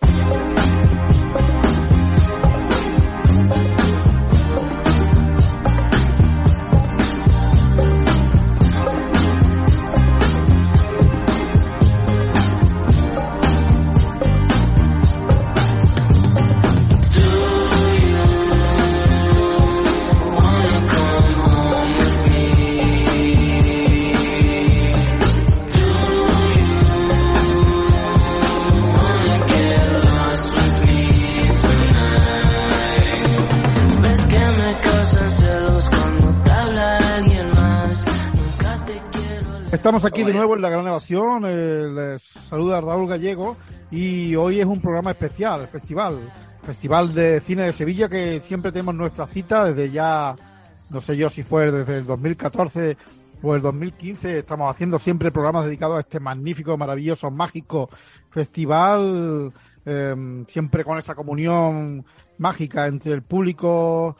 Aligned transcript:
Thank 0.00 0.58
you. 0.58 0.63
Estamos 39.84 40.06
aquí 40.06 40.24
de 40.24 40.32
nuevo 40.32 40.54
en 40.54 40.62
la 40.62 40.70
Gran 40.70 40.86
Evasión. 40.86 41.44
Eh, 41.46 41.86
les 41.94 42.22
saluda 42.22 42.80
Raúl 42.80 43.06
Gallego 43.06 43.54
y 43.90 44.34
hoy 44.34 44.58
es 44.58 44.64
un 44.64 44.80
programa 44.80 45.10
especial, 45.10 45.68
festival, 45.68 46.32
festival 46.62 47.12
de 47.12 47.38
cine 47.42 47.64
de 47.64 47.72
Sevilla 47.74 48.08
que 48.08 48.40
siempre 48.40 48.72
tenemos 48.72 48.94
nuestra 48.94 49.26
cita 49.26 49.66
desde 49.66 49.90
ya, 49.90 50.36
no 50.88 51.02
sé 51.02 51.18
yo 51.18 51.28
si 51.28 51.42
fue 51.42 51.70
desde 51.70 51.98
el 51.98 52.06
2014 52.06 52.96
o 53.42 53.54
el 53.54 53.60
2015. 53.60 54.38
Estamos 54.38 54.70
haciendo 54.70 54.98
siempre 54.98 55.30
programas 55.30 55.66
dedicados 55.66 55.98
a 55.98 56.00
este 56.00 56.18
magnífico, 56.18 56.78
maravilloso, 56.78 57.30
mágico 57.30 57.90
festival, 58.30 59.52
eh, 59.84 60.44
siempre 60.48 60.82
con 60.82 60.96
esa 60.96 61.14
comunión 61.14 62.06
mágica 62.38 62.86
entre 62.86 63.12
el 63.12 63.22
público 63.22 64.16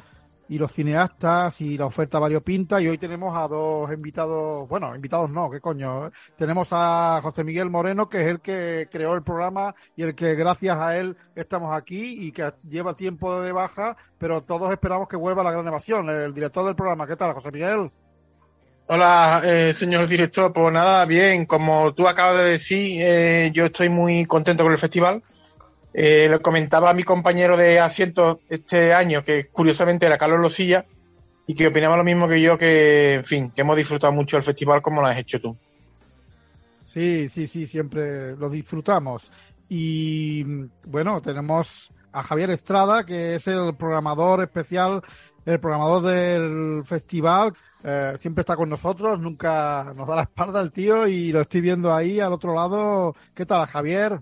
y 0.48 0.58
los 0.58 0.72
cineastas 0.72 1.60
y 1.60 1.78
la 1.78 1.86
oferta 1.86 2.18
variopinta 2.18 2.80
y 2.80 2.88
hoy 2.88 2.98
tenemos 2.98 3.36
a 3.36 3.48
dos 3.48 3.92
invitados, 3.92 4.68
bueno, 4.68 4.94
invitados 4.94 5.30
no, 5.30 5.50
qué 5.50 5.60
coño, 5.60 6.10
tenemos 6.36 6.68
a 6.72 7.20
José 7.22 7.44
Miguel 7.44 7.70
Moreno 7.70 8.08
que 8.08 8.22
es 8.22 8.28
el 8.28 8.40
que 8.40 8.88
creó 8.90 9.14
el 9.14 9.22
programa 9.22 9.74
y 9.96 10.02
el 10.02 10.14
que 10.14 10.34
gracias 10.34 10.76
a 10.76 10.98
él 10.98 11.16
estamos 11.34 11.74
aquí 11.74 12.26
y 12.26 12.32
que 12.32 12.52
lleva 12.68 12.94
tiempo 12.94 13.40
de 13.40 13.52
baja, 13.52 13.96
pero 14.18 14.42
todos 14.42 14.70
esperamos 14.70 15.08
que 15.08 15.16
vuelva 15.16 15.42
a 15.42 15.44
la 15.44 15.52
gran 15.52 15.66
evasión, 15.66 16.08
el 16.10 16.34
director 16.34 16.64
del 16.64 16.76
programa, 16.76 17.06
¿qué 17.06 17.16
tal 17.16 17.32
José 17.32 17.50
Miguel? 17.50 17.90
Hola, 18.86 19.40
eh, 19.42 19.72
señor 19.72 20.06
director, 20.06 20.52
pues 20.52 20.70
nada, 20.70 21.06
bien, 21.06 21.46
como 21.46 21.94
tú 21.94 22.06
acabas 22.06 22.36
de 22.36 22.44
decir, 22.44 23.00
eh, 23.00 23.50
yo 23.54 23.64
estoy 23.64 23.88
muy 23.88 24.26
contento 24.26 24.62
con 24.62 24.72
el 24.72 24.78
festival 24.78 25.22
eh, 25.96 26.26
le 26.28 26.40
comentaba 26.40 26.90
a 26.90 26.94
mi 26.94 27.04
compañero 27.04 27.56
de 27.56 27.78
asiento 27.78 28.40
este 28.48 28.92
año, 28.92 29.24
que 29.24 29.46
curiosamente 29.46 30.06
era 30.06 30.18
Carlos 30.18 30.40
Losilla, 30.40 30.84
y 31.46 31.54
que 31.54 31.68
opinaba 31.68 31.96
lo 31.96 32.02
mismo 32.02 32.26
que 32.26 32.40
yo, 32.40 32.58
que, 32.58 33.14
en 33.14 33.24
fin, 33.24 33.50
que 33.50 33.60
hemos 33.60 33.76
disfrutado 33.76 34.12
mucho 34.12 34.36
el 34.36 34.42
festival 34.42 34.82
como 34.82 35.00
lo 35.00 35.06
has 35.06 35.18
hecho 35.18 35.40
tú. 35.40 35.56
Sí, 36.84 37.28
sí, 37.28 37.46
sí, 37.46 37.64
siempre 37.64 38.34
lo 38.36 38.50
disfrutamos. 38.50 39.30
Y 39.68 40.42
bueno, 40.86 41.20
tenemos 41.20 41.92
a 42.12 42.22
Javier 42.22 42.50
Estrada, 42.50 43.04
que 43.04 43.36
es 43.36 43.46
el 43.46 43.74
programador 43.76 44.42
especial, 44.42 45.00
el 45.44 45.60
programador 45.60 46.02
del 46.02 46.84
festival. 46.84 47.52
Eh, 47.82 48.14
siempre 48.18 48.40
está 48.40 48.56
con 48.56 48.68
nosotros, 48.68 49.20
nunca 49.20 49.92
nos 49.94 50.08
da 50.08 50.16
la 50.16 50.22
espalda 50.22 50.60
el 50.60 50.72
tío 50.72 51.06
y 51.06 51.30
lo 51.30 51.40
estoy 51.40 51.60
viendo 51.60 51.94
ahí 51.94 52.20
al 52.20 52.32
otro 52.32 52.54
lado. 52.54 53.14
¿Qué 53.34 53.46
tal, 53.46 53.66
Javier? 53.66 54.20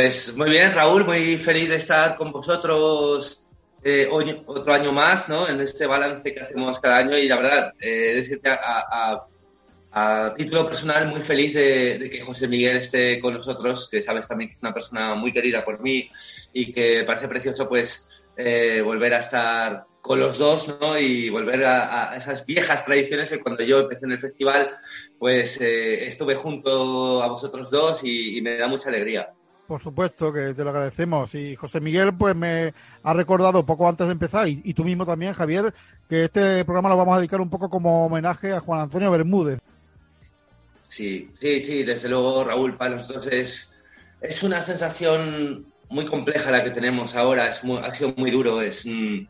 Pues 0.00 0.36
muy 0.36 0.50
bien, 0.50 0.72
Raúl, 0.72 1.04
muy 1.04 1.36
feliz 1.38 1.68
de 1.68 1.74
estar 1.74 2.16
con 2.16 2.30
vosotros 2.30 3.44
eh, 3.82 4.08
otro 4.46 4.72
año 4.72 4.92
más, 4.92 5.28
¿no? 5.28 5.48
En 5.48 5.60
este 5.60 5.88
balance 5.88 6.32
que 6.32 6.38
hacemos 6.38 6.78
cada 6.78 6.98
año 6.98 7.18
y 7.18 7.26
la 7.26 7.34
verdad, 7.34 7.72
eh, 7.80 8.14
decirte 8.14 8.48
a, 8.48 9.26
título 10.36 10.66
personal 10.66 11.08
muy 11.08 11.18
feliz 11.18 11.54
de, 11.54 12.08
que 12.12 12.20
José 12.20 12.46
Miguel 12.46 12.76
esté 12.76 13.18
con 13.18 13.34
nosotros, 13.34 13.88
que 13.90 14.04
sabes 14.04 14.28
también 14.28 14.50
que 14.50 14.54
es 14.54 14.62
una 14.62 14.72
persona 14.72 15.16
muy 15.16 15.32
querida 15.32 15.64
por 15.64 15.80
mí 15.80 16.08
y 16.52 16.72
que 16.72 17.02
parece 17.02 17.26
precioso 17.26 17.68
pues 17.68 18.22
eh, 18.36 18.80
volver 18.84 19.14
a 19.14 19.20
estar 19.22 19.86
con 20.00 20.20
los 20.20 20.38
dos, 20.38 20.78
¿no? 20.80 20.96
Y 20.96 21.28
volver 21.28 21.64
a, 21.64 22.14
esas 22.16 22.46
viejas 22.46 22.84
tradiciones 22.84 23.30
que 23.30 23.40
cuando 23.40 23.64
yo 23.64 23.80
empecé 23.80 24.06
en 24.06 24.12
el 24.12 24.20
festival, 24.20 24.78
pues 25.18 25.60
eh, 25.60 26.06
estuve 26.06 26.36
junto 26.36 27.20
a 27.20 27.26
vosotros 27.26 27.68
dos 27.68 28.04
y 28.04 28.40
me 28.42 28.58
da 28.58 28.68
mucha 28.68 28.90
alegría. 28.90 29.34
Por 29.68 29.82
supuesto 29.82 30.32
que 30.32 30.54
te 30.54 30.64
lo 30.64 30.70
agradecemos. 30.70 31.34
Y 31.34 31.54
José 31.54 31.78
Miguel, 31.78 32.16
pues 32.16 32.34
me 32.34 32.72
ha 33.02 33.12
recordado 33.12 33.66
poco 33.66 33.86
antes 33.86 34.06
de 34.06 34.14
empezar, 34.14 34.48
y, 34.48 34.72
tú 34.72 34.82
mismo 34.82 35.04
también, 35.04 35.34
Javier, 35.34 35.74
que 36.08 36.24
este 36.24 36.64
programa 36.64 36.88
lo 36.88 36.96
vamos 36.96 37.14
a 37.14 37.18
dedicar 37.18 37.38
un 37.42 37.50
poco 37.50 37.68
como 37.68 38.06
homenaje 38.06 38.52
a 38.52 38.60
Juan 38.60 38.80
Antonio 38.80 39.10
Bermúdez. 39.10 39.60
Sí, 40.88 41.30
sí, 41.38 41.66
sí, 41.66 41.84
desde 41.84 42.08
luego, 42.08 42.44
Raúl, 42.44 42.78
para 42.78 42.96
nosotros 42.96 43.26
es, 43.26 44.42
una 44.42 44.62
sensación 44.62 45.66
muy 45.90 46.06
compleja 46.06 46.50
la 46.50 46.64
que 46.64 46.70
tenemos 46.70 47.14
ahora. 47.14 47.50
Es 47.50 47.62
ha 47.62 47.94
sido 47.94 48.14
muy 48.16 48.30
duro. 48.30 48.62
Es 48.62 48.86
un, 48.86 49.28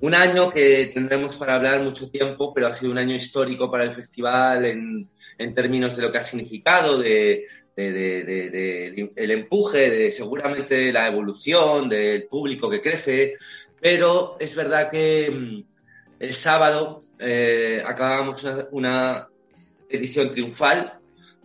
un, 0.00 0.14
año 0.16 0.50
que 0.50 0.90
tendremos 0.92 1.36
para 1.36 1.54
hablar 1.54 1.80
mucho 1.80 2.10
tiempo, 2.10 2.52
pero 2.52 2.66
ha 2.66 2.74
sido 2.74 2.90
un 2.90 2.98
año 2.98 3.14
histórico 3.14 3.70
para 3.70 3.84
el 3.84 3.94
festival 3.94 4.64
en 4.64 5.54
términos 5.54 5.94
de 5.94 6.02
lo 6.02 6.10
que 6.10 6.18
ha 6.18 6.26
significado, 6.26 6.98
de 6.98 7.46
de, 7.76 9.10
el 9.16 9.30
empuje, 9.30 9.90
de 9.90 10.14
seguramente 10.14 10.92
la 10.92 11.08
evolución 11.08 11.88
del 11.88 12.24
público 12.24 12.70
que 12.70 12.82
crece, 12.82 13.36
pero 13.80 14.36
es 14.40 14.54
verdad 14.54 14.90
que 14.90 15.30
mm, 15.30 15.64
el 16.20 16.32
sábado 16.32 17.04
eh, 17.18 17.82
acabamos 17.86 18.44
una, 18.70 19.28
edición 19.88 20.32
triunfal 20.32 20.98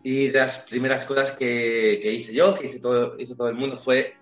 y 0.04 0.28
de 0.28 0.40
las 0.40 0.66
primeras 0.70 1.06
cosas 1.06 1.32
que, 1.32 2.00
hice 2.12 2.34
yo, 2.34 2.56
que 2.56 2.68
hizo 2.68 2.80
todo, 2.80 3.16
hizo 3.20 3.36
todo 3.36 3.50
el 3.50 3.56
mundo, 3.56 3.80
fue 3.82 4.16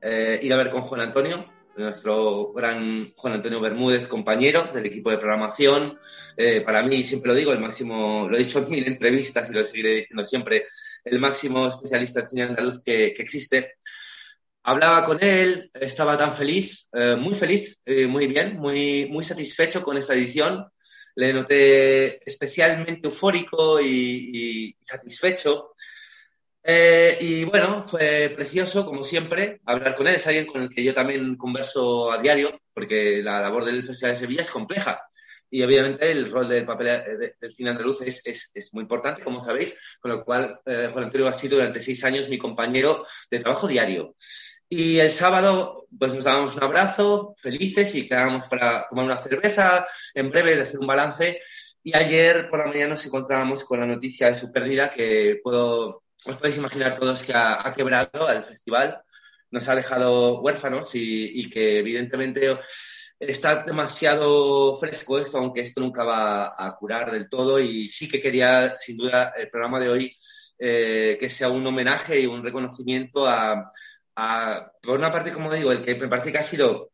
eh, 0.00 0.38
ir 0.42 0.52
a 0.52 0.56
ver 0.56 0.70
con 0.70 0.82
Juan 0.82 1.00
Antonio, 1.00 1.46
nuestro 1.76 2.52
gran 2.52 3.10
Juan 3.16 3.34
Antonio 3.34 3.60
Bermúdez, 3.60 4.06
compañero 4.06 4.68
del 4.72 4.86
equipo 4.86 5.10
de 5.10 5.18
programación. 5.18 5.98
Eh, 6.36 6.60
para 6.60 6.82
mí, 6.82 7.02
siempre 7.02 7.32
lo 7.32 7.36
digo, 7.36 7.52
el 7.52 7.60
máximo, 7.60 8.28
lo 8.28 8.36
he 8.36 8.40
dicho 8.40 8.60
en 8.60 8.70
mil 8.70 8.86
entrevistas 8.86 9.50
y 9.50 9.54
lo 9.54 9.66
seguiré 9.66 9.96
diciendo 9.96 10.26
siempre, 10.26 10.66
el 11.04 11.20
máximo 11.20 11.68
especialista 11.68 12.20
en 12.20 12.28
cine 12.28 12.42
andaluz 12.44 12.82
que, 12.82 13.06
existe. 13.06 13.74
Hablaba 14.62 15.04
con 15.04 15.22
él, 15.22 15.70
estaba 15.74 16.16
tan 16.16 16.36
feliz, 16.36 16.88
eh, 16.92 17.16
muy 17.16 17.34
feliz, 17.34 17.80
eh, 17.84 18.06
muy 18.06 18.26
bien, 18.26 18.56
muy, 18.56 19.08
muy 19.10 19.22
satisfecho 19.22 19.82
con 19.82 19.96
esta 19.98 20.14
edición. 20.14 20.66
Le 21.16 21.32
noté 21.32 22.28
especialmente 22.28 23.06
eufórico 23.06 23.80
y 23.80 24.76
satisfecho 24.82 25.74
eh, 26.66 27.18
y 27.20 27.44
bueno, 27.44 27.86
fue 27.86 28.32
precioso, 28.34 28.86
como 28.86 29.04
siempre, 29.04 29.60
hablar 29.66 29.94
con 29.96 30.08
él. 30.08 30.14
Es 30.14 30.26
alguien 30.26 30.46
con 30.46 30.62
el 30.62 30.70
que 30.70 30.82
yo 30.82 30.94
también 30.94 31.36
converso 31.36 32.10
a 32.10 32.18
diario, 32.18 32.58
porque 32.72 33.22
la 33.22 33.42
labor 33.42 33.66
del 33.66 33.82
Festival 33.84 34.14
de 34.14 34.18
Sevilla 34.18 34.42
es 34.42 34.50
compleja. 34.50 35.02
Y 35.54 35.62
obviamente 35.62 36.10
el 36.10 36.32
rol 36.32 36.48
del 36.48 36.66
papel 36.66 36.88
eh, 36.88 37.36
del 37.40 37.54
cine 37.54 37.70
andaluz 37.70 38.00
es, 38.00 38.26
es, 38.26 38.50
es, 38.54 38.74
muy 38.74 38.82
importante, 38.82 39.22
como 39.22 39.44
sabéis, 39.44 39.78
con 40.00 40.10
lo 40.10 40.24
cual 40.24 40.58
eh, 40.66 40.88
Juan 40.92 41.04
Antonio 41.04 41.28
ha 41.28 41.36
sido 41.36 41.58
durante 41.58 41.80
seis 41.80 42.02
años 42.02 42.28
mi 42.28 42.38
compañero 42.38 43.06
de 43.30 43.38
trabajo 43.38 43.68
diario. 43.68 44.16
Y 44.68 44.98
el 44.98 45.10
sábado, 45.10 45.86
pues 45.96 46.12
nos 46.12 46.24
dábamos 46.24 46.56
un 46.56 46.64
abrazo, 46.64 47.36
felices, 47.38 47.94
y 47.94 48.08
quedábamos 48.08 48.48
para 48.48 48.88
tomar 48.88 49.04
una 49.04 49.22
cerveza, 49.22 49.86
en 50.12 50.28
breve 50.32 50.56
de 50.56 50.62
hacer 50.62 50.80
un 50.80 50.88
balance. 50.88 51.40
Y 51.84 51.96
ayer 51.96 52.50
por 52.50 52.58
la 52.58 52.66
mañana 52.66 52.94
nos 52.94 53.06
encontrábamos 53.06 53.62
con 53.62 53.78
la 53.78 53.86
noticia 53.86 54.32
de 54.32 54.38
su 54.38 54.50
pérdida, 54.50 54.90
que 54.90 55.38
puedo 55.40 56.02
os 56.26 56.36
podéis 56.36 56.56
imaginar 56.56 56.98
todos 56.98 57.22
que 57.22 57.32
ha, 57.32 57.72
quebrado 57.76 58.26
al 58.26 58.44
festival, 58.44 59.00
nos 59.52 59.68
ha 59.68 59.76
dejado 59.76 60.40
huérfanos 60.40 60.90
y, 60.94 61.48
que 61.48 61.78
evidentemente 61.78 62.58
está 63.18 63.64
demasiado 63.64 64.76
fresco 64.78 65.18
esto, 65.18 65.38
aunque 65.38 65.62
esto 65.62 65.80
nunca 65.80 66.04
va 66.04 66.54
a 66.58 66.76
curar 66.76 67.10
del 67.10 67.28
todo 67.28 67.60
y 67.60 67.88
sí 67.88 68.08
que 68.08 68.20
quería, 68.20 68.76
sin 68.80 68.96
duda, 68.96 69.32
el 69.36 69.50
programa 69.50 69.80
de 69.80 69.88
hoy 69.88 70.16
eh, 70.58 71.16
que 71.18 71.30
sea 71.30 71.48
un 71.48 71.66
homenaje 71.66 72.20
y 72.20 72.26
un 72.26 72.42
reconocimiento 72.42 73.26
a, 73.26 73.70
por 74.82 74.98
una 74.98 75.10
parte, 75.12 75.32
como 75.32 75.52
digo, 75.52 75.72
el 75.72 75.82
que 75.82 75.94
me 75.96 76.08
parece 76.08 76.32
que 76.32 76.38
ha 76.38 76.42
sido 76.42 76.92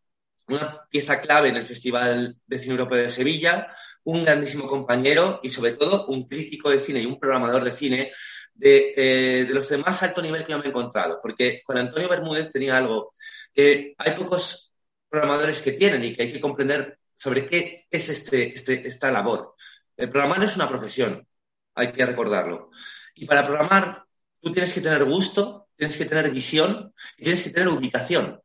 una 0.48 0.86
pieza 0.90 1.20
clave 1.20 1.50
en 1.50 1.56
el 1.56 1.66
Festival 1.68 2.36
de 2.46 2.58
Cine 2.58 2.72
Europeo 2.72 2.98
de 2.98 3.10
Sevilla, 3.10 3.74
un 4.04 4.24
grandísimo 4.24 4.66
compañero 4.66 5.40
y 5.42 5.52
sobre 5.52 5.72
todo 5.74 6.06
un 6.06 6.26
crítico 6.26 6.70
de 6.70 6.80
cine 6.80 7.00
y 7.00 7.06
un 7.06 7.20
programador 7.20 7.62
de 7.62 7.70
cine 7.72 8.12
de, 8.54 8.94
eh, 8.96 9.44
de 9.44 9.54
los 9.54 9.68
de 9.68 9.78
más 9.78 10.02
alto 10.02 10.22
nivel 10.22 10.44
que 10.44 10.52
yo 10.52 10.58
me 10.58 10.64
he 10.64 10.68
encontrado. 10.68 11.18
Porque 11.22 11.62
con 11.64 11.78
Antonio 11.78 12.08
Bermúdez 12.08 12.50
tenía 12.50 12.76
algo 12.76 13.12
que 13.54 13.94
hay 13.98 14.12
pocos 14.12 14.69
programadores 15.10 15.60
que 15.60 15.72
tienen 15.72 16.04
y 16.04 16.14
que 16.14 16.22
hay 16.22 16.32
que 16.32 16.40
comprender 16.40 16.98
sobre 17.14 17.46
qué 17.46 17.86
es 17.90 18.08
este, 18.08 18.54
este, 18.54 18.88
esta 18.88 19.10
labor. 19.10 19.54
El 19.96 20.10
programar 20.10 20.42
es 20.42 20.56
una 20.56 20.68
profesión, 20.68 21.26
hay 21.74 21.92
que 21.92 22.06
recordarlo. 22.06 22.70
Y 23.14 23.26
para 23.26 23.44
programar 23.46 24.04
tú 24.40 24.52
tienes 24.52 24.72
que 24.72 24.80
tener 24.80 25.04
gusto, 25.04 25.68
tienes 25.76 25.96
que 25.96 26.06
tener 26.06 26.30
visión 26.30 26.94
y 27.18 27.24
tienes 27.24 27.42
que 27.42 27.50
tener 27.50 27.68
ubicación, 27.68 28.40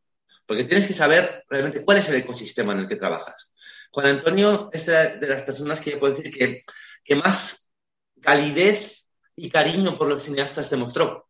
porque 0.45 0.65
tienes 0.65 0.88
que 0.88 0.94
saber 0.94 1.45
realmente 1.47 1.83
cuál 1.83 2.00
es 2.00 2.09
el 2.09 2.15
ecosistema 2.15 2.73
en 2.73 2.79
el 2.79 2.88
que 2.88 2.97
trabajas. 2.97 3.53
Juan 3.91 4.07
Antonio 4.07 4.69
es 4.73 4.85
de 4.88 5.27
las 5.27 5.44
personas 5.44 5.79
que 5.79 5.91
yo 5.91 6.00
puedo 6.00 6.15
decir 6.15 6.33
que, 6.33 6.61
que 7.03 7.15
más 7.15 7.71
calidez 8.21 9.07
y 9.35 9.50
cariño 9.50 9.97
por 9.97 10.07
los 10.07 10.23
cineastas 10.23 10.69
demostró. 10.69 11.29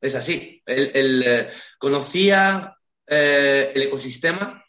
Es 0.00 0.14
así. 0.14 0.62
Él, 0.64 1.22
eh, 1.26 1.50
conocía 1.78 2.76
eh, 3.06 3.72
el 3.74 3.82
ecosistema 3.82 4.64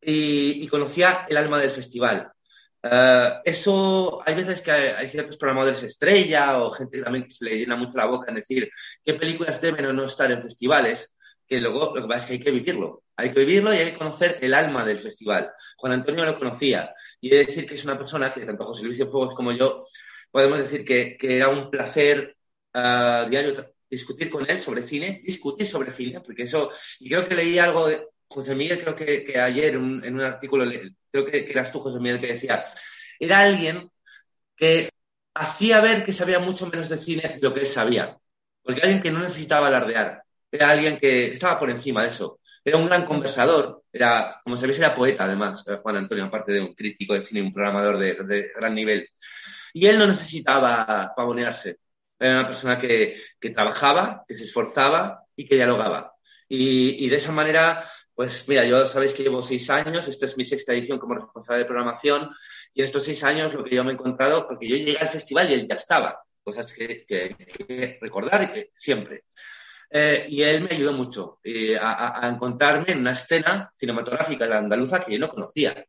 y, 0.00 0.66
conocía 0.68 1.26
el 1.28 1.36
alma 1.36 1.58
del 1.58 1.70
festival. 1.70 2.32
Eh, 2.82 3.32
eso, 3.44 4.22
hay 4.24 4.34
veces 4.34 4.62
que 4.62 4.70
hay, 4.70 5.06
ciertos 5.08 5.36
programadores 5.36 5.82
estrella 5.82 6.58
o 6.58 6.70
gente 6.70 6.98
que 6.98 7.04
también 7.04 7.30
se 7.30 7.44
le 7.44 7.58
llena 7.58 7.76
mucho 7.76 7.98
la 7.98 8.06
boca 8.06 8.30
en 8.30 8.36
decir 8.36 8.70
qué 9.04 9.14
películas 9.14 9.60
deben 9.60 9.86
o 9.86 9.92
no 9.92 10.04
estar 10.04 10.30
en 10.30 10.42
festivales, 10.42 11.16
que 11.46 11.60
luego 11.60 11.92
lo 11.94 12.02
que 12.02 12.08
pasa 12.08 12.24
es 12.24 12.26
que 12.26 12.32
hay 12.34 12.40
que 12.40 12.50
vivirlo. 12.50 13.02
Hay 13.16 13.32
que 13.32 13.40
vivirlo 13.40 13.74
y 13.74 13.78
hay 13.78 13.92
que 13.92 13.98
conocer 13.98 14.38
el 14.40 14.54
alma 14.54 14.84
del 14.84 15.00
festival. 15.00 15.50
Juan 15.76 15.92
Antonio 15.92 16.24
lo 16.24 16.38
conocía 16.38 16.94
y 17.20 17.28
he 17.28 17.38
de 17.38 17.46
decir 17.46 17.66
que 17.66 17.74
es 17.74 17.84
una 17.84 17.98
persona 17.98 18.32
que 18.32 18.46
tanto 18.46 18.64
José 18.64 18.84
Luis 18.84 18.98
Fuegos 18.98 19.34
como 19.34 19.52
yo 19.52 19.84
podemos 20.30 20.58
decir 20.58 20.84
que, 20.84 21.16
que 21.18 21.36
era 21.36 21.48
un 21.48 21.70
placer 21.70 22.36
uh, 22.74 23.28
diario 23.28 23.74
discutir 23.90 24.30
con 24.30 24.48
él 24.48 24.62
sobre 24.62 24.82
cine, 24.82 25.20
discutir 25.24 25.66
sobre 25.66 25.90
cine, 25.90 26.20
porque 26.20 26.44
eso, 26.44 26.70
y 27.00 27.08
creo 27.10 27.26
que 27.28 27.34
leí 27.34 27.58
algo 27.58 27.88
de 27.88 28.06
José 28.30 28.54
Miguel, 28.54 28.78
creo 28.80 28.94
que, 28.94 29.24
que 29.24 29.40
ayer 29.40 29.74
en 29.74 30.14
un 30.14 30.20
artículo, 30.20 30.64
creo 31.10 31.24
que, 31.24 31.44
que 31.44 31.50
eras 31.50 31.72
tú, 31.72 31.80
José 31.80 31.98
Miguel, 31.98 32.20
que 32.20 32.34
decía, 32.34 32.64
era 33.18 33.40
alguien 33.40 33.90
que 34.56 34.88
hacía 35.34 35.80
ver 35.80 36.04
que 36.04 36.12
sabía 36.12 36.38
mucho 36.38 36.66
menos 36.68 36.88
de 36.88 36.98
cine 36.98 37.22
de 37.22 37.40
lo 37.40 37.52
que 37.52 37.60
él 37.60 37.66
sabía, 37.66 38.18
porque 38.62 38.82
alguien 38.82 39.02
que 39.02 39.10
no 39.10 39.20
necesitaba 39.20 39.66
alardear, 39.66 40.22
era 40.50 40.70
alguien 40.70 40.98
que 40.98 41.26
estaba 41.32 41.58
por 41.58 41.70
encima 41.70 42.02
de 42.02 42.10
eso. 42.10 42.40
Era 42.64 42.76
un 42.76 42.86
gran 42.86 43.06
conversador, 43.06 43.84
era, 43.92 44.40
como 44.44 44.58
sabéis, 44.58 44.78
era 44.78 44.94
poeta 44.94 45.24
además, 45.24 45.64
Juan 45.82 45.96
Antonio, 45.96 46.26
aparte 46.26 46.52
de 46.52 46.60
un 46.60 46.74
crítico 46.74 47.14
de 47.14 47.24
cine 47.24 47.42
un 47.42 47.52
programador 47.52 47.98
de, 47.98 48.14
de 48.14 48.50
gran 48.54 48.74
nivel. 48.74 49.08
Y 49.72 49.86
él 49.86 49.98
no 49.98 50.06
necesitaba 50.06 51.12
pavonearse. 51.16 51.78
Era 52.18 52.40
una 52.40 52.48
persona 52.48 52.78
que, 52.78 53.16
que 53.40 53.50
trabajaba, 53.50 54.24
que 54.28 54.36
se 54.36 54.44
esforzaba 54.44 55.24
y 55.34 55.46
que 55.46 55.54
dialogaba. 55.54 56.12
Y, 56.48 57.06
y, 57.06 57.08
de 57.08 57.16
esa 57.16 57.32
manera, 57.32 57.82
pues 58.20 58.46
mira, 58.48 58.66
yo 58.66 58.86
sabéis 58.86 59.14
que 59.14 59.22
llevo 59.22 59.42
seis 59.42 59.70
años, 59.70 60.06
esta 60.06 60.26
es 60.26 60.36
mi 60.36 60.46
sexta 60.46 60.74
edición 60.74 60.98
como 60.98 61.14
responsable 61.14 61.60
de 61.60 61.64
programación, 61.64 62.30
y 62.74 62.80
en 62.80 62.84
estos 62.84 63.02
seis 63.02 63.24
años 63.24 63.54
lo 63.54 63.64
que 63.64 63.74
yo 63.74 63.82
me 63.82 63.92
he 63.92 63.94
encontrado, 63.94 64.46
porque 64.46 64.68
yo 64.68 64.76
llegué 64.76 64.98
al 64.98 65.08
festival 65.08 65.48
y 65.48 65.54
él 65.54 65.66
ya 65.66 65.76
estaba, 65.76 66.20
cosas 66.42 66.70
que, 66.70 67.06
que, 67.06 67.34
que 67.34 67.98
recordar 67.98 68.52
siempre. 68.74 69.24
Eh, 69.90 70.26
y 70.28 70.42
él 70.42 70.60
me 70.64 70.76
ayudó 70.76 70.92
mucho 70.92 71.38
eh, 71.42 71.78
a, 71.80 72.22
a, 72.22 72.28
encontrarme 72.28 72.92
en 72.92 72.98
una 72.98 73.12
escena 73.12 73.72
cinematográfica 73.74 74.46
la 74.46 74.58
andaluza 74.58 75.02
que 75.02 75.14
yo 75.14 75.18
no 75.18 75.30
conocía. 75.30 75.82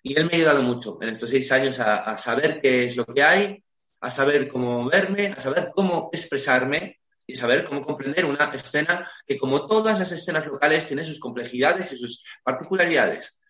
Y 0.00 0.16
él 0.16 0.26
me 0.26 0.34
ha 0.34 0.36
ayudado 0.36 0.62
mucho 0.62 0.98
en 1.02 1.08
estos 1.08 1.30
seis 1.30 1.50
años 1.50 1.80
a, 1.80 2.04
a 2.04 2.16
saber 2.18 2.60
qué 2.60 2.84
es 2.84 2.96
lo 2.96 3.04
que 3.04 3.24
hay, 3.24 3.64
a 4.00 4.12
saber 4.12 4.46
cómo 4.46 4.88
verme, 4.88 5.34
a 5.36 5.40
saber 5.40 5.72
cómo 5.74 6.08
expresarme 6.12 7.00
y 7.26 7.36
saber 7.36 7.64
cómo 7.64 7.82
comprender 7.82 8.24
una 8.24 8.46
escena 8.52 9.10
que, 9.26 9.38
como 9.38 9.66
todas 9.66 9.98
las 9.98 10.12
escenas 10.12 10.46
locales, 10.46 10.86
tiene 10.86 11.04
sus 11.04 11.18
complejidades 11.18 11.92
y 11.92 11.96
sus 11.96 12.22
particularidades. 12.42 13.40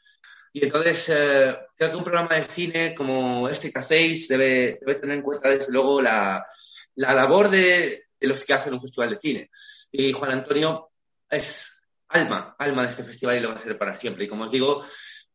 Y 0.53 0.65
entonces, 0.65 1.09
eh, 1.09 1.57
creo 1.77 1.91
que 1.91 1.97
un 1.97 2.05
programa 2.05 2.37
de 2.37 2.45
cine 2.45 2.95
como 2.95 3.49
este 3.49 3.73
que 3.73 3.79
hacéis 3.79 4.29
debe, 4.29 4.79
debe 4.81 5.01
tener 5.01 5.17
en 5.17 5.23
cuenta, 5.23 5.49
desde 5.49 5.73
luego, 5.73 6.01
la, 6.01 6.47
la 6.95 7.15
labor 7.15 7.51
de, 7.51 8.05
de, 8.21 8.29
los 8.29 8.45
que 8.45 8.55
hacen 8.55 8.75
un 8.75 8.81
festival 8.81 9.11
de 9.11 9.21
cine. 9.21 9.51
Y 9.91 10.13
Juan 10.13 10.31
Antonio 10.31 10.91
es 11.29 11.89
alma, 12.09 12.55
alma 12.59 12.85
de 12.85 12.91
este 12.91 13.03
festival 13.03 13.37
y 13.37 13.41
lo 13.41 13.49
va 13.49 13.57
a 13.57 13.61
ser 13.61 13.77
para 13.77 13.99
siempre. 13.99 14.25
Y 14.25 14.29
como 14.29 14.45
os 14.45 14.53
digo, 14.53 14.85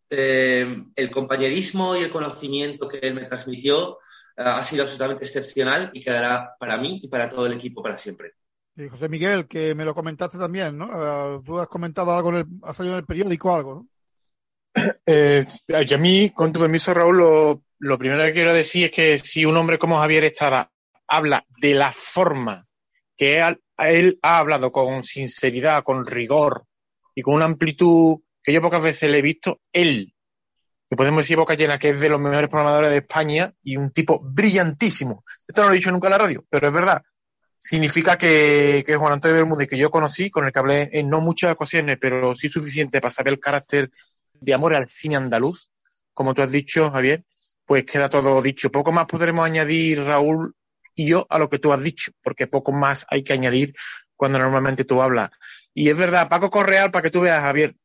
eh, 0.09 0.83
el 0.95 1.11
compañerismo 1.11 1.95
y 1.95 2.03
el 2.03 2.09
conocimiento 2.09 2.87
que 2.87 2.99
él 2.99 3.13
me 3.13 3.25
transmitió 3.25 3.99
ha 4.39 4.63
sido 4.63 4.83
absolutamente 4.83 5.25
excepcional 5.25 5.91
y 5.93 6.03
quedará 6.03 6.55
para 6.59 6.77
mí 6.77 7.01
y 7.03 7.07
para 7.07 7.29
todo 7.29 7.45
el 7.45 7.53
equipo 7.53 7.83
para 7.83 7.97
siempre. 7.97 8.33
Y 8.75 8.87
José 8.87 9.09
Miguel, 9.09 9.47
que 9.47 9.75
me 9.75 9.83
lo 9.83 9.93
comentaste 9.93 10.37
también, 10.37 10.77
¿no? 10.77 10.85
Uh, 10.85 11.43
tú 11.43 11.59
has 11.59 11.67
comentado 11.67 12.15
algo, 12.15 12.29
en 12.29 12.35
el, 12.35 12.45
ha 12.63 12.73
salido 12.73 12.95
en 12.95 12.99
el 12.99 13.05
periódico 13.05 13.53
algo, 13.53 13.75
¿no? 13.75 13.87
Eh, 15.05 15.45
a 15.73 15.97
mí, 15.97 16.29
con 16.29 16.53
tu 16.53 16.59
permiso, 16.59 16.93
Raúl, 16.93 17.17
lo, 17.17 17.63
lo, 17.79 17.97
primero 17.97 18.23
que 18.23 18.31
quiero 18.31 18.53
decir 18.53 18.85
es 18.85 18.91
que 18.91 19.17
si 19.17 19.43
un 19.43 19.57
hombre 19.57 19.77
como 19.77 19.97
Javier 19.97 20.23
Estrada 20.23 20.71
habla 21.07 21.45
de 21.59 21.73
la 21.73 21.91
forma 21.91 22.67
que 23.17 23.39
él, 23.39 23.59
él 23.79 24.19
ha 24.21 24.37
hablado 24.37 24.71
con 24.71 25.03
sinceridad, 25.03 25.83
con 25.83 26.05
rigor 26.05 26.65
y 27.15 27.21
con 27.21 27.33
una 27.33 27.45
amplitud 27.45 28.19
que 28.41 28.53
yo 28.53 28.61
pocas 28.61 28.83
veces 28.83 29.09
le 29.09 29.17
he 29.17 29.23
visto, 29.23 29.59
él, 29.73 30.13
que 30.89 30.95
podemos 30.95 31.23
decir 31.23 31.37
boca 31.37 31.53
llena, 31.53 31.77
que 31.77 31.89
es 31.89 31.99
de 31.99 32.09
los 32.09 32.19
mejores 32.19 32.49
programadores 32.49 32.89
de 32.89 32.97
España 32.97 33.53
y 33.61 33.77
un 33.77 33.91
tipo 33.91 34.19
brillantísimo. 34.23 35.23
Esto 35.47 35.61
no 35.61 35.67
lo 35.67 35.73
he 35.73 35.77
dicho 35.77 35.91
nunca 35.91 36.07
en 36.07 36.11
la 36.11 36.17
radio, 36.17 36.43
pero 36.49 36.67
es 36.67 36.73
verdad. 36.73 37.03
Significa 37.59 38.17
que, 38.17 38.83
que 38.87 38.95
Juan 38.95 39.13
Antonio 39.13 39.37
Bermúdez, 39.37 39.67
que 39.67 39.77
yo 39.77 39.91
conocí, 39.91 40.31
con 40.31 40.45
el 40.45 40.51
que 40.51 40.59
hablé 40.59 40.89
en 40.93 41.09
no 41.09 41.21
muchas 41.21 41.51
ocasiones, 41.51 41.99
pero 42.01 42.35
sí 42.35 42.49
suficiente 42.49 43.01
para 43.01 43.11
saber 43.11 43.33
el 43.33 43.39
carácter 43.39 43.91
de 44.33 44.53
amor 44.53 44.73
al 44.73 44.89
cine 44.89 45.17
andaluz, 45.17 45.69
como 46.13 46.33
tú 46.33 46.41
has 46.41 46.51
dicho, 46.51 46.89
Javier, 46.89 47.23
pues 47.65 47.85
queda 47.85 48.09
todo 48.09 48.41
dicho. 48.41 48.71
Poco 48.71 48.91
más 48.91 49.05
podremos 49.05 49.45
añadir, 49.45 50.03
Raúl 50.03 50.55
y 50.95 51.07
yo, 51.07 51.27
a 51.29 51.37
lo 51.37 51.49
que 51.49 51.59
tú 51.59 51.71
has 51.71 51.83
dicho, 51.83 52.11
porque 52.23 52.47
poco 52.47 52.71
más 52.71 53.05
hay 53.09 53.23
que 53.23 53.33
añadir 53.33 53.75
cuando 54.15 54.39
normalmente 54.39 54.85
tú 54.85 55.01
hablas. 55.03 55.29
Y 55.73 55.89
es 55.89 55.97
verdad, 55.97 56.27
Paco 56.29 56.49
Correal, 56.49 56.89
para 56.89 57.03
que 57.03 57.11
tú 57.11 57.21
veas, 57.21 57.41
Javier, 57.41 57.75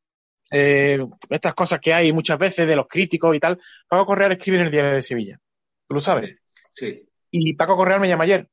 eh, 0.50 0.98
estas 1.30 1.54
cosas 1.54 1.80
que 1.80 1.92
hay 1.92 2.12
muchas 2.12 2.38
veces 2.38 2.66
de 2.66 2.76
los 2.76 2.86
críticos 2.88 3.34
y 3.34 3.40
tal. 3.40 3.60
Paco 3.88 4.06
Correal 4.06 4.32
escribe 4.32 4.58
en 4.58 4.64
el 4.64 4.70
Diario 4.70 4.92
de 4.92 5.02
Sevilla. 5.02 5.38
¿Tú 5.86 5.94
lo 5.94 6.00
sabes? 6.00 6.36
Sí. 6.72 7.08
Y 7.30 7.54
Paco 7.54 7.76
Correal 7.76 8.00
me 8.00 8.08
llama 8.08 8.24
ayer. 8.24 8.48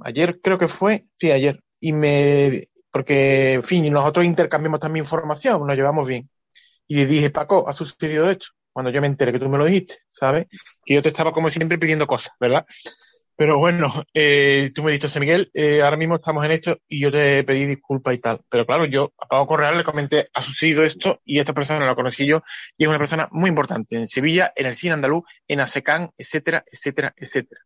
Ayer 0.00 0.40
creo 0.40 0.58
que 0.58 0.68
fue, 0.68 1.04
sí, 1.16 1.30
ayer. 1.30 1.62
Y 1.80 1.92
me, 1.92 2.62
porque, 2.90 3.54
en 3.54 3.62
fin, 3.62 3.92
nosotros 3.92 4.24
intercambiamos 4.24 4.80
también 4.80 5.04
información, 5.04 5.66
nos 5.66 5.76
llevamos 5.76 6.08
bien. 6.08 6.28
Y 6.88 6.96
le 6.96 7.06
dije, 7.06 7.30
Paco, 7.30 7.68
ha 7.68 7.72
sucedido 7.72 8.30
esto. 8.30 8.46
Cuando 8.72 8.90
yo 8.90 9.00
me 9.00 9.06
enteré 9.06 9.32
que 9.32 9.38
tú 9.38 9.48
me 9.48 9.58
lo 9.58 9.64
dijiste, 9.64 9.96
¿sabes? 10.10 10.46
Que 10.84 10.94
yo 10.94 11.02
te 11.02 11.08
estaba 11.08 11.32
como 11.32 11.50
siempre 11.50 11.78
pidiendo 11.78 12.06
cosas, 12.06 12.32
¿verdad? 12.38 12.66
Pero 13.36 13.58
bueno, 13.58 14.02
eh, 14.14 14.70
tú 14.74 14.82
me 14.82 14.90
dijiste, 14.90 15.08
José 15.08 15.20
Miguel, 15.20 15.50
eh, 15.52 15.82
ahora 15.82 15.98
mismo 15.98 16.14
estamos 16.14 16.42
en 16.46 16.52
esto 16.52 16.78
y 16.88 17.00
yo 17.00 17.12
te 17.12 17.44
pedí 17.44 17.66
disculpas 17.66 18.14
y 18.14 18.18
tal. 18.18 18.40
Pero 18.48 18.64
claro, 18.64 18.86
yo 18.86 19.12
a 19.18 19.28
Pablo 19.28 19.46
Correal 19.46 19.76
le 19.76 19.84
comenté, 19.84 20.30
ha 20.32 20.40
sucedido 20.40 20.82
esto 20.82 21.20
y 21.22 21.38
esta 21.38 21.52
persona 21.52 21.84
la 21.84 21.94
conocí 21.94 22.26
yo 22.26 22.42
y 22.78 22.84
es 22.84 22.88
una 22.88 22.98
persona 22.98 23.28
muy 23.32 23.50
importante 23.50 23.96
en 23.96 24.08
Sevilla, 24.08 24.52
en 24.56 24.66
el 24.66 24.74
cine 24.74 24.94
andaluz, 24.94 25.24
en 25.46 25.60
ASECAN, 25.60 26.10
etcétera, 26.16 26.64
etcétera, 26.72 27.14
etcétera. 27.14 27.60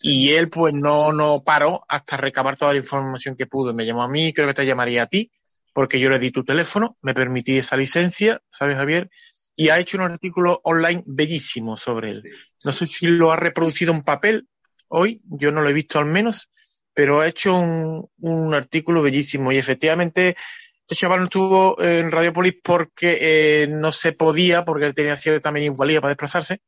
Y 0.00 0.30
él 0.30 0.48
pues 0.48 0.72
no, 0.74 1.12
no 1.12 1.42
paró 1.42 1.84
hasta 1.88 2.16
recabar 2.16 2.56
toda 2.56 2.72
la 2.72 2.78
información 2.78 3.34
que 3.36 3.46
pudo. 3.46 3.74
Me 3.74 3.86
llamó 3.86 4.04
a 4.04 4.08
mí, 4.08 4.32
creo 4.32 4.46
que 4.46 4.54
te 4.54 4.64
llamaría 4.64 5.02
a 5.02 5.06
ti, 5.06 5.32
porque 5.72 5.98
yo 5.98 6.08
le 6.08 6.20
di 6.20 6.30
tu 6.30 6.44
teléfono, 6.44 6.96
me 7.02 7.14
permití 7.14 7.58
esa 7.58 7.76
licencia, 7.76 8.40
¿sabes, 8.52 8.76
Javier? 8.76 9.10
Y 9.56 9.70
ha 9.70 9.78
hecho 9.80 9.98
un 9.98 10.04
artículo 10.04 10.60
online 10.62 11.02
bellísimo 11.04 11.76
sobre 11.76 12.12
él. 12.12 12.22
No 12.64 12.70
sé 12.70 12.86
si 12.86 13.08
lo 13.08 13.32
ha 13.32 13.36
reproducido 13.36 13.92
en 13.92 14.04
papel 14.04 14.46
hoy, 14.90 15.20
yo 15.24 15.50
no 15.50 15.62
lo 15.62 15.68
he 15.68 15.72
visto 15.72 15.98
al 15.98 16.06
menos, 16.06 16.50
pero 16.94 17.20
ha 17.20 17.26
hecho 17.26 17.56
un, 17.56 18.54
artículo 18.54 19.02
bellísimo 19.02 19.52
y 19.52 19.58
efectivamente 19.58 20.36
este 20.80 20.96
chaval 20.96 21.20
no 21.20 21.24
estuvo 21.24 21.80
en 21.80 22.10
Radiopolis 22.10 22.54
porque 22.62 23.18
eh, 23.20 23.66
no 23.68 23.92
se 23.92 24.12
podía, 24.12 24.64
porque 24.64 24.86
él 24.86 24.94
tenía 24.94 25.16
cierta 25.16 25.40
también 25.40 25.74
para 25.76 26.08
desplazarse, 26.08 26.60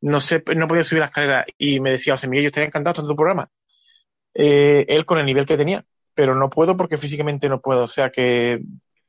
no 0.00 0.20
se, 0.20 0.42
no 0.56 0.68
podía 0.68 0.84
subir 0.84 1.00
la 1.00 1.06
escalera 1.06 1.46
y 1.58 1.80
me 1.80 1.90
decía, 1.92 2.14
José 2.14 2.28
Miguel, 2.28 2.44
yo 2.44 2.48
estaría 2.48 2.68
encantado 2.68 3.02
en 3.02 3.08
tu 3.08 3.16
programa. 3.16 3.48
Eh, 4.34 4.86
él 4.88 5.04
con 5.04 5.18
el 5.18 5.26
nivel 5.26 5.46
que 5.46 5.56
tenía, 5.56 5.84
pero 6.14 6.34
no 6.34 6.48
puedo 6.48 6.76
porque 6.76 6.96
físicamente 6.96 7.48
no 7.48 7.60
puedo. 7.60 7.84
O 7.84 7.88
sea 7.88 8.10
que 8.10 8.60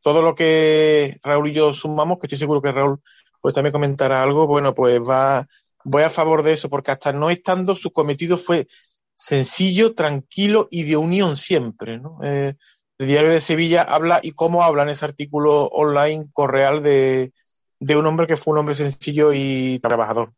todo 0.02 0.22
lo 0.22 0.36
que 0.36 1.20
Raúl 1.24 1.50
y 1.50 1.54
yo 1.54 1.74
sumamos, 1.74 2.20
que 2.20 2.28
estoy 2.28 2.40
seguro 2.40 2.62
que 2.62 2.72
Raúl 2.72 3.00
pues 3.42 3.56
también 3.56 3.72
comentará 3.72 4.22
algo, 4.22 4.48
bueno, 4.48 4.76
pues 4.76 5.00
va, 5.00 5.48
voy 5.90 6.04
a 6.04 6.10
favor 6.10 6.44
de 6.44 6.54
eso, 6.54 6.70
porque 6.70 6.92
hasta 6.92 7.12
no 7.12 7.32
estando 7.32 7.76
su 7.76 7.92
cometido 7.92 8.38
fue 8.38 8.68
sencillo, 9.16 9.96
tranquilo 9.96 10.68
y 10.70 10.84
de 10.84 10.96
unión 10.98 11.36
siempre, 11.36 11.98
¿no? 11.98 12.20
Eh, 12.24 12.54
el 13.00 13.08
diario 13.08 13.32
de 13.32 13.40
Sevilla 13.40 13.82
habla 13.82 14.20
y 14.22 14.34
cómo 14.34 14.64
habla 14.64 14.84
en 14.84 14.90
ese 14.90 15.06
artículo 15.06 15.66
online 15.66 16.28
correal 16.32 16.84
de, 16.84 17.34
de 17.80 17.96
un 17.96 18.06
hombre 18.06 18.28
que 18.28 18.36
fue 18.36 18.54
un 18.54 18.60
hombre 18.60 18.76
sencillo 18.76 19.32
y 19.34 19.80
trabajador. 19.80 20.32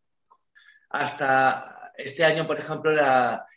Hasta 0.90 1.92
este 1.98 2.24
año, 2.24 2.48
por 2.48 2.58
ejemplo, 2.58 2.92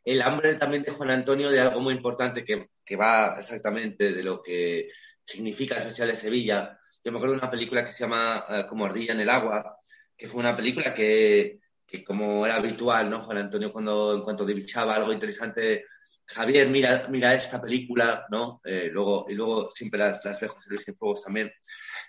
el 0.04 0.22
hambre 0.22 0.54
también 0.54 0.82
de 0.82 0.90
Juan 0.90 1.10
Antonio 1.10 1.48
de 1.48 1.60
algo 1.60 1.80
muy 1.80 1.94
importante 1.94 2.44
que, 2.44 2.70
que 2.84 2.96
va 2.96 3.36
exactamente 3.38 4.12
de 4.12 4.24
lo 4.24 4.42
que 4.42 4.88
significa 5.22 5.80
social 5.80 6.08
de 6.08 6.18
Sevilla. 6.18 6.78
Yo 7.04 7.12
me 7.12 7.18
acuerdo 7.18 7.34
de 7.34 7.40
una 7.40 7.50
película 7.50 7.84
que 7.84 7.92
se 7.92 8.04
llama 8.04 8.44
eh, 8.48 8.64
Como 8.68 8.84
ardilla 8.84 9.12
en 9.12 9.20
el 9.20 9.30
agua, 9.30 9.78
que 10.16 10.28
fue 10.28 10.40
una 10.40 10.56
película 10.56 10.92
que, 10.94 11.60
que, 11.98 12.04
como 12.04 12.44
era 12.44 12.56
habitual, 12.56 13.10
¿no? 13.10 13.22
Juan 13.24 13.38
Antonio 13.38 13.72
cuando 13.72 14.14
en 14.14 14.22
cuanto 14.22 14.44
divisaba 14.44 14.96
algo 14.96 15.12
interesante, 15.12 15.86
Javier, 16.26 16.68
mira, 16.68 17.06
mira 17.10 17.34
esta 17.34 17.60
película, 17.60 18.26
¿no? 18.30 18.60
Eh, 18.64 18.88
luego, 18.92 19.26
y 19.28 19.34
luego 19.34 19.70
siempre 19.70 19.98
las, 20.00 20.24
las 20.24 20.40
dejo 20.40 20.60
servir 20.60 20.80
fuegos 20.96 21.22
también. 21.22 21.52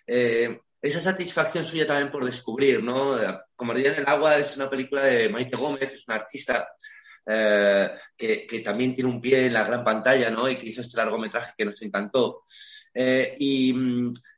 Eh, 0.07 0.59
esa 0.81 0.99
satisfacción 0.99 1.65
suya 1.65 1.87
también 1.87 2.11
por 2.11 2.23
descubrir, 2.25 2.83
¿no? 2.83 3.17
Como 3.55 3.71
ardilla 3.71 3.93
en 3.93 4.01
el 4.01 4.07
agua 4.07 4.37
es 4.37 4.55
una 4.55 4.69
película 4.69 5.03
de 5.03 5.29
Maite 5.29 5.57
Gómez, 5.57 5.93
es 5.93 6.07
una 6.07 6.17
artista 6.17 6.67
eh, 7.25 7.89
que, 8.15 8.45
que, 8.45 8.59
también 8.59 8.93
tiene 8.93 9.09
un 9.09 9.19
pie 9.19 9.47
en 9.47 9.53
la 9.53 9.63
gran 9.63 9.83
pantalla, 9.83 10.29
¿no? 10.29 10.47
Y 10.47 10.57
que 10.57 10.67
hizo 10.67 10.81
este 10.81 10.97
largometraje 10.97 11.53
que 11.57 11.65
nos 11.65 11.81
encantó. 11.81 12.43
Eh, 12.93 13.35
y, 13.39 13.73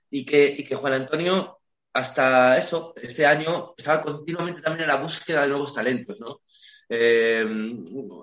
y, 0.09 0.25
que, 0.25 0.55
y, 0.57 0.63
que, 0.63 0.75
Juan 0.75 0.93
Antonio, 0.93 1.56
hasta 1.97 2.55
eso, 2.57 2.93
este 2.95 3.25
año, 3.25 3.73
estaba 3.75 4.03
continuamente 4.03 4.61
también 4.61 4.83
en 4.83 4.95
la 4.95 5.01
búsqueda 5.01 5.41
de 5.41 5.47
nuevos 5.49 5.73
talentos, 5.73 6.19
¿no? 6.19 6.41
Eh, 6.87 7.43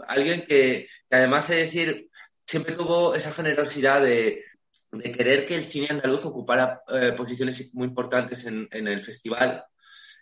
alguien 0.06 0.44
que, 0.46 0.88
además 1.10 1.48
de 1.48 1.56
decir, 1.56 2.08
siempre 2.38 2.76
tuvo 2.76 3.16
esa 3.16 3.32
generosidad 3.32 4.00
de, 4.00 4.44
querer 5.16 5.44
que 5.44 5.56
el 5.56 5.64
cine 5.64 5.88
andaluz 5.90 6.24
ocupara 6.24 6.82
eh, 6.86 7.14
posiciones 7.16 7.74
muy 7.74 7.88
importantes 7.88 8.44
en, 8.46 8.68
el 8.70 9.00
festival. 9.00 9.64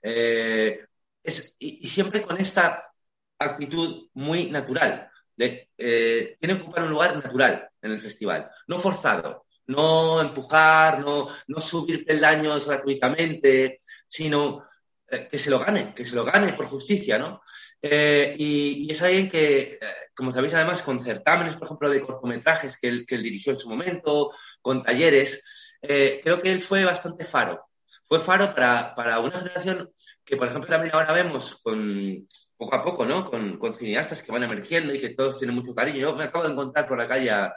Eh, 0.02 0.86
es, 1.22 1.54
y, 1.58 1.86
siempre 1.88 2.22
con 2.22 2.38
esta 2.38 2.90
actitud 3.38 4.08
muy 4.14 4.50
natural. 4.50 5.10
Eh, 5.36 6.36
tiene 6.40 6.56
que 6.56 6.62
ocupar 6.62 6.84
un 6.84 6.90
lugar 6.90 7.16
natural 7.16 7.68
en 7.82 7.92
el 7.92 8.00
festival, 8.00 8.50
no 8.66 8.78
forzado, 8.78 9.44
no 9.66 10.20
empujar, 10.20 11.00
no, 11.00 11.28
no 11.46 11.60
subir 11.60 12.04
peldaños 12.04 12.66
gratuitamente, 12.66 13.80
sino 14.08 14.64
eh, 15.08 15.28
que 15.30 15.38
se 15.38 15.50
lo 15.50 15.58
gane, 15.58 15.94
que 15.94 16.06
se 16.06 16.16
lo 16.16 16.24
gane 16.24 16.52
por 16.54 16.66
justicia, 16.66 17.18
¿no? 17.18 17.42
Eh, 17.84 18.36
y, 18.38 18.86
y, 18.86 18.92
es 18.92 19.02
alguien 19.02 19.28
que, 19.28 19.60
eh, 19.60 19.78
como 20.14 20.32
sabéis, 20.32 20.54
además, 20.54 20.82
con 20.82 21.04
certámenes, 21.04 21.56
por 21.56 21.66
ejemplo, 21.66 21.90
de 21.90 22.00
cortometrajes 22.00 22.76
que 22.76 22.88
él, 22.88 23.06
que 23.06 23.16
él 23.16 23.24
dirigió 23.24 23.52
en 23.52 23.58
su 23.58 23.68
momento, 23.68 24.30
con 24.60 24.84
talleres, 24.84 25.44
eh, 25.82 26.20
creo 26.22 26.40
que 26.40 26.52
él 26.52 26.62
fue 26.62 26.84
bastante 26.84 27.24
faro. 27.24 27.66
Fue 28.04 28.20
faro 28.20 28.54
para, 28.54 28.94
para, 28.94 29.18
una 29.18 29.36
generación 29.38 29.90
que, 30.24 30.36
por 30.36 30.48
ejemplo, 30.48 30.70
también 30.70 30.94
ahora 30.94 31.12
vemos 31.12 31.58
con, 31.62 32.28
poco 32.56 32.74
a 32.76 32.84
poco, 32.84 33.04
¿no? 33.04 33.28
Con, 33.28 33.58
con 33.58 33.74
cineastas 33.74 34.22
que 34.22 34.32
van 34.32 34.44
emergiendo 34.44 34.94
y 34.94 35.00
que 35.00 35.10
todos 35.10 35.38
tienen 35.38 35.56
mucho 35.56 35.74
cariño. 35.74 35.98
Yo 35.98 36.14
me 36.14 36.24
acabo 36.24 36.44
de 36.44 36.52
encontrar 36.52 36.86
por 36.86 36.98
la 36.98 37.08
calle 37.08 37.30
a, 37.30 37.52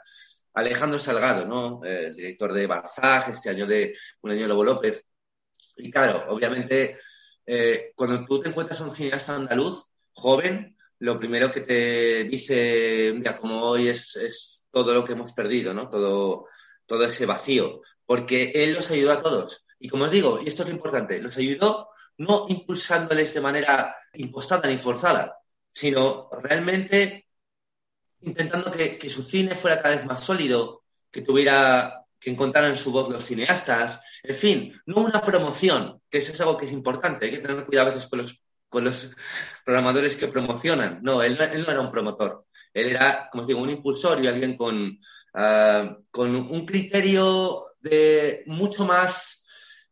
Alejandro 0.55 0.99
Salgado, 0.99 1.45
¿no? 1.45 1.83
El 1.83 2.15
director 2.15 2.53
de 2.53 2.67
Barzaj, 2.67 3.29
este 3.29 3.49
año 3.49 3.67
de 3.67 3.95
Un 4.21 4.31
año 4.31 4.47
Lobo 4.47 4.63
López. 4.63 5.05
Y 5.77 5.91
claro, 5.91 6.25
obviamente, 6.29 6.99
eh, 7.45 7.91
cuando 7.95 8.25
tú 8.25 8.41
te 8.41 8.49
encuentras 8.49 8.79
un 8.79 8.95
cineasta 8.95 9.35
andaluz 9.35 9.85
joven, 10.13 10.77
lo 10.99 11.19
primero 11.19 11.51
que 11.51 11.61
te 11.61 12.23
dice 12.23 13.11
un 13.11 13.21
día 13.21 13.35
como 13.35 13.61
hoy 13.63 13.89
es, 13.89 14.15
es, 14.15 14.67
todo 14.71 14.93
lo 14.93 15.05
que 15.05 15.13
hemos 15.13 15.33
perdido, 15.33 15.73
¿no? 15.73 15.89
Todo, 15.89 16.47
todo 16.85 17.05
ese 17.05 17.25
vacío. 17.25 17.81
Porque 18.05 18.51
él 18.55 18.73
los 18.73 18.89
ayudó 18.91 19.11
a 19.11 19.21
todos. 19.21 19.65
Y 19.79 19.89
como 19.89 20.05
os 20.05 20.11
digo, 20.11 20.39
y 20.41 20.47
esto 20.47 20.63
es 20.63 20.69
lo 20.69 20.75
importante, 20.75 21.21
los 21.21 21.37
ayudó 21.37 21.89
no 22.17 22.45
impulsándoles 22.47 23.33
de 23.33 23.41
manera 23.41 23.95
impostada 24.13 24.69
ni 24.69 24.77
forzada, 24.77 25.37
sino 25.73 26.29
realmente 26.41 27.24
intentando 28.21 28.71
que, 28.71 28.97
que, 28.97 29.09
su 29.09 29.23
cine 29.23 29.55
fuera 29.55 29.81
cada 29.81 29.95
vez 29.95 30.05
más 30.05 30.23
sólido, 30.23 30.83
que 31.11 31.21
tuviera, 31.21 32.05
que 32.19 32.31
encontraran 32.31 32.71
en 32.71 32.77
su 32.77 32.91
voz 32.91 33.09
los 33.09 33.25
cineastas, 33.25 34.01
en 34.23 34.37
fin, 34.37 34.81
no 34.85 35.01
una 35.01 35.21
promoción, 35.21 36.01
que 36.09 36.17
eso 36.17 36.31
es 36.31 36.41
algo 36.41 36.57
que 36.57 36.65
es 36.65 36.71
importante, 36.71 37.25
hay 37.25 37.31
que 37.31 37.37
tener 37.39 37.65
cuidado 37.65 37.89
a 37.89 37.93
veces 37.93 38.09
con 38.09 38.21
los, 38.21 38.41
con 38.69 38.83
los 38.83 39.15
programadores 39.63 40.17
que 40.17 40.27
promocionan. 40.27 40.99
No, 41.01 41.21
él, 41.23 41.37
él 41.53 41.63
no 41.65 41.71
era 41.71 41.81
un 41.81 41.91
promotor, 41.91 42.45
él 42.73 42.87
era, 42.87 43.29
como 43.31 43.45
digo, 43.45 43.61
un 43.61 43.69
impulsor 43.69 44.23
y 44.23 44.27
alguien 44.27 44.57
con, 44.57 44.99
uh, 45.33 45.95
con 46.11 46.35
un 46.35 46.65
criterio 46.65 47.63
de 47.79 48.43
mucho 48.47 48.85
más 48.85 49.45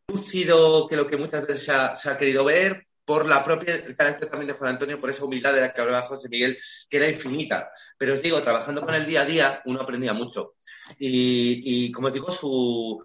lúcido 0.06 0.86
que 0.86 0.96
lo 0.96 1.06
que 1.06 1.16
muchas 1.16 1.46
veces 1.46 1.72
se 1.96 2.10
ha 2.10 2.18
querido 2.18 2.44
ver, 2.44 2.86
por 3.04 3.26
la 3.26 3.44
propia 3.44 3.74
el 3.74 3.96
carácter 3.96 4.28
también 4.28 4.48
de 4.48 4.54
Juan 4.54 4.70
Antonio, 4.70 5.00
por 5.00 5.10
esa 5.10 5.24
humildad 5.24 5.54
de 5.54 5.60
la 5.60 5.72
que 5.72 5.80
hablaba 5.80 6.06
José 6.06 6.28
Miguel, 6.28 6.58
que 6.88 6.96
era 6.96 7.08
infinita. 7.08 7.70
Pero 7.98 8.14
os 8.14 8.22
digo, 8.22 8.42
trabajando 8.42 8.84
con 8.84 8.94
el 8.94 9.06
día 9.06 9.22
a 9.22 9.26
día, 9.26 9.62
uno 9.66 9.80
aprendía 9.80 10.12
mucho. 10.12 10.54
Y, 10.98 11.86
y 11.86 11.92
como 11.92 12.08
os 12.08 12.14
digo, 12.14 12.30
su 12.30 13.02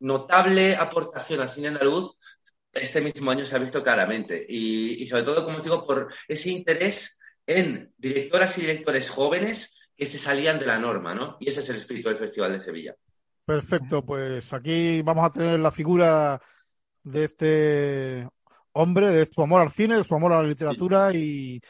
notable 0.00 0.76
aportación 0.76 1.40
al 1.40 1.48
cine 1.48 1.68
andaluz 1.68 2.16
este 2.72 3.00
mismo 3.00 3.30
año 3.30 3.44
se 3.44 3.56
ha 3.56 3.58
visto 3.58 3.82
claramente. 3.82 4.46
Y, 4.48 5.02
y 5.02 5.08
sobre 5.08 5.24
todo, 5.24 5.44
como 5.44 5.56
os 5.56 5.64
digo, 5.64 5.84
por 5.86 6.12
ese 6.28 6.50
interés 6.50 7.18
en 7.46 7.92
directoras 7.98 8.56
y 8.58 8.62
directores 8.62 9.10
jóvenes 9.10 9.74
que 9.96 10.06
se 10.06 10.18
salían 10.18 10.58
de 10.58 10.66
la 10.66 10.78
norma, 10.78 11.14
¿no? 11.14 11.36
Y 11.40 11.48
ese 11.48 11.60
es 11.60 11.68
el 11.70 11.76
espíritu 11.76 12.08
del 12.08 12.18
Festival 12.18 12.52
de 12.52 12.62
Sevilla. 12.62 12.94
Perfecto, 13.44 14.04
pues 14.04 14.52
aquí 14.52 15.02
vamos 15.02 15.26
a 15.26 15.30
tener 15.30 15.58
la 15.58 15.72
figura 15.72 16.40
de 17.02 17.24
este 17.24 18.28
hombre, 18.72 19.08
de 19.08 19.26
su 19.26 19.42
amor 19.42 19.60
al 19.60 19.70
cine, 19.70 19.96
de 19.96 20.04
su 20.04 20.14
amor 20.14 20.32
a 20.32 20.42
la 20.42 20.48
literatura 20.48 21.12
y, 21.12 21.60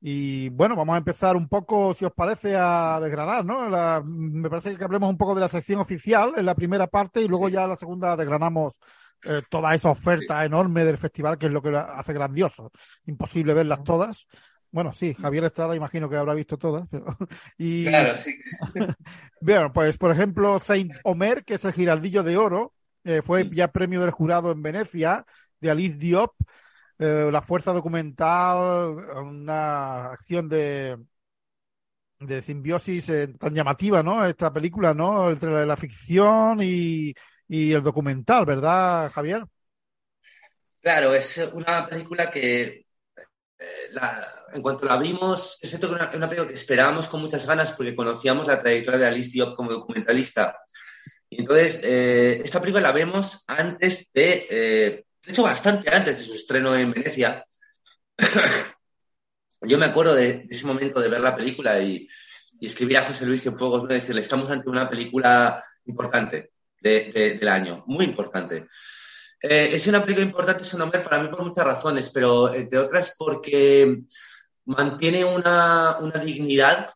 y 0.00 0.50
bueno, 0.50 0.76
vamos 0.76 0.94
a 0.94 0.98
empezar 0.98 1.34
un 1.34 1.48
poco, 1.48 1.94
si 1.94 2.04
os 2.04 2.12
parece, 2.12 2.54
a 2.56 3.00
desgranar, 3.00 3.44
¿no? 3.44 3.70
La, 3.70 4.02
me 4.04 4.50
parece 4.50 4.76
que 4.76 4.84
hablemos 4.84 5.08
un 5.08 5.16
poco 5.16 5.34
de 5.34 5.40
la 5.40 5.48
sección 5.48 5.80
oficial 5.80 6.34
en 6.36 6.44
la 6.44 6.54
primera 6.54 6.86
parte 6.86 7.22
y 7.22 7.26
luego 7.28 7.48
ya 7.48 7.64
en 7.64 7.70
la 7.70 7.76
segunda 7.76 8.14
desgranamos 8.14 8.78
eh, 9.24 9.40
toda 9.48 9.74
esa 9.74 9.88
oferta 9.88 10.44
enorme 10.44 10.84
del 10.84 10.98
festival, 10.98 11.38
que 11.38 11.46
es 11.46 11.52
lo 11.52 11.62
que 11.62 11.70
lo 11.70 11.78
hace 11.78 12.12
grandioso. 12.12 12.70
Imposible 13.06 13.54
verlas 13.54 13.82
todas. 13.82 14.26
Bueno, 14.70 14.92
sí, 14.92 15.14
Javier 15.14 15.44
Estrada 15.44 15.74
imagino 15.74 16.10
que 16.10 16.16
habrá 16.16 16.34
visto 16.34 16.58
todas. 16.58 16.86
Pero... 16.90 17.06
y... 17.56 17.86
Claro, 17.86 18.18
sí. 18.18 18.36
Bien, 19.40 19.72
pues 19.72 19.96
por 19.96 20.10
ejemplo, 20.10 20.58
Saint 20.58 20.92
Omer, 21.04 21.44
que 21.44 21.54
es 21.54 21.64
el 21.64 21.72
giraldillo 21.72 22.22
de 22.22 22.36
oro, 22.36 22.74
eh, 23.04 23.22
fue 23.22 23.48
ya 23.50 23.68
premio 23.68 24.00
del 24.00 24.10
jurado 24.10 24.50
en 24.52 24.62
Venecia 24.62 25.24
de 25.60 25.70
Alice 25.70 25.96
Diop, 25.96 26.34
eh, 26.98 27.28
la 27.32 27.42
fuerza 27.42 27.72
documental, 27.72 28.96
una 29.24 30.06
acción 30.12 30.48
de, 30.48 30.98
de 32.20 32.42
simbiosis 32.42 33.08
eh, 33.10 33.28
tan 33.38 33.54
llamativa, 33.54 34.02
¿no? 34.02 34.24
Esta 34.24 34.52
película, 34.52 34.94
¿no? 34.94 35.30
Entre 35.30 35.66
la 35.66 35.76
ficción 35.76 36.60
y, 36.62 37.12
y 37.48 37.72
el 37.72 37.82
documental, 37.82 38.44
¿verdad, 38.46 39.10
Javier? 39.12 39.44
Claro, 40.80 41.14
es 41.14 41.38
una 41.54 41.88
película 41.88 42.30
que 42.30 42.62
eh, 42.64 42.86
la, 43.92 44.26
en 44.54 44.62
cuanto 44.62 44.86
la 44.86 44.98
vimos, 44.98 45.58
es 45.62 45.74
una, 45.84 46.10
una 46.14 46.28
película 46.28 46.48
que 46.48 46.54
esperábamos 46.54 47.08
con 47.08 47.22
muchas 47.22 47.46
ganas 47.46 47.72
porque 47.72 47.96
conocíamos 47.96 48.46
la 48.48 48.60
trayectoria 48.62 49.00
de 49.00 49.06
Alice 49.08 49.30
Diop 49.32 49.56
como 49.56 49.72
documentalista. 49.72 50.58
Y 51.30 51.40
entonces, 51.40 51.82
esta 51.84 52.60
película 52.60 52.82
la 52.82 52.92
vemos 52.92 53.44
antes 53.48 54.10
de 54.14 55.03
de 55.24 55.32
hecho 55.32 55.42
bastante 55.42 55.94
antes 55.94 56.18
de 56.18 56.24
su 56.24 56.34
estreno 56.34 56.76
en 56.76 56.92
Venecia. 56.92 57.44
Yo 59.62 59.78
me 59.78 59.86
acuerdo 59.86 60.14
de, 60.14 60.46
ese 60.50 60.66
momento 60.66 61.00
de 61.00 61.08
ver 61.08 61.20
la 61.20 61.36
película 61.36 61.80
y, 61.80 62.08
y 62.60 62.66
escribir 62.66 62.98
a 62.98 63.04
José 63.04 63.26
Luis 63.26 63.42
Cienfuegos, 63.42 63.82
¿no? 63.82 63.88
decirle, 63.88 64.20
estamos 64.20 64.50
ante 64.50 64.68
una 64.68 64.88
película 64.88 65.64
importante 65.86 66.52
de, 66.80 67.12
de, 67.12 67.34
del 67.38 67.48
año, 67.48 67.84
muy 67.86 68.04
importante. 68.04 68.66
Eh, 69.40 69.70
es 69.74 69.86
una 69.86 70.02
película 70.02 70.26
importante 70.26 70.62
ese 70.62 70.78
nombre 70.78 71.00
para 71.00 71.22
mí 71.22 71.28
por 71.28 71.44
muchas 71.44 71.64
razones, 71.64 72.10
pero 72.10 72.52
entre 72.54 72.78
otras 72.78 73.14
porque 73.18 74.02
mantiene 74.64 75.24
una, 75.24 75.98
dignidad 76.24 76.94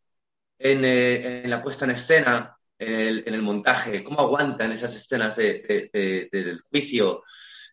en, 0.59 0.85
eh, 0.85 1.43
en, 1.45 1.51
la 1.51 1.63
puesta 1.63 1.85
en 1.85 1.91
escena, 1.93 2.57
en 2.79 3.35
el, 3.35 3.43
montaje, 3.43 4.05
cómo 4.05 4.21
aguantan 4.21 4.73
esas 4.73 4.95
escenas 4.95 5.37
de, 5.37 6.29
del 6.33 6.61
juicio, 6.63 7.25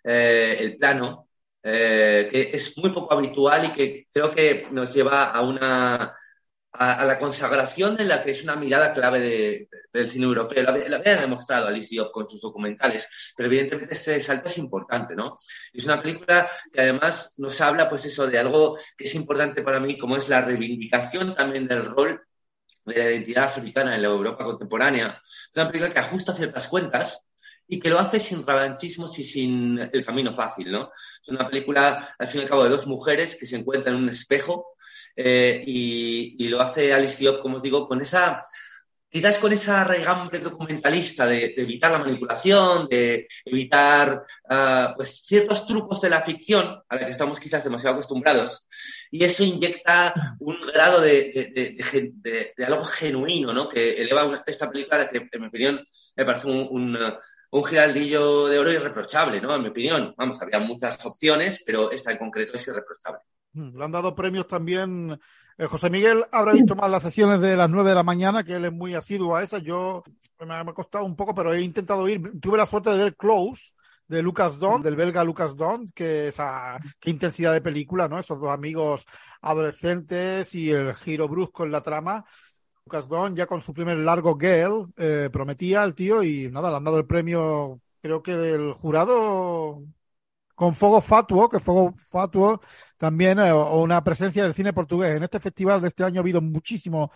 eh, 0.05 0.57
el 0.59 0.77
plano, 0.77 1.29
eh, 1.63 2.29
que 2.31 2.51
es 2.53 2.77
muy 2.77 2.91
poco 2.91 3.13
habitual 3.13 3.65
y 3.65 3.69
que 3.69 4.07
creo 4.13 4.31
que 4.31 4.67
nos 4.71 4.93
lleva 4.93 5.31
a 5.31 5.41
una 5.41 6.15
a, 6.77 6.93
a, 7.01 7.05
la 7.05 7.17
consagración 7.17 7.95
de 7.95 8.05
la 8.05 8.21
que 8.21 8.31
es 8.31 8.43
una 8.43 8.55
mirada 8.55 8.93
clave 8.93 9.19
de, 9.19 9.69
del 9.93 10.11
cine 10.11 10.25
europeo. 10.25 10.63
La, 10.63 10.77
la 10.77 10.97
había 10.97 11.17
demostrado 11.17 11.67
Alice 11.67 11.89
Diop 11.89 12.11
con 12.11 12.29
sus 12.29 12.41
documentales, 12.41 13.33
pero 13.35 13.47
evidentemente 13.47 13.95
ese 13.95 14.21
salto 14.21 14.49
es 14.49 14.57
importante, 14.57 15.15
¿no? 15.15 15.37
Es 15.73 15.85
una 15.85 16.01
película 16.01 16.49
que 16.71 16.81
además 16.81 17.33
nos 17.37 17.59
habla, 17.61 17.89
pues 17.89 18.05
eso, 18.05 18.27
de 18.27 18.37
algo 18.37 18.77
que 18.97 19.05
es 19.05 19.15
importante 19.15 19.63
para 19.63 19.79
mí, 19.79 19.97
como 19.97 20.17
es 20.17 20.29
la 20.29 20.41
reivindicación 20.41 21.35
también 21.35 21.67
del 21.67 21.85
rol 21.85 22.21
de 22.85 22.97
la 22.97 23.11
identidad 23.11 23.45
africana 23.45 23.95
en 23.95 24.01
la 24.01 24.09
Europa 24.09 24.43
contemporánea. 24.43 25.21
Es 25.25 25.51
una 25.55 25.67
película 25.71 25.91
que 25.91 25.99
ajusta 25.99 26.33
ciertas 26.33 26.67
cuentas 26.67 27.24
y 27.67 27.79
que 27.79 27.89
lo 27.89 27.99
hace 27.99 28.19
sin 28.19 28.45
revanchismos 28.45 29.17
y 29.19 29.23
sin 29.23 29.79
el 29.79 30.05
camino 30.05 30.33
fácil, 30.33 30.71
¿no? 30.71 30.91
Es 31.21 31.29
una 31.29 31.47
película, 31.47 32.15
al 32.17 32.27
fin 32.27 32.41
y 32.41 32.43
al 32.43 32.49
cabo, 32.49 32.63
de 32.63 32.69
dos 32.69 32.87
mujeres 32.87 33.35
que 33.35 33.45
se 33.45 33.57
encuentran 33.57 33.95
en 33.95 34.03
un 34.03 34.09
espejo 34.09 34.75
eh, 35.15 35.63
y, 35.65 36.47
lo 36.47 36.61
hace 36.61 36.93
Alice 36.93 37.17
Diop, 37.19 37.41
como 37.41 37.57
os 37.57 37.63
digo, 37.63 37.87
con 37.87 38.01
esa 38.01 38.43
quizás 39.15 39.37
con 39.37 39.53
esa 39.53 39.85
regambre 39.85 40.39
documentalista 40.39 41.25
de, 41.25 41.53
evitar 41.55 41.89
la 41.89 41.99
manipulación, 41.99 42.85
de 42.89 43.29
evitar 43.45 44.25
uh, 44.49 44.93
pues 44.93 45.21
ciertos 45.23 45.65
trucos 45.65 46.01
de 46.01 46.09
la 46.09 46.19
ficción 46.19 46.83
a 46.89 46.95
la 46.95 47.05
que 47.05 47.11
estamos 47.11 47.39
quizás 47.39 47.63
demasiado 47.63 47.93
acostumbrados. 47.93 48.67
Y 49.09 49.23
eso 49.23 49.45
inyecta 49.45 50.13
un 50.39 50.59
grado 50.67 50.99
de, 50.99 51.73
de, 52.17 52.65
algo 52.65 52.83
genuino, 52.83 53.53
¿no? 53.53 53.69
Que 53.69 54.01
eleva 54.01 54.43
esta 54.45 54.69
película 54.69 55.09
que, 55.09 55.29
en 55.31 55.41
mi 55.41 55.47
opinión, 55.47 55.87
me 56.17 56.25
parece 56.25 56.47
un, 56.47 56.67
un, 56.69 56.97
un, 57.57 57.63
giraldillo 57.63 58.47
de 58.47 58.59
oro 58.59 58.71
irreprochable, 58.71 59.41
¿no? 59.41 59.55
En 59.55 59.61
mi 59.63 59.69
opinión. 59.69 60.13
Vamos, 60.17 60.41
había 60.41 60.59
muchas 60.59 61.05
opciones, 61.05 61.63
pero 61.65 61.91
esta 61.91 62.11
en 62.11 62.17
concreto 62.17 62.55
es 62.55 62.67
irreprochable. 62.67 63.19
Le 63.53 63.83
han 63.83 63.91
dado 63.91 64.13
premios 64.13 64.47
también 64.47 65.19
eh, 65.57 65.67
José 65.67 65.89
Miguel 65.89 66.25
habrá 66.31 66.51
visto 66.51 66.75
más 66.75 66.89
las 66.89 67.01
sesiones 67.01 67.39
de 67.39 67.55
las 67.55 67.69
9 67.69 67.89
de 67.89 67.95
la 67.95 68.03
mañana, 68.03 68.43
que 68.43 68.55
él 68.55 68.65
es 68.65 68.73
muy 68.73 68.93
asiduo 68.93 69.35
a 69.35 69.43
esas. 69.43 69.63
Yo 69.63 70.03
me 70.45 70.53
ha 70.53 70.65
costado 70.65 71.05
un 71.05 71.15
poco, 71.15 71.33
pero 71.33 71.53
he 71.53 71.61
intentado 71.61 72.07
ir. 72.09 72.39
Tuve 72.41 72.57
la 72.57 72.65
suerte 72.65 72.89
de 72.89 72.97
ver 72.97 73.15
Close 73.15 73.73
de 74.07 74.21
Lucas 74.21 74.59
Don, 74.59 74.83
del 74.83 74.97
belga 74.97 75.23
Lucas 75.23 75.55
Don, 75.55 75.87
que 75.89 76.27
esa 76.27 76.77
qué 76.99 77.09
intensidad 77.09 77.53
de 77.53 77.61
película, 77.61 78.07
¿no? 78.09 78.19
Esos 78.19 78.39
dos 78.41 78.51
amigos 78.51 79.05
adolescentes 79.41 80.53
y 80.55 80.71
el 80.71 80.93
giro 80.93 81.27
brusco 81.29 81.63
en 81.63 81.71
la 81.71 81.81
trama. 81.81 82.25
Lucas 82.85 83.07
Don 83.07 83.35
ya 83.35 83.47
con 83.47 83.61
su 83.61 83.73
primer 83.73 83.97
largo 83.97 84.37
Girl 84.37 84.93
eh, 84.97 85.29
prometía 85.33 85.81
al 85.81 85.95
tío 85.95 86.21
y 86.21 86.51
nada, 86.51 86.69
le 86.69 86.77
han 86.77 86.83
dado 86.83 86.99
el 86.99 87.07
premio, 87.07 87.81
creo 87.99 88.21
que 88.21 88.35
del 88.35 88.73
jurado 88.73 89.81
con 90.53 90.75
Fuego 90.75 91.01
Fatuo, 91.01 91.49
que 91.49 91.57
Fuego 91.57 91.95
Fatuo 91.97 92.61
también, 92.97 93.39
eh, 93.39 93.51
o 93.51 93.81
una 93.81 94.03
presencia 94.03 94.43
del 94.43 94.53
cine 94.53 94.71
portugués. 94.71 95.17
En 95.17 95.23
este 95.23 95.39
festival 95.39 95.81
de 95.81 95.87
este 95.87 96.03
año 96.03 96.19
ha 96.19 96.21
habido 96.21 96.41
muchísimo 96.41 97.11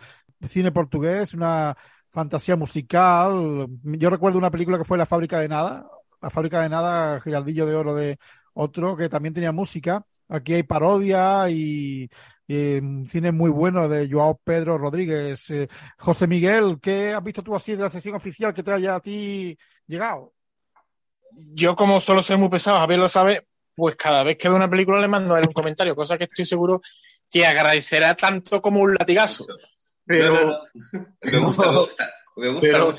cine 0.47 0.71
portugués, 0.71 1.35
una 1.35 1.77
fantasía 2.09 2.55
musical. 2.55 3.67
Yo 3.83 4.09
recuerdo 4.09 4.39
una 4.39 4.49
película 4.49 4.79
que 4.79 4.85
fue 4.85 4.97
La 4.97 5.05
Fábrica 5.05 5.39
de 5.39 5.49
Nada, 5.49 5.87
La 6.19 6.31
Fábrica 6.31 6.61
de 6.61 6.69
Nada, 6.69 7.19
Giraldillo 7.21 7.67
de 7.67 7.75
Oro 7.75 7.93
de 7.93 8.17
otro, 8.53 8.97
que 8.97 9.07
también 9.07 9.35
tenía 9.35 9.51
música. 9.51 10.03
Aquí 10.29 10.53
hay 10.53 10.63
parodia 10.63 11.47
y, 11.51 12.09
cine 12.49 13.31
muy 13.31 13.51
bueno 13.51 13.87
de 13.87 14.09
Joao 14.09 14.39
Pedro 14.43 14.77
Rodríguez. 14.77 15.49
Eh, 15.51 15.69
José 15.97 16.27
Miguel, 16.27 16.79
¿qué 16.81 17.13
has 17.13 17.23
visto 17.23 17.43
tú 17.43 17.55
así 17.55 17.75
de 17.75 17.83
la 17.83 17.89
sesión 17.89 18.15
oficial 18.15 18.53
que 18.53 18.63
te 18.63 18.71
haya 18.71 18.95
a 18.95 18.99
ti 18.99 19.57
llegado? 19.85 20.33
yo 21.31 21.75
como 21.75 21.99
solo 21.99 22.21
soy 22.21 22.37
muy 22.37 22.49
pesado, 22.49 22.79
Javier 22.79 22.99
lo 22.99 23.09
sabe, 23.09 23.47
pues 23.75 23.95
cada 23.95 24.23
vez 24.23 24.37
que 24.37 24.47
veo 24.47 24.57
una 24.57 24.69
película 24.69 25.01
le 25.01 25.07
mando 25.07 25.35
a 25.35 25.39
él 25.39 25.47
un 25.47 25.53
comentario, 25.53 25.95
cosa 25.95 26.17
que 26.17 26.25
estoy 26.25 26.45
seguro 26.45 26.81
que 27.29 27.45
agradecerá 27.45 28.15
tanto 28.15 28.61
como 28.61 28.81
un 28.81 28.95
latigazo. 28.95 29.45
Pero, 30.05 30.63
me 31.31 31.39
gusta, 31.39 31.71
me 32.35 32.49
gusta, 32.49 32.61
pero, 32.61 32.89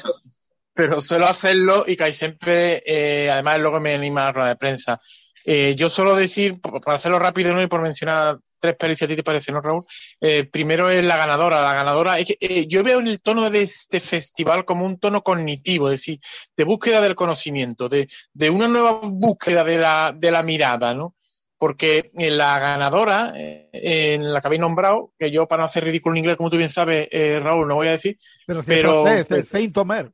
pero 0.73 1.01
suelo 1.01 1.27
hacerlo 1.27 1.85
y 1.87 1.97
que 1.97 2.13
siempre, 2.13 2.83
eh, 2.87 3.31
además 3.31 3.57
es 3.57 3.63
lo 3.63 3.73
que 3.73 3.81
me 3.81 3.95
anima 3.95 4.23
a 4.23 4.27
la 4.27 4.33
rueda 4.33 4.49
de 4.51 4.57
prensa. 4.57 5.01
Eh, 5.45 5.75
yo 5.75 5.91
suelo 5.91 6.15
decir, 6.15 6.61
para 6.61 6.97
hacerlo 6.97 7.19
rápido 7.19 7.53
¿no? 7.53 7.63
y 7.63 7.67
por 7.67 7.83
mencionar 7.83 8.39
tres 8.61 8.77
pelis, 8.77 8.99
si 8.99 9.05
a 9.05 9.09
ti 9.09 9.17
te 9.17 9.23
parece, 9.23 9.51
¿no, 9.51 9.61
Raúl? 9.61 9.85
Eh, 10.21 10.45
primero 10.45 10.91
es 10.91 11.03
la 11.03 11.17
ganadora. 11.17 11.63
La 11.63 11.75
ganadora 11.75 12.19
es 12.19 12.27
que 12.27 12.37
eh, 12.41 12.67
yo 12.67 12.85
veo 12.85 13.01
en 13.01 13.09
el 13.09 13.21
tono 13.21 13.51
de 13.51 13.63
este 13.63 14.01
festival 14.01 14.65
como 14.65 14.87
un 14.87 14.99
tono 14.99 15.23
cognitivo, 15.23 15.89
es 15.89 16.01
decir, 16.01 16.21
de 16.57 16.65
búsqueda 16.65 17.01
del 17.01 17.15
conocimiento, 17.15 17.89
de, 17.89 18.09
de 18.33 18.51
una 18.51 18.69
nueva 18.69 19.01
búsqueda 19.03 19.65
de 19.65 19.79
la, 19.79 20.15
de 20.17 20.31
la 20.31 20.43
mirada, 20.43 20.95
¿no? 20.95 21.17
Porque 21.59 22.11
en 22.17 22.39
la 22.39 22.59
ganadora, 22.59 23.33
eh, 23.37 23.69
en 23.73 24.33
la 24.33 24.41
que 24.41 24.47
habéis 24.47 24.63
nombrado, 24.63 25.13
que 25.19 25.31
yo 25.31 25.47
para 25.47 25.63
no 25.63 25.67
hacer 25.67 25.85
ridículo 25.85 26.15
en 26.15 26.19
inglés, 26.19 26.37
como 26.37 26.51
tú 26.51 26.57
bien 26.57 26.71
sabes, 26.71 27.09
eh, 27.11 27.41
Raúl, 27.41 27.67
no 27.67 27.75
voy 27.75 27.89
a 27.89 27.93
decir. 27.93 28.19
Pero, 28.47 28.63
si 28.63 28.69
pero 28.69 29.09
es, 29.09 29.31
es 29.31 29.49
Saint 29.49 29.77
Omer. 29.77 30.13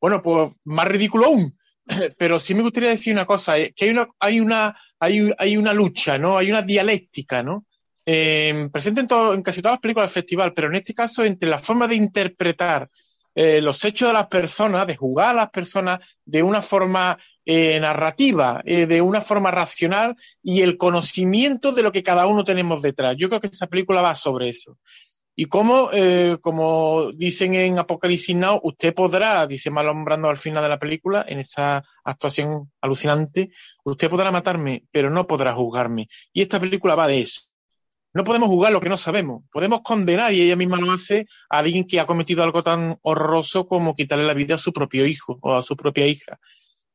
Bueno, 0.00 0.22
pues 0.22 0.52
más 0.64 0.88
ridículo 0.88 1.26
aún 1.26 1.56
pero 2.18 2.38
sí 2.38 2.54
me 2.54 2.62
gustaría 2.62 2.90
decir 2.90 3.12
una 3.12 3.26
cosa, 3.26 3.54
que 3.54 3.84
hay 3.84 3.90
una, 3.90 4.08
hay 4.18 4.40
una, 4.40 4.76
hay, 4.98 5.32
hay 5.38 5.56
una 5.56 5.72
lucha, 5.72 6.18
¿no? 6.18 6.38
Hay 6.38 6.50
una 6.50 6.62
dialéctica, 6.62 7.42
¿no? 7.42 7.66
Eh, 8.06 8.68
presente 8.72 9.00
en, 9.00 9.08
todo, 9.08 9.34
en 9.34 9.42
casi 9.42 9.60
todas 9.60 9.74
las 9.74 9.80
películas 9.80 10.10
del 10.10 10.22
festival, 10.22 10.52
pero 10.54 10.68
en 10.68 10.76
este 10.76 10.94
caso 10.94 11.24
entre 11.24 11.48
la 11.48 11.58
forma 11.58 11.86
de 11.86 11.96
interpretar 11.96 12.88
eh, 13.34 13.60
los 13.60 13.84
hechos 13.84 14.08
de 14.08 14.14
las 14.14 14.26
personas, 14.26 14.86
de 14.86 14.96
jugar 14.96 15.30
a 15.30 15.34
las 15.34 15.50
personas 15.50 16.00
de 16.24 16.42
una 16.42 16.62
forma 16.62 17.18
eh, 17.44 17.78
narrativa, 17.80 18.62
eh, 18.64 18.86
de 18.86 19.00
una 19.00 19.20
forma 19.20 19.50
racional 19.50 20.16
y 20.42 20.62
el 20.62 20.76
conocimiento 20.76 21.72
de 21.72 21.82
lo 21.82 21.92
que 21.92 22.02
cada 22.02 22.26
uno 22.26 22.44
tenemos 22.44 22.82
detrás. 22.82 23.16
Yo 23.18 23.28
creo 23.28 23.40
que 23.40 23.46
esa 23.46 23.66
película 23.66 24.02
va 24.02 24.14
sobre 24.14 24.48
eso. 24.48 24.78
Y 25.36 25.46
como, 25.46 25.90
eh, 25.92 26.36
como 26.40 27.12
dicen 27.12 27.54
en 27.54 27.78
Apocalipsis 27.78 28.36
Now, 28.36 28.60
usted 28.62 28.94
podrá, 28.94 29.46
dice 29.46 29.70
Marlon 29.70 30.04
Brando 30.04 30.28
al 30.28 30.36
final 30.36 30.62
de 30.62 30.68
la 30.68 30.78
película, 30.78 31.24
en 31.26 31.38
esa 31.38 31.82
actuación 32.04 32.70
alucinante, 32.80 33.50
usted 33.84 34.10
podrá 34.10 34.30
matarme, 34.30 34.84
pero 34.90 35.08
no 35.08 35.26
podrá 35.26 35.54
juzgarme. 35.54 36.08
Y 36.32 36.42
esta 36.42 36.60
película 36.60 36.94
va 36.94 37.08
de 37.08 37.20
eso. 37.20 37.42
No 38.12 38.24
podemos 38.24 38.48
juzgar 38.48 38.72
lo 38.72 38.80
que 38.80 38.88
no 38.88 38.96
sabemos. 38.96 39.44
Podemos 39.52 39.82
condenar, 39.82 40.32
y 40.32 40.42
ella 40.42 40.56
misma 40.56 40.78
lo 40.78 40.90
hace, 40.90 41.26
a 41.48 41.58
alguien 41.58 41.86
que 41.86 42.00
ha 42.00 42.06
cometido 42.06 42.42
algo 42.42 42.62
tan 42.62 42.98
horroroso 43.02 43.66
como 43.66 43.94
quitarle 43.94 44.26
la 44.26 44.34
vida 44.34 44.56
a 44.56 44.58
su 44.58 44.72
propio 44.72 45.06
hijo 45.06 45.38
o 45.42 45.54
a 45.54 45.62
su 45.62 45.76
propia 45.76 46.06
hija. 46.06 46.40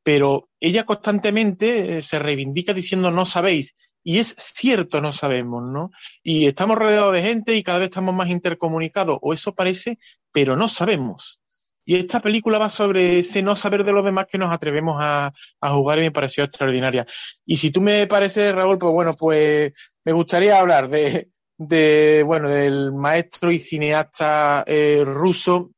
Pero 0.02 0.50
ella 0.60 0.84
constantemente 0.84 1.98
eh, 1.98 2.02
se 2.02 2.18
reivindica 2.18 2.74
diciendo 2.74 3.10
no 3.10 3.24
sabéis. 3.24 3.74
Y 4.08 4.20
es 4.20 4.36
cierto, 4.38 5.00
no 5.00 5.12
sabemos, 5.12 5.68
¿no? 5.68 5.90
Y 6.22 6.46
estamos 6.46 6.78
rodeados 6.78 7.12
de 7.12 7.22
gente 7.22 7.56
y 7.56 7.64
cada 7.64 7.78
vez 7.78 7.86
estamos 7.86 8.14
más 8.14 8.28
intercomunicados, 8.28 9.18
o 9.20 9.32
eso 9.32 9.52
parece, 9.52 9.98
pero 10.30 10.54
no 10.54 10.68
sabemos. 10.68 11.42
Y 11.84 11.96
esta 11.96 12.20
película 12.20 12.58
va 12.58 12.68
sobre 12.68 13.18
ese 13.18 13.42
no 13.42 13.56
saber 13.56 13.82
de 13.82 13.92
los 13.92 14.04
demás 14.04 14.28
que 14.30 14.38
nos 14.38 14.52
atrevemos 14.52 14.96
a, 15.00 15.32
a 15.60 15.72
jugar 15.72 15.98
y 15.98 16.02
me 16.02 16.12
pareció 16.12 16.44
extraordinaria. 16.44 17.04
Y 17.44 17.56
si 17.56 17.72
tú 17.72 17.80
me 17.80 18.06
pareces, 18.06 18.54
Raúl, 18.54 18.78
pues 18.78 18.92
bueno, 18.92 19.16
pues 19.16 19.72
me 20.04 20.12
gustaría 20.12 20.60
hablar 20.60 20.88
de, 20.88 21.30
de 21.58 22.22
bueno, 22.24 22.48
del 22.48 22.92
maestro 22.92 23.50
y 23.50 23.58
cineasta 23.58 24.62
eh, 24.68 25.02
ruso 25.04 25.72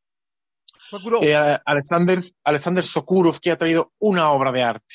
eh, 1.23 1.59
Alexander, 1.65 2.23
Alexander 2.45 2.85
Sokurov, 2.85 3.41
que 3.41 3.53
ha 3.53 3.57
traído 3.57 3.95
una 3.99 4.33
obra 4.33 4.53
de 4.53 4.65
arte. 4.65 4.95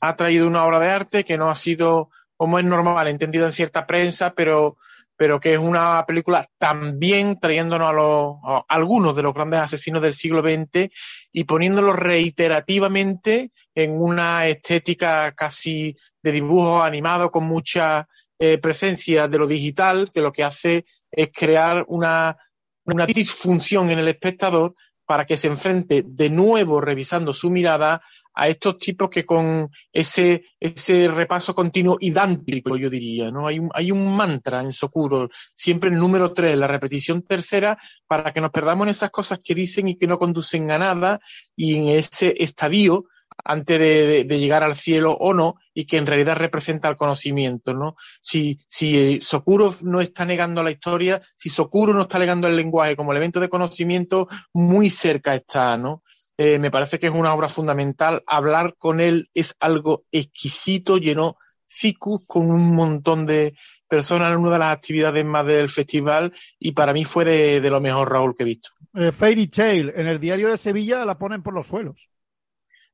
Ha 0.00 0.14
traído 0.14 0.46
una 0.46 0.64
obra 0.64 0.78
de 0.78 0.88
arte 0.88 1.24
que 1.24 1.36
no 1.36 1.50
ha 1.50 1.56
sido 1.56 2.10
como 2.40 2.58
es 2.58 2.64
normal, 2.64 3.06
entendido 3.06 3.44
en 3.44 3.52
cierta 3.52 3.86
prensa, 3.86 4.32
pero, 4.34 4.78
pero 5.14 5.38
que 5.38 5.52
es 5.52 5.58
una 5.58 6.06
película 6.06 6.46
también 6.56 7.38
trayéndonos 7.38 7.86
a, 7.86 7.92
los, 7.92 8.36
a 8.42 8.64
algunos 8.66 9.14
de 9.14 9.20
los 9.20 9.34
grandes 9.34 9.60
asesinos 9.60 10.00
del 10.00 10.14
siglo 10.14 10.40
XX 10.40 10.88
y 11.32 11.44
poniéndolos 11.44 11.96
reiterativamente 11.96 13.52
en 13.74 14.00
una 14.00 14.46
estética 14.46 15.32
casi 15.32 15.94
de 16.22 16.32
dibujo 16.32 16.82
animado 16.82 17.30
con 17.30 17.44
mucha 17.44 18.08
eh, 18.38 18.56
presencia 18.56 19.28
de 19.28 19.36
lo 19.36 19.46
digital, 19.46 20.10
que 20.10 20.22
lo 20.22 20.32
que 20.32 20.44
hace 20.44 20.86
es 21.10 21.28
crear 21.30 21.84
una, 21.88 22.38
una 22.86 23.04
disfunción 23.04 23.90
en 23.90 23.98
el 23.98 24.08
espectador 24.08 24.74
para 25.04 25.26
que 25.26 25.36
se 25.36 25.48
enfrente 25.48 26.04
de 26.06 26.30
nuevo, 26.30 26.80
revisando 26.80 27.34
su 27.34 27.50
mirada, 27.50 28.00
a 28.40 28.48
estos 28.48 28.78
tipos 28.78 29.10
que 29.10 29.26
con 29.26 29.70
ese, 29.92 30.46
ese 30.58 31.08
repaso 31.08 31.54
continuo 31.54 31.98
y 32.00 32.10
yo 32.10 32.88
diría, 32.88 33.30
¿no? 33.30 33.46
Hay 33.46 33.58
un, 33.58 33.68
hay 33.74 33.92
un 33.92 34.16
mantra 34.16 34.62
en 34.62 34.72
Sokuro, 34.72 35.28
siempre 35.54 35.90
el 35.90 35.96
número 35.96 36.32
tres, 36.32 36.56
la 36.56 36.66
repetición 36.66 37.20
tercera, 37.20 37.76
para 38.06 38.32
que 38.32 38.40
nos 38.40 38.50
perdamos 38.50 38.86
en 38.86 38.92
esas 38.92 39.10
cosas 39.10 39.40
que 39.44 39.54
dicen 39.54 39.88
y 39.88 39.98
que 39.98 40.06
no 40.06 40.18
conducen 40.18 40.70
a 40.70 40.78
nada, 40.78 41.20
y 41.54 41.74
en 41.76 41.88
ese 41.88 42.34
estadio, 42.42 43.04
antes 43.44 43.78
de, 43.78 44.38
llegar 44.38 44.64
al 44.64 44.74
cielo 44.74 45.12
o 45.12 45.34
no, 45.34 45.56
y 45.74 45.84
que 45.84 45.98
en 45.98 46.06
realidad 46.06 46.36
representa 46.36 46.88
el 46.88 46.96
conocimiento, 46.96 47.74
¿no? 47.74 47.96
Si, 48.22 48.58
si 48.68 48.96
eh, 48.96 49.18
Sokuro 49.20 49.70
no 49.82 50.00
está 50.00 50.24
negando 50.24 50.62
la 50.62 50.70
historia, 50.70 51.20
si 51.36 51.50
Sokuro 51.50 51.92
no 51.92 52.02
está 52.02 52.18
negando 52.18 52.48
el 52.48 52.56
lenguaje 52.56 52.96
como 52.96 53.12
elemento 53.12 53.38
de 53.38 53.50
conocimiento, 53.50 54.28
muy 54.54 54.88
cerca 54.88 55.34
está, 55.34 55.76
¿no? 55.76 56.02
Eh, 56.42 56.58
me 56.58 56.70
parece 56.70 56.98
que 56.98 57.08
es 57.08 57.12
una 57.12 57.34
obra 57.34 57.50
fundamental. 57.50 58.24
Hablar 58.26 58.74
con 58.78 59.02
él 59.02 59.28
es 59.34 59.56
algo 59.60 60.06
exquisito, 60.10 60.96
llenó 60.96 61.36
CICUS 61.70 62.24
con 62.26 62.50
un 62.50 62.74
montón 62.74 63.26
de 63.26 63.54
personas 63.86 64.32
en 64.32 64.38
una 64.38 64.52
de 64.52 64.58
las 64.60 64.74
actividades 64.74 65.22
más 65.22 65.44
del 65.44 65.68
festival 65.68 66.32
y 66.58 66.72
para 66.72 66.94
mí 66.94 67.04
fue 67.04 67.26
de, 67.26 67.60
de 67.60 67.68
lo 67.68 67.82
mejor, 67.82 68.10
Raúl, 68.10 68.34
que 68.34 68.44
he 68.44 68.46
visto. 68.46 68.70
Eh, 68.94 69.12
Fairy 69.12 69.48
Tale, 69.48 69.92
en 69.94 70.06
el 70.06 70.18
diario 70.18 70.48
de 70.48 70.56
Sevilla 70.56 71.04
la 71.04 71.18
ponen 71.18 71.42
por 71.42 71.52
los 71.52 71.66
suelos. 71.66 72.08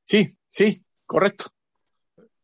Sí, 0.03 0.37
sí, 0.49 0.83
correcto. 1.05 1.45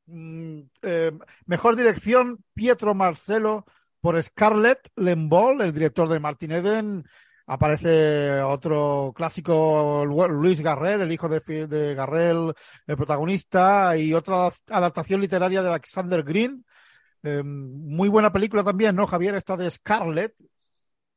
Mm, 0.06 0.62
eh, 0.84 1.12
mejor 1.48 1.76
dirección, 1.76 2.46
Pietro 2.54 2.94
Marcelo 2.94 3.66
por 4.00 4.24
Scarlett 4.24 4.88
Lembol, 4.96 5.60
el 5.60 5.74
director 5.74 6.08
de 6.08 6.22
Martin 6.22 6.52
Eden, 6.54 7.06
Aparece 7.46 8.42
otro 8.42 9.12
clásico, 9.16 10.06
Luis 10.06 10.62
Garrel, 10.62 11.02
el 11.02 11.12
hijo 11.12 11.28
de, 11.28 11.68
de 11.68 11.94
Garrel, 11.94 12.54
el 12.88 12.96
protagonista, 12.96 13.98
y 13.98 14.14
otra 14.14 14.50
adaptación 14.70 15.20
literaria 15.20 15.62
de 15.62 15.70
Alexander 15.70 16.24
Green. 16.24 16.66
Eh, 17.22 17.44
muy 17.44 18.10
buena 18.10 18.32
película 18.32 18.64
también, 18.64 18.96
¿no, 18.96 19.08
Javier? 19.08 19.36
Esta 19.36 19.58
de 19.58 19.70
Scarlett. 19.70 20.34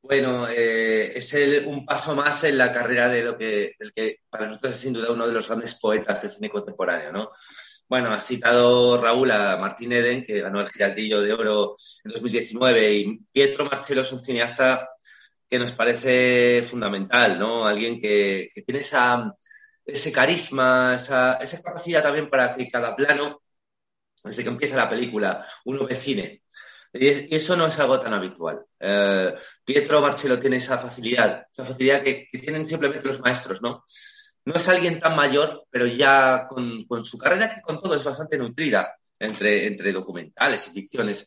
Bueno, 0.02 0.46
eh, 0.48 1.12
es 1.16 1.34
un 1.66 1.84
paso 1.84 2.14
más 2.14 2.44
en 2.44 2.58
la 2.58 2.72
carrera 2.72 3.08
de 3.08 3.22
lo 3.22 3.36
que, 3.36 3.72
el 3.78 3.92
que 3.92 4.20
para 4.30 4.46
nosotros 4.46 4.74
es 4.74 4.80
sin 4.80 4.92
duda 4.92 5.10
uno 5.10 5.26
de 5.26 5.34
los 5.34 5.48
grandes 5.48 5.74
poetas 5.74 6.22
del 6.22 6.30
cine 6.30 6.48
contemporáneo, 6.48 7.12
¿no? 7.12 7.32
Bueno, 7.88 8.12
ha 8.12 8.20
citado 8.20 9.00
Raúl 9.00 9.30
a 9.30 9.56
Martín 9.56 9.92
Eden, 9.92 10.24
que 10.24 10.40
ganó 10.40 10.60
el 10.60 10.68
Giraldillo 10.68 11.22
de 11.22 11.32
Oro 11.32 11.76
en 12.04 12.12
2019, 12.12 12.94
y 12.94 13.18
Pietro 13.32 13.64
Marcello 13.64 14.02
es 14.02 14.12
un 14.12 14.24
cineasta 14.24 14.90
que 15.48 15.58
nos 15.58 15.72
parece 15.72 16.64
fundamental, 16.66 17.38
¿no? 17.38 17.66
Alguien 17.66 18.00
que, 18.00 18.50
que 18.54 18.62
tiene 18.62 18.80
esa, 18.80 19.34
ese 19.84 20.12
carisma, 20.12 20.94
esa, 20.96 21.34
esa, 21.34 21.62
capacidad 21.62 22.02
también 22.02 22.28
para 22.30 22.54
que 22.54 22.70
cada 22.70 22.96
plano, 22.96 23.42
desde 24.24 24.42
que 24.42 24.48
empieza 24.48 24.76
la 24.76 24.88
película, 24.88 25.46
uno 25.64 25.86
ve 25.86 25.94
cine. 25.94 26.42
Y, 26.92 27.34
eso 27.34 27.56
no 27.56 27.66
es 27.66 27.78
algo 27.78 28.00
tan 28.00 28.14
habitual. 28.14 28.64
Eh, 28.80 29.34
Pietro 29.64 30.00
Marcello 30.00 30.40
tiene 30.40 30.56
esa 30.56 30.78
facilidad, 30.78 31.46
esa 31.52 31.64
facilidad 31.64 32.02
que, 32.02 32.28
que 32.30 32.38
tienen 32.38 32.66
simplemente 32.68 33.08
los 33.08 33.20
maestros, 33.20 33.62
¿no? 33.62 33.84
no 34.46 34.54
es 34.54 34.68
alguien 34.68 35.00
tan 35.00 35.16
mayor, 35.16 35.66
pero 35.70 35.86
ya 35.86 36.46
con, 36.48 36.86
su 37.04 37.18
carrera, 37.18 37.52
que 37.52 37.60
con 37.60 37.80
todo 37.80 37.96
es 37.96 38.04
bastante 38.04 38.38
nutrida, 38.38 38.96
entre, 39.18 39.66
entre 39.66 39.92
documentales 39.92 40.68
y 40.68 40.70
ficciones, 40.70 41.26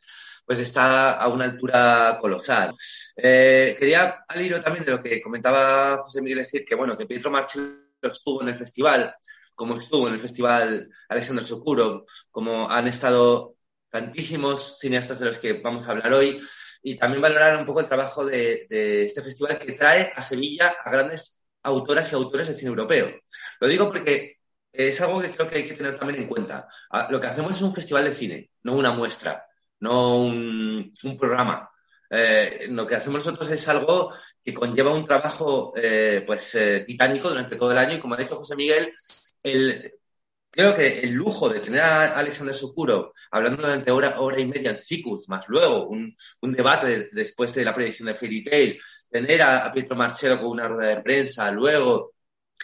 pues 0.50 0.62
está 0.62 1.12
a 1.12 1.28
una 1.28 1.46
altura 1.46 2.18
colosal. 2.20 2.76
Eh, 3.16 3.78
quería, 3.80 4.26
al 4.28 4.44
hilo 4.44 4.60
también 4.60 4.84
de 4.84 4.94
lo 4.94 5.04
que 5.04 5.22
comentaba 5.22 5.98
José 5.98 6.24
Miguel, 6.24 6.40
decir 6.40 6.66
que, 6.66 6.74
bueno, 6.74 6.98
que 6.98 7.06
Pietro 7.06 7.30
Marcello 7.30 7.68
estuvo 8.02 8.42
en 8.42 8.50
el 8.50 8.56
festival, 8.56 9.14
como 9.54 9.78
estuvo 9.78 10.08
en 10.08 10.16
el 10.16 10.20
festival 10.20 10.90
Alexander 11.08 11.46
Sokuro, 11.46 12.08
como 12.32 12.68
han 12.68 12.88
estado 12.88 13.58
tantísimos 13.92 14.80
cineastas 14.80 15.20
de 15.20 15.28
los 15.28 15.40
que 15.40 15.54
vamos 15.54 15.88
a 15.88 15.92
hablar 15.92 16.14
hoy, 16.14 16.42
y 16.82 16.98
también 16.98 17.22
valorar 17.22 17.60
un 17.60 17.68
poco 17.68 17.82
el 17.82 17.88
trabajo 17.88 18.26
de, 18.26 18.66
de 18.72 19.06
este 19.06 19.22
festival 19.22 19.60
que 19.60 19.74
trae 19.74 20.12
a 20.16 20.22
Sevilla 20.24 20.76
a 20.84 20.90
grandes 20.90 21.44
autoras 21.62 22.12
y 22.12 22.16
autores 22.16 22.48
de 22.48 22.56
cine 22.56 22.70
europeo. 22.70 23.20
Lo 23.60 23.68
digo 23.68 23.86
porque 23.86 24.40
es 24.74 25.00
algo 25.00 25.22
que 25.22 25.30
creo 25.30 25.48
que 25.48 25.58
hay 25.58 25.68
que 25.68 25.76
tener 25.76 25.96
también 25.96 26.24
en 26.24 26.28
cuenta. 26.28 26.68
Ah, 26.90 27.08
lo 27.12 27.22
que 27.22 27.28
hacemos 27.28 27.56
es 27.56 27.62
un 27.62 27.76
festival 27.76 28.06
de 28.06 28.14
cine, 28.14 28.50
no 28.64 28.74
una 28.74 28.92
muestra, 28.94 29.46
no 29.80 30.24
un, 30.24 30.94
programa. 31.20 31.70
Eh, 32.10 32.68
lo 32.70 32.88
que 32.88 32.96
hacemos 32.96 33.20
nosotros 33.20 33.50
es 33.52 33.68
algo 33.68 34.14
que 34.44 34.54
conlleva 34.54 34.94
un 34.94 35.06
trabajo 35.06 35.74
eh, 35.76 36.24
pues 36.26 36.56
eh, 36.56 36.84
titánico 36.88 37.30
durante 37.30 37.56
todo 37.56 37.72
el 37.72 37.78
año 37.78 37.96
y 37.96 38.00
como 38.00 38.16
ha 38.16 38.18
dicho 38.18 38.36
José 38.36 38.56
Miguel, 38.56 38.92
el, 39.44 39.94
creo 40.50 40.76
que 40.76 41.02
el 41.02 41.14
lujo 41.14 41.50
de 41.50 41.60
tener 41.60 41.82
a 41.82 42.18
Alexander 42.18 42.56
Sokuro 42.56 43.14
hablando 43.32 43.62
durante 43.62 43.92
hora, 43.92 44.20
hora 44.20 44.40
y 44.40 44.48
media 44.48 44.72
en 44.72 44.80
Cicus, 44.80 45.30
más 45.30 45.48
luego 45.48 45.88
un, 45.88 46.16
un 46.42 46.54
debate 46.54 47.10
después 47.12 47.54
de 47.54 47.64
la 47.66 47.76
predicción 47.76 48.08
de 48.08 48.16
Fairy 48.16 48.44
Tail, 48.44 48.82
tener 49.10 49.42
a, 49.42 49.72
Pietro 49.74 49.96
Marcello 49.96 50.40
con 50.40 50.48
una 50.48 50.68
rueda 50.68 50.96
de 50.96 51.02
prensa, 51.02 51.52
luego 51.52 52.14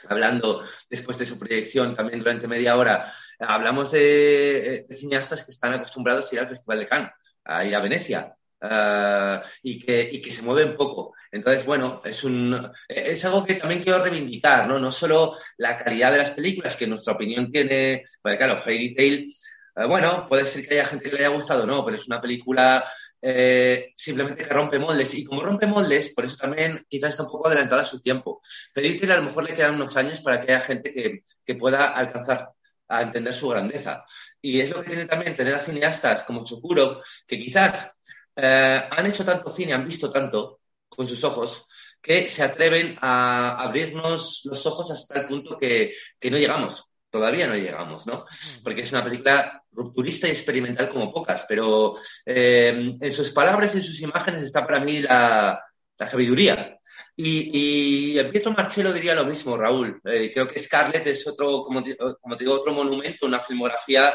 hablando 0.10 0.64
después 0.90 1.18
de 1.18 1.26
su 1.26 1.40
proyección 1.40 1.96
también 1.96 2.20
durante 2.20 2.48
media 2.48 2.76
hora, 2.76 3.12
hablamos 3.40 3.92
de, 3.92 4.86
cineastas 4.90 5.44
que 5.44 5.52
están 5.52 5.74
acostumbrados 5.74 6.32
a 6.32 6.36
ir 6.36 6.42
al 6.42 6.50
Festival 6.50 6.80
de 6.80 6.88
Cannes, 6.88 7.12
a 7.44 7.66
ir 7.66 7.76
a 7.76 7.82
Venecia. 7.82 8.36
Eh, 8.62 9.42
y, 9.64 9.80
que, 9.80 10.10
y 10.12 10.22
que 10.22 10.32
se 10.32 10.42
mueven 10.42 10.76
poco. 10.76 11.14
Entonces, 11.32 11.66
bueno, 11.66 12.02
es, 12.04 12.24
un, 12.24 12.72
es 12.88 13.26
algo 13.26 13.46
que 13.46 13.56
también 13.56 13.84
quiero 13.84 14.04
reivindicar, 14.04 14.68
¿no? 14.68 14.80
No 14.80 14.92
solo 14.92 15.38
la 15.58 15.78
calidad 15.78 16.12
de 16.12 16.20
las 16.20 16.32
películas, 16.32 16.76
que 16.76 16.86
en 16.86 16.92
nuestra 16.92 17.14
opinión 17.14 17.52
tiene, 17.52 18.06
bueno, 18.24 18.38
claro, 18.38 18.62
Fairy 18.62 18.96
Tail, 18.96 19.36
eh, 19.76 19.86
bueno, 19.86 20.26
puede 20.28 20.46
ser 20.46 20.68
que 20.68 20.76
haya 20.76 20.86
gente 20.86 21.10
que 21.10 21.18
le 21.18 21.26
haya 21.26 21.36
gustado, 21.36 21.66
no, 21.66 21.86
pero 21.86 21.98
es 21.98 22.08
una 22.08 22.22
película 22.22 22.86
eh, 23.22 23.92
simplemente 23.96 24.44
que 24.46 24.54
rompe 24.54 24.80
moldes. 24.80 25.14
Y 25.16 25.26
como 25.26 25.44
rompe 25.44 25.68
moldes, 25.68 26.14
por 26.14 26.26
eso 26.26 26.38
también 26.38 26.86
quizás 26.88 27.12
está 27.12 27.24
un 27.24 27.32
poco 27.32 27.48
adelantada 27.48 27.84
su 27.84 28.02
tiempo. 28.02 28.42
Pero 28.74 29.00
que 29.00 29.12
a 29.12 29.18
lo 29.18 29.24
mejor 29.24 29.44
le 29.44 29.56
quedan 29.56 29.76
unos 29.76 29.98
años 29.98 30.22
para 30.22 30.40
que 30.42 30.54
haya 30.54 30.64
gente 30.64 30.94
que, 30.94 31.24
que 31.46 31.56
pueda 31.56 31.88
alcanzar 31.88 32.52
a 32.88 33.02
entender 33.02 33.34
su 33.34 33.50
grandeza. 33.50 34.06
Y 34.42 34.60
es 34.62 34.70
lo 34.70 34.82
que 34.82 34.90
tiene 34.90 35.06
también 35.06 35.36
tener 35.36 35.56
a 35.56 35.60
cineastas 35.60 36.24
como 36.26 36.44
Chokuro, 36.44 37.02
que 37.28 37.40
quizás 37.40 38.00
eh, 38.36 38.88
han 38.90 39.06
hecho 39.06 39.26
tanto 39.26 39.50
cine, 39.50 39.74
han 39.74 39.86
visto 39.86 40.12
tanto 40.12 40.60
con 40.88 41.08
sus 41.08 41.24
ojos, 41.24 41.68
que 42.02 42.30
se 42.30 42.44
atreven 42.44 42.98
a 43.02 43.62
abrirnos 43.62 44.42
los 44.46 44.66
ojos 44.66 44.92
hasta 44.92 45.22
el 45.22 45.28
punto 45.28 45.58
que, 45.58 45.94
que 46.20 46.32
no 46.32 46.38
llegamos 46.38 46.90
todavía 47.16 47.48
no 47.48 47.56
llegamos, 47.56 48.06
¿no? 48.06 48.26
Porque 48.62 48.82
es 48.82 48.92
una 48.92 49.02
película 49.02 49.64
rupturista 49.72 50.28
y 50.28 50.32
experimental 50.32 50.90
como 50.90 51.14
pocas, 51.14 51.46
pero 51.48 51.96
eh, 52.26 52.94
en 53.00 53.14
sus 53.14 53.30
palabras 53.32 53.74
y 53.74 53.78
en 53.78 53.84
sus 53.86 54.02
imágenes 54.02 54.44
está 54.44 54.68
para 54.68 54.82
mí 54.82 55.00
la, 55.02 55.64
sabiduría. 56.10 56.78
Y, 57.18 58.18
y 58.20 58.24
Pietro 58.26 58.52
Marcello 58.52 58.92
diría 58.92 59.16
lo 59.16 59.26
mismo, 59.26 59.56
Raúl. 59.56 60.02
Eh, 60.04 60.30
creo 60.34 60.48
que 60.48 60.60
Scarlett 60.60 61.08
es 61.08 61.26
otro, 61.28 61.64
como, 61.64 61.82
como 62.20 62.36
digo, 62.36 62.54
otro 62.54 62.74
monumento, 62.74 63.26
una 63.26 63.40
filmografía 63.40 64.14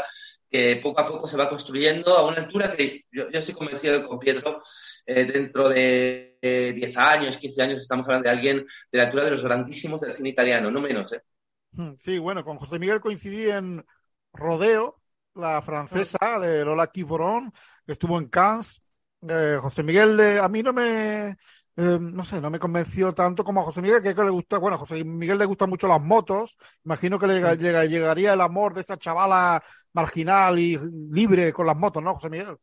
que 0.51 0.81
poco 0.83 1.01
a 1.01 1.07
poco 1.07 1.29
se 1.29 1.37
va 1.37 1.49
construyendo 1.49 2.17
a 2.17 2.27
una 2.27 2.39
altura 2.39 2.75
que 2.75 3.05
yo, 3.13 3.29
estoy 3.31 3.55
convencido 3.55 4.07
con 4.07 4.19
Pietro, 4.19 4.63
eh, 5.07 5.25
dentro 5.25 5.69
de 5.69 6.39
10 6.43 6.97
años, 6.97 7.39
15 7.39 7.63
años, 7.63 7.81
estamos 7.81 8.05
hablando 8.07 8.29
de 8.29 8.35
alguien 8.35 8.67
de 8.91 8.99
la 8.99 9.05
altura 9.05 9.25
de 9.25 9.31
los 9.31 9.45
grandísimos 9.45 10.01
del 10.01 10.15
cine 10.15 10.31
italiano, 10.31 10.71
no 10.71 10.81
menos. 10.81 11.13
¿eh? 11.13 11.23
Hmm, 11.73 11.93
sí, 11.99 12.19
bueno, 12.19 12.45
con 12.45 12.59
José 12.59 12.79
Miguel 12.81 13.01
coincidí 13.01 13.49
en 13.49 13.85
Rodeo, 14.33 15.01
la 15.35 15.63
francesa 15.63 16.39
de 16.41 16.65
Lola 16.65 16.89
Kiforon, 16.89 17.53
que 17.87 17.93
estuvo 17.93 18.19
en 18.19 18.29
Cannes. 18.29 18.83
Eh, 19.29 19.59
José 19.61 19.83
Miguel, 19.83 20.19
a 20.41 20.49
mí 20.49 20.63
no 20.63 20.73
me, 20.73 21.37
eh, 21.81 21.99
no 21.99 22.23
sé, 22.25 22.43
no 22.43 22.51
me 22.51 22.59
convenció 22.59 23.15
tanto 23.15 23.43
como 23.43 23.63
a 23.63 23.65
José 23.65 23.81
Miguel, 23.81 24.03
que, 24.03 24.15
que 24.15 24.23
le 24.23 24.29
gusta, 24.29 24.59
bueno, 24.59 24.75
a 24.75 24.79
José 24.79 25.03
Miguel 25.03 25.39
le 25.39 25.47
gustan 25.47 25.71
mucho 25.71 25.89
las 25.89 26.01
motos. 26.01 26.59
Imagino 26.85 27.19
que 27.19 27.27
le 27.27 27.57
llegaría 27.57 28.35
el 28.35 28.41
amor 28.43 28.75
de 28.75 28.83
esa 28.83 28.99
chavala 28.99 29.63
marginal 29.95 30.59
y 30.59 30.79
libre 31.11 31.55
con 31.55 31.67
las 31.67 31.79
motos, 31.79 32.05
¿no, 32.05 32.13
José 32.13 32.29
Miguel? 32.29 32.59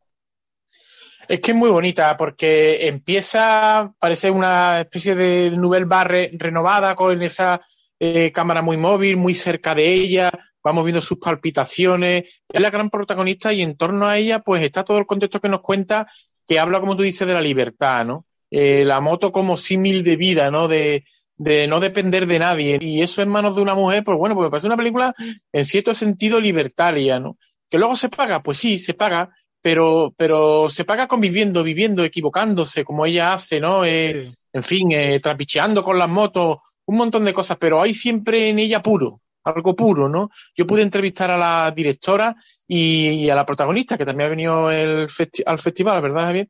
Es 1.28 1.40
que 1.40 1.52
es 1.52 1.58
muy 1.58 1.72
bonita 1.72 2.16
porque 2.16 2.88
empieza, 2.88 3.92
parece 3.98 4.30
una 4.30 4.82
especie 4.82 5.16
de 5.16 5.50
Nouvelle 5.58 5.86
Barre 5.86 6.30
renovada 6.34 6.94
con 6.94 7.20
esa 7.24 7.60
eh, 8.00 8.32
cámara 8.32 8.62
muy 8.62 8.78
móvil, 8.78 9.18
muy 9.18 9.34
cerca 9.34 9.74
de 9.74 9.92
ella, 9.92 10.30
vamos 10.64 10.86
viendo 10.86 11.02
sus 11.02 11.18
palpitaciones, 11.18 12.44
es 12.48 12.62
la 12.62 12.70
gran 12.70 12.92
protagonista 12.92 13.52
y 13.52 13.64
en 13.64 13.76
torno 13.76 14.06
a 14.06 14.18
ella 14.20 14.40
pues 14.42 14.62
está 14.62 14.84
todo 14.84 15.00
el 15.00 15.08
contexto 15.08 15.42
que 15.42 15.50
nos 15.50 15.62
cuenta 15.62 16.08
que 16.48 16.60
habla, 16.60 16.80
como 16.80 16.96
tú 16.96 17.02
dices, 17.02 17.28
de 17.28 17.34
la 17.34 17.42
libertad, 17.42 18.06
¿no? 18.06 18.27
Eh, 18.52 18.84
la 18.86 19.02
moto 19.02 19.32
como 19.32 19.58
símil 19.58 20.04
de 20.04 20.16
vida, 20.16 20.52
¿no? 20.52 20.68
De, 20.68 21.04
de 21.38 21.68
no 21.68 21.80
depender 21.80 22.26
de 22.28 22.40
nadie. 22.40 22.78
Y 22.82 23.02
eso 23.02 23.22
en 23.22 23.30
manos 23.30 23.56
de 23.56 23.62
una 23.62 23.76
mujer, 23.76 24.04
pues 24.04 24.18
bueno, 24.18 24.36
pues 24.36 24.46
me 24.46 24.50
parece 24.50 24.68
una 24.68 24.78
película 24.78 25.14
en 25.52 25.66
cierto 25.66 25.94
sentido 25.94 26.40
libertaria, 26.40 27.20
¿no? 27.20 27.38
Que 27.70 27.78
luego 27.78 27.96
se 27.96 28.10
paga, 28.10 28.42
pues 28.42 28.58
sí, 28.58 28.80
se 28.80 28.94
paga, 28.94 29.30
pero, 29.62 30.14
pero 30.18 30.70
se 30.70 30.86
paga 30.86 31.08
conviviendo, 31.08 31.64
viviendo, 31.64 32.04
equivocándose, 32.04 32.84
como 32.84 33.06
ella 33.06 33.34
hace, 33.34 33.60
¿no? 33.60 33.86
Eh, 33.86 34.30
En 34.54 34.64
fin, 34.64 34.92
eh, 34.92 35.20
trapicheando 35.20 35.84
con 35.84 36.00
las 36.00 36.10
motos 36.10 36.58
un 36.86 36.98
montón 36.98 37.26
de 37.26 37.34
cosas, 37.34 37.58
pero 37.60 37.82
hay 37.82 37.94
siempre 37.94 38.50
en 38.50 38.60
ella 38.60 38.82
puro, 38.82 39.22
algo 39.44 39.76
puro, 39.76 40.10
¿no? 40.10 40.30
Yo 40.56 40.66
pude 40.66 40.82
entrevistar 40.82 41.30
a 41.30 41.38
la 41.38 41.72
directora 41.76 42.36
y, 42.68 43.30
a 43.30 43.36
la 43.36 43.46
protagonista, 43.46 43.98
que 43.98 44.06
también 44.06 44.28
ha 44.28 44.30
venido 44.30 44.72
el 44.72 45.08
al 45.46 45.60
festival, 45.60 46.02
¿verdad, 46.02 46.24
Javier? 46.24 46.50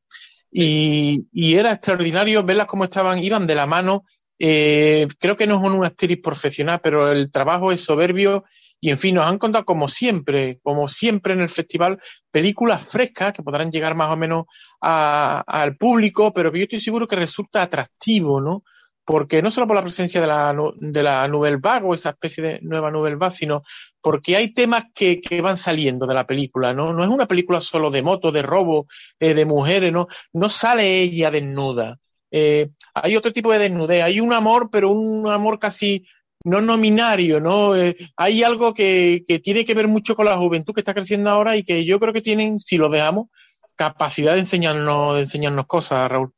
Y, 0.52 1.28
y, 1.32 1.56
era 1.56 1.74
extraordinario 1.74 2.44
verlas 2.44 2.68
cómo 2.68 2.86
estaban, 2.86 3.22
iban 3.22 3.48
de 3.48 3.56
la 3.56 3.66
mano. 3.66 4.06
Eh, 4.40 5.08
creo 5.20 5.36
que 5.36 5.48
no 5.48 5.56
es 5.56 5.70
una 5.70 5.88
actriz 5.88 6.20
profesional, 6.22 6.80
pero 6.82 7.12
el 7.12 7.32
trabajo 7.32 7.72
es 7.72 7.82
soberbio 7.82 8.46
y 8.80 8.92
en 8.92 8.98
fin, 8.98 9.16
nos 9.16 9.26
han 9.26 9.40
contado 9.40 9.66
como 9.66 9.88
siempre, 9.88 10.60
como 10.62 10.88
siempre 10.88 11.34
en 11.34 11.42
el 11.42 11.50
festival, 11.50 12.00
películas 12.30 12.86
frescas 12.86 13.34
que 13.34 13.42
podrán 13.42 13.72
llegar 13.72 13.96
más 13.96 14.10
o 14.10 14.18
menos 14.18 14.46
al 14.80 15.76
público, 15.78 16.32
pero 16.32 16.52
que 16.52 16.60
yo 16.60 16.64
estoy 16.64 16.80
seguro 16.80 17.08
que 17.08 17.16
resulta 17.16 17.64
atractivo, 17.64 18.40
¿no? 18.40 18.64
Porque 19.08 19.42
no 19.42 19.50
solo 19.50 19.68
por 19.68 19.78
la 19.78 19.84
presencia 19.84 20.20
de 20.20 20.28
la, 20.28 20.54
de 20.82 21.02
la 21.02 21.26
Nouvelle 21.30 21.60
Vague 21.62 21.86
o 21.88 21.94
esa 21.94 22.10
especie 22.10 22.44
de 22.44 22.60
nueva 22.62 22.92
Nouvelle 22.92 23.16
Vague, 23.16 23.38
sino 23.38 23.64
porque 24.02 24.36
hay 24.36 24.54
temas 24.54 24.84
que, 24.94 25.22
que, 25.22 25.40
van 25.40 25.56
saliendo 25.56 26.06
de 26.06 26.14
la 26.14 26.28
película, 26.28 26.74
¿no? 26.74 26.92
No 26.92 27.06
es 27.06 27.10
una 27.10 27.26
película 27.26 27.62
solo 27.62 27.90
de 27.90 28.04
moto, 28.04 28.34
de 28.34 28.42
robo, 28.42 28.86
eh, 29.18 29.34
de 29.34 29.46
mujeres, 29.46 29.94
¿no? 29.94 30.08
No 30.34 30.50
sale 30.50 31.04
ella 31.04 31.32
desnuda. 31.32 31.98
Eh, 32.32 32.72
hay 32.94 33.16
otro 33.16 33.32
tipo 33.32 33.54
de 33.54 33.60
desnudez, 33.60 34.04
hay 34.04 34.20
un 34.20 34.34
amor, 34.34 34.68
pero 34.70 34.92
un 34.92 35.26
amor 35.30 35.58
casi 35.58 36.06
no 36.44 36.60
nominario, 36.60 37.40
¿no? 37.40 37.78
Eh, 37.78 37.96
hay 38.18 38.44
algo 38.44 38.74
que, 38.74 39.24
que 39.26 39.40
tiene 39.40 39.64
que 39.64 39.74
ver 39.74 39.88
mucho 39.88 40.18
con 40.18 40.26
la 40.26 40.36
juventud 40.36 40.74
que 40.74 40.82
está 40.82 40.94
creciendo 40.94 41.30
ahora 41.30 41.56
y 41.56 41.64
que 41.64 41.86
yo 41.86 41.98
creo 42.02 42.12
que 42.12 42.22
tienen, 42.22 42.60
si 42.60 42.78
lo 42.78 42.90
dejamos, 42.90 43.30
capacidad 43.78 44.34
de 44.34 44.40
enseñarnos, 44.40 45.16
de 45.16 45.22
enseñarnos 45.22 45.66
cosas, 45.66 46.12
Raúl. 46.12 46.34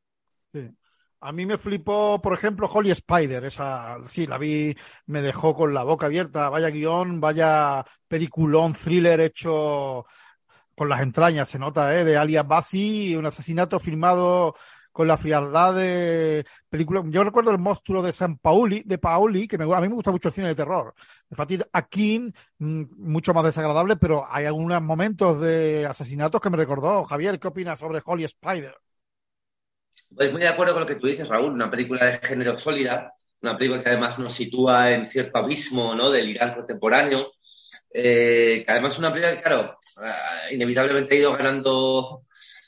A 1.21 1.31
mí 1.33 1.45
me 1.45 1.57
flipó, 1.57 2.21
por 2.21 2.33
ejemplo, 2.33 2.69
Holly 2.71 2.91
Spider. 2.91 3.43
Esa, 3.43 3.97
sí, 4.07 4.25
la 4.25 4.37
vi, 4.37 4.75
me 5.05 5.21
dejó 5.21 5.53
con 5.53 5.73
la 5.73 5.83
boca 5.83 6.05
abierta. 6.05 6.49
Vaya 6.49 6.69
guion, 6.69 7.19
vaya 7.19 7.85
peliculón, 8.07 8.73
thriller 8.73 9.19
hecho 9.19 10.05
con 10.75 10.89
las 10.89 11.01
entrañas, 11.01 11.49
se 11.49 11.59
nota, 11.59 11.99
¿eh? 11.99 12.05
De 12.05 12.17
alias 12.17 12.47
Bassi, 12.47 13.15
un 13.15 13.25
asesinato 13.25 13.79
filmado 13.79 14.55
con 14.93 15.07
la 15.07 15.17
frialdad 15.17 15.73
de 15.75 16.45
película. 16.69 17.03
Yo 17.07 17.23
recuerdo 17.23 17.51
el 17.51 17.59
monstruo 17.59 18.01
de 18.01 18.13
San 18.13 18.37
Pauli, 18.37 18.83
de 18.85 18.97
Paoli, 18.97 19.47
que 19.47 19.57
me, 19.57 19.65
a 19.65 19.81
mí 19.81 19.89
me 19.89 19.95
gusta 19.95 20.11
mucho 20.11 20.29
el 20.29 20.33
cine 20.33 20.47
de 20.47 20.55
terror. 20.55 20.93
De 21.29 21.35
Fatih 21.35 21.61
Akin, 21.73 22.33
mm, 22.59 22.83
mucho 22.97 23.33
más 23.33 23.43
desagradable, 23.43 23.97
pero 23.97 24.25
hay 24.29 24.45
algunos 24.45 24.81
momentos 24.81 25.39
de 25.41 25.85
asesinatos 25.85 26.39
que 26.41 26.49
me 26.49 26.57
recordó. 26.57 27.03
Javier, 27.03 27.39
¿qué 27.39 27.49
opinas 27.49 27.79
sobre 27.79 28.01
Holly 28.05 28.23
Spider? 28.23 28.75
Pues 30.15 30.31
muy 30.31 30.41
de 30.41 30.47
acuerdo 30.47 30.73
con 30.73 30.81
lo 30.81 30.87
que 30.87 30.95
tú 30.95 31.07
dices, 31.07 31.27
Raúl, 31.27 31.53
una 31.53 31.69
película 31.69 32.05
de 32.05 32.17
género 32.17 32.57
sólida, 32.57 33.13
una 33.41 33.57
película 33.57 33.83
que 33.83 33.89
además 33.89 34.19
nos 34.19 34.33
sitúa 34.33 34.91
en 34.91 35.09
cierto 35.09 35.39
abismo 35.39 35.95
¿no? 35.95 36.09
del 36.09 36.29
Irán 36.29 36.55
contemporáneo, 36.55 37.31
eh, 37.91 38.63
que 38.65 38.71
además 38.71 38.93
es 38.93 38.99
una 38.99 39.11
película 39.11 39.35
que, 39.35 39.41
claro, 39.41 39.77
eh, 40.03 40.53
inevitablemente 40.53 41.15
ha 41.15 41.19
ido 41.19 41.37
ganando 41.37 42.23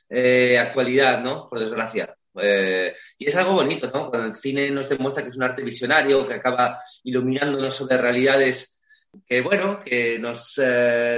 eh, 0.09 0.57
actualidad, 0.57 1.21
¿no? 1.21 1.47
Por 1.47 1.59
desgracia. 1.59 2.15
Y 2.33 3.25
es 3.25 3.35
algo 3.35 3.53
bonito, 3.53 3.91
¿no? 3.93 4.09
Cuando 4.09 4.29
el 4.29 4.37
cine 4.37 4.71
nos 4.71 4.87
demuestra 4.87 5.23
que 5.23 5.29
es 5.29 5.35
un 5.35 5.43
arte 5.43 5.63
visionario, 5.63 6.27
que 6.27 6.35
acaba 6.35 6.79
iluminándonos 7.03 7.75
sobre 7.75 7.97
realidades 7.97 8.81
que, 9.27 9.41
bueno, 9.41 9.81
que 9.83 10.17
nos 10.17 10.59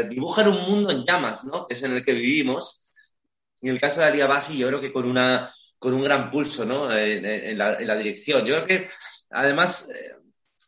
dibujan 0.10 0.48
un 0.48 0.62
mundo 0.62 0.92
en 0.92 1.06
llamas, 1.06 1.44
¿no? 1.44 1.68
Que 1.68 1.76
es 1.76 1.84
en 1.84 1.94
el 1.94 2.04
que 2.04 2.14
vivimos. 2.14 2.82
En 3.62 3.70
el 3.70 3.80
caso 3.80 4.02
de 4.02 4.08
Alia 4.08 4.28
Basi, 4.28 4.58
yo 4.58 4.68
creo 4.68 4.82
que 4.82 4.92
con 4.92 5.06
una 5.06 5.54
con 5.84 5.94
un 5.94 6.02
gran 6.02 6.32
pulso 6.32 6.64
¿no? 6.64 6.96
en, 6.96 7.58
la, 7.58 7.96
dirección. 7.98 8.46
Yo 8.46 8.56
creo 8.56 8.68
que, 8.68 8.90
además, 9.32 9.90
eh, 9.90 10.16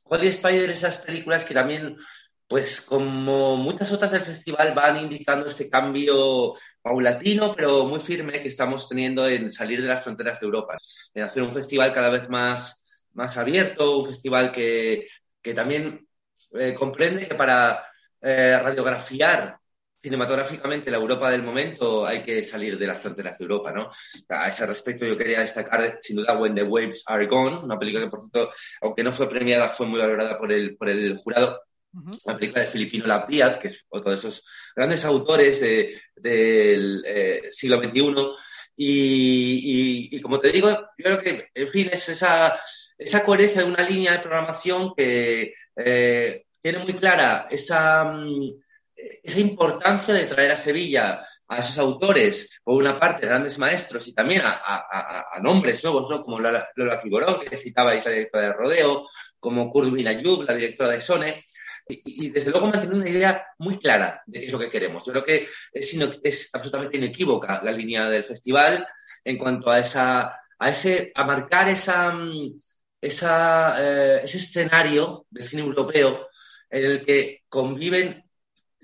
Holly 0.03 0.27
Spider, 0.27 0.69
esas 0.69 0.97
películas 0.97 1.45
que 1.45 1.53
también, 1.53 1.95
pues 2.49 2.81
como 2.81 3.55
muchas 3.55 3.93
otras 3.93 4.11
del 4.11 4.23
festival, 4.23 4.73
van 4.73 4.99
indicando 4.99 5.47
este 5.47 5.69
cambio 5.69 6.55
paulatino, 6.81 7.55
pero 7.55 7.85
muy 7.85 8.01
firme 8.01 8.41
que 8.41 8.49
estamos 8.49 8.89
teniendo 8.89 9.25
en 9.29 9.53
salir 9.53 9.81
de 9.81 9.87
las 9.87 10.03
fronteras 10.03 10.41
de 10.41 10.47
Europa, 10.47 10.75
en 11.13 11.23
hacer 11.23 11.43
un 11.43 11.53
festival 11.53 11.93
cada 11.93 12.09
vez 12.09 12.27
más, 12.27 13.07
más 13.13 13.37
abierto, 13.37 13.99
un 13.99 14.09
festival 14.11 14.51
que, 14.51 15.07
que 15.41 15.53
también 15.53 16.05
eh, 16.51 16.73
comprende 16.73 17.25
que 17.25 17.35
para 17.35 17.85
eh, 18.21 18.59
radiografiar 18.61 19.59
cinematográficamente 20.01 20.91
la 20.91 20.97
Europa 20.97 21.31
del 21.31 21.43
momento 21.43 22.05
hay 22.05 22.21
que 22.21 22.45
salir 22.45 22.77
de 22.77 22.87
las 22.87 23.01
fronteras 23.01 23.37
de 23.37 23.43
Europa, 23.43 23.71
¿no? 23.71 23.89
A 24.29 24.49
ese 24.49 24.65
respecto 24.65 25.05
yo 25.05 25.17
quería 25.17 25.39
destacar 25.39 25.99
sin 26.01 26.17
duda 26.17 26.37
When 26.37 26.55
the 26.55 26.63
Waves 26.63 27.03
Are 27.07 27.25
Gone, 27.25 27.57
una 27.63 27.79
película 27.79 28.05
que 28.05 28.11
por 28.11 28.21
cierto, 28.21 28.51
aunque 28.81 29.03
no 29.03 29.13
fue 29.13 29.29
premiada, 29.29 29.67
fue 29.69 29.87
muy 29.87 29.99
valorada 29.99 30.37
por 30.37 30.51
el, 30.51 30.77
por 30.77 30.89
el 30.89 31.17
jurado, 31.17 31.61
una 32.23 32.37
película 32.37 32.61
de 32.61 32.69
Filipino 32.69 33.07
Lapíaz, 33.07 33.57
que 33.57 33.69
es 33.69 33.85
otro 33.89 34.11
de 34.11 34.17
esos 34.17 34.43
grandes 34.75 35.05
autores 35.05 35.61
del 35.61 37.03
eh, 37.05 37.43
siglo 37.51 37.81
XXI. 37.81 38.13
Y, 38.77 40.21
como 40.21 40.39
te 40.39 40.51
digo, 40.51 40.69
yo 40.69 41.03
creo 41.03 41.19
que, 41.19 41.47
en 41.53 41.67
fin, 41.69 41.89
es 41.91 42.09
esa, 42.09 42.59
esa 42.97 43.23
coherencia 43.23 43.63
de 43.63 43.71
una 43.71 43.87
línea 43.87 44.11
de 44.11 44.19
programación 44.19 44.93
que 44.93 45.53
eh, 45.77 46.45
tiene 46.61 46.79
muy 46.79 46.93
clara 46.93 47.47
esa... 47.49 48.03
Mm, 48.03 48.64
esa 48.95 49.39
importancia 49.39 50.13
de 50.13 50.25
traer 50.25 50.51
a 50.51 50.55
Sevilla 50.55 51.25
a 51.47 51.59
esos 51.59 51.77
autores, 51.77 52.59
por 52.63 52.75
una 52.75 52.99
parte, 52.99 53.27
grandes 53.27 53.59
maestros 53.59 54.07
y 54.07 54.13
también 54.13 54.41
a, 54.43 55.39
nombres 55.41 55.83
nuevos, 55.83 56.09
¿no? 56.09 56.23
como 56.23 56.39
Lola, 56.39 56.67
Lola 56.75 57.01
que 57.47 57.57
citaba 57.57 57.93
la 57.93 57.99
directora 57.99 58.47
de 58.47 58.53
Rodeo, 58.53 59.05
como 59.39 59.69
Kurt 59.69 59.93
Ayub, 60.07 60.43
la 60.43 60.55
directora 60.55 60.91
de 60.91 61.01
Sone, 61.01 61.45
y, 61.87 62.29
desde 62.29 62.49
luego 62.49 62.67
mantener 62.67 62.95
una 62.95 63.09
idea 63.09 63.45
muy 63.59 63.77
clara 63.77 64.23
de 64.25 64.39
qué 64.39 64.45
es 64.47 64.51
lo 64.51 64.57
que 64.57 64.71
queremos. 64.71 65.03
Yo 65.05 65.11
creo 65.11 65.23
que 65.23 65.47
es, 65.71 65.93
es 66.23 66.49
absolutamente 66.53 66.97
inequívoca 66.97 67.61
la 67.63 67.71
línea 67.71 68.09
del 68.09 68.23
festival 68.23 68.87
en 69.23 69.37
cuanto 69.37 69.69
a 69.69 69.79
esa, 69.79 70.39
a 70.57 70.69
ese, 70.69 71.11
a 71.13 71.23
marcar 71.25 71.69
esa, 71.69 72.17
esa 72.99 73.75
eh, 73.79 74.21
ese 74.23 74.37
escenario 74.39 75.27
de 75.29 75.43
cine 75.43 75.61
europeo 75.61 76.27
en 76.71 76.85
el 76.85 77.05
que 77.05 77.43
conviven 77.47 78.24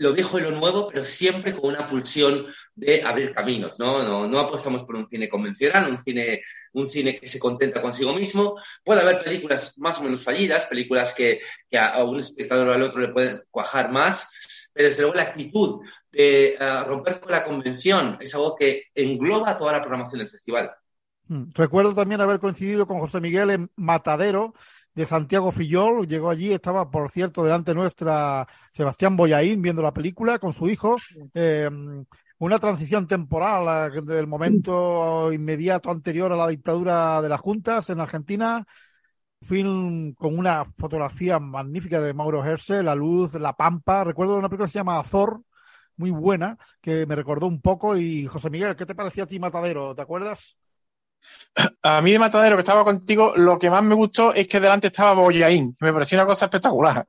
lo 0.01 0.13
viejo 0.13 0.39
y 0.39 0.41
lo 0.41 0.51
nuevo, 0.51 0.87
pero 0.87 1.05
siempre 1.05 1.53
con 1.55 1.69
una 1.69 1.87
pulsión 1.87 2.47
de 2.73 3.03
abrir 3.03 3.33
caminos, 3.33 3.77
¿no? 3.77 4.27
No, 4.27 4.39
apostamos 4.39 4.83
por 4.83 4.95
un 4.95 5.07
cine 5.07 5.29
convencional, 5.29 5.91
un 5.91 6.03
cine, 6.03 6.41
un 6.73 6.89
cine 6.89 7.19
que 7.19 7.27
se 7.27 7.37
contenta 7.37 7.83
consigo 7.83 8.11
mismo. 8.11 8.59
Puede 8.83 9.01
haber 9.01 9.23
películas 9.23 9.77
más 9.77 9.99
o 9.99 10.03
menos 10.03 10.23
fallidas, 10.23 10.65
películas 10.65 11.13
que, 11.13 11.41
a 11.77 12.03
un 12.03 12.19
espectador 12.19 12.69
o 12.69 12.73
al 12.73 12.81
otro 12.81 12.99
le 12.99 13.09
pueden 13.09 13.43
cuajar 13.51 13.91
más, 13.91 14.31
pero 14.73 14.89
desde 14.89 15.03
luego 15.03 15.17
la 15.17 15.23
actitud 15.23 15.81
de 16.11 16.55
eh, 16.55 16.83
romper 16.85 17.19
con 17.19 17.31
la 17.31 17.43
convención 17.43 18.17
es 18.19 18.33
algo 18.33 18.55
que 18.55 18.85
engloba 18.95 19.57
toda 19.57 19.73
la 19.73 19.81
programación 19.81 20.19
del 20.19 20.29
festival. 20.29 20.71
Mm. 21.27 21.51
Recuerdo 21.53 21.93
también 21.93 22.21
haber 22.21 22.39
coincidido 22.39 22.87
con 22.87 22.99
José 22.99 23.21
Miguel 23.21 23.51
en 23.51 23.71
Matadero, 23.75 24.55
de 24.93 25.05
Santiago 25.05 25.51
Fillol. 25.51 26.07
Llegó 26.07 26.29
allí, 26.29 26.51
estaba, 26.51 26.89
por 26.89 27.09
cierto, 27.09 27.43
delante 27.43 27.73
nuestra 27.73 28.47
Sebastián 28.73 29.15
Boyaín 29.15 29.61
viendo 29.61 29.81
la 29.81 29.93
película 29.93 30.39
con 30.39 30.53
su 30.53 30.69
hijo. 30.69 30.97
Eh, 31.33 31.69
una 32.39 32.57
transición 32.57 33.07
temporal 33.07 33.93
eh, 33.93 34.01
del 34.01 34.27
momento 34.27 35.31
inmediato 35.31 35.91
anterior 35.91 36.31
a 36.33 36.35
la 36.35 36.47
dictadura 36.47 37.21
de 37.21 37.29
las 37.29 37.39
juntas 37.39 37.89
en 37.89 37.99
Argentina. 37.99 38.65
Film 39.43 40.13
con 40.13 40.37
una 40.37 40.65
fotografía 40.65 41.39
magnífica 41.39 41.99
de 41.99 42.13
Mauro 42.13 42.45
Herse, 42.45 42.83
La 42.83 42.95
Luz, 42.95 43.33
La 43.35 43.53
Pampa. 43.53 44.03
Recuerdo 44.03 44.37
una 44.37 44.49
película 44.49 44.67
que 44.67 44.71
se 44.71 44.79
llama 44.79 44.99
Azor, 44.99 45.41
muy 45.97 46.11
buena, 46.11 46.57
que 46.79 47.05
me 47.07 47.15
recordó 47.15 47.47
un 47.47 47.61
poco. 47.61 47.97
Y 47.97 48.27
José 48.27 48.49
Miguel, 48.49 48.75
¿qué 48.75 48.85
te 48.85 48.95
pareció 48.95 49.23
a 49.23 49.27
ti 49.27 49.39
Matadero? 49.39 49.95
¿Te 49.95 50.01
acuerdas? 50.03 50.57
A 51.83 52.01
mí 52.01 52.11
de 52.11 52.19
Matadero, 52.19 52.55
que 52.55 52.61
estaba 52.61 52.83
contigo, 52.83 53.33
lo 53.35 53.57
que 53.59 53.69
más 53.69 53.83
me 53.83 53.95
gustó 53.95 54.33
es 54.33 54.47
que 54.47 54.59
delante 54.59 54.87
estaba 54.87 55.13
Boyaín, 55.13 55.73
que 55.73 55.85
me 55.85 55.93
pareció 55.93 56.17
una 56.17 56.25
cosa 56.25 56.45
espectacular. 56.45 57.05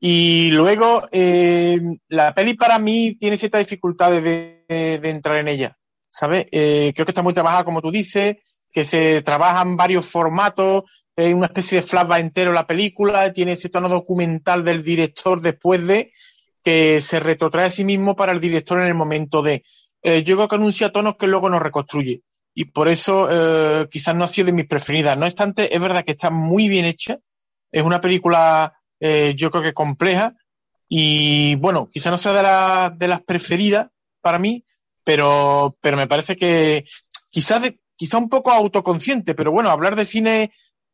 Y 0.00 0.50
luego, 0.50 1.08
eh, 1.10 1.78
la 2.08 2.34
peli 2.34 2.54
para 2.54 2.78
mí 2.78 3.16
tiene 3.18 3.36
ciertas 3.36 3.60
dificultades 3.60 4.22
de, 4.22 5.00
entrar 5.02 5.38
en 5.38 5.48
ella, 5.48 5.76
¿sabes? 6.08 6.46
Eh, 6.50 6.92
creo 6.94 7.04
que 7.04 7.10
está 7.10 7.22
muy 7.22 7.34
trabajada, 7.34 7.64
como 7.64 7.82
tú 7.82 7.90
dices, 7.90 8.36
que 8.72 8.84
se 8.84 9.22
trabajan 9.22 9.76
varios 9.76 10.06
formatos, 10.06 10.84
es 11.14 11.34
una 11.34 11.46
especie 11.46 11.80
de 11.80 11.86
flashback 11.86 12.20
entero 12.20 12.52
la 12.52 12.66
película, 12.66 13.32
tiene 13.32 13.52
ese 13.52 13.70
tono 13.70 13.88
documental 13.88 14.64
del 14.64 14.82
director 14.82 15.40
después 15.40 15.86
de, 15.86 16.12
que 16.62 17.00
se 17.00 17.20
retrotrae 17.20 17.66
a 17.66 17.70
sí 17.70 17.84
mismo 17.84 18.16
para 18.16 18.32
el 18.32 18.40
director 18.40 18.80
en 18.80 18.88
el 18.88 18.94
momento 18.94 19.42
de. 19.42 19.64
Eh, 20.02 20.22
yo 20.22 20.36
creo 20.36 20.48
que 20.48 20.56
anuncia 20.56 20.92
tonos 20.92 21.16
que 21.16 21.26
luego 21.26 21.48
nos 21.48 21.62
reconstruye 21.62 22.22
y 22.58 22.64
por 22.64 22.88
eso 22.88 23.28
eh, 23.30 23.86
quizás 23.90 24.16
no 24.16 24.24
ha 24.24 24.28
sido 24.28 24.46
de 24.46 24.52
mis 24.52 24.66
preferidas. 24.66 25.16
No 25.18 25.26
obstante, 25.26 25.76
es 25.76 25.80
verdad 25.80 26.06
que 26.06 26.12
está 26.12 26.30
muy 26.30 26.70
bien 26.70 26.86
hecha. 26.86 27.18
Es 27.70 27.82
una 27.82 28.00
película, 28.00 28.80
eh, 28.98 29.34
yo 29.36 29.50
creo 29.50 29.62
que 29.62 29.74
compleja. 29.74 30.34
Y 30.88 31.56
bueno, 31.56 31.90
quizás 31.92 32.10
no 32.10 32.16
sea 32.16 32.90
de, 32.90 32.96
de 32.96 33.08
las 33.08 33.22
preferidas 33.22 33.88
para 34.22 34.38
mí, 34.38 34.64
pero, 35.04 35.76
pero 35.82 35.98
me 35.98 36.06
parece 36.06 36.34
que 36.34 36.86
quizás 37.28 37.60
quizá 37.94 38.16
un 38.16 38.30
poco 38.30 38.50
autoconsciente, 38.50 39.34
pero 39.34 39.52
bueno, 39.52 39.68
hablar 39.68 39.94
de 39.94 40.06
cine 40.06 40.50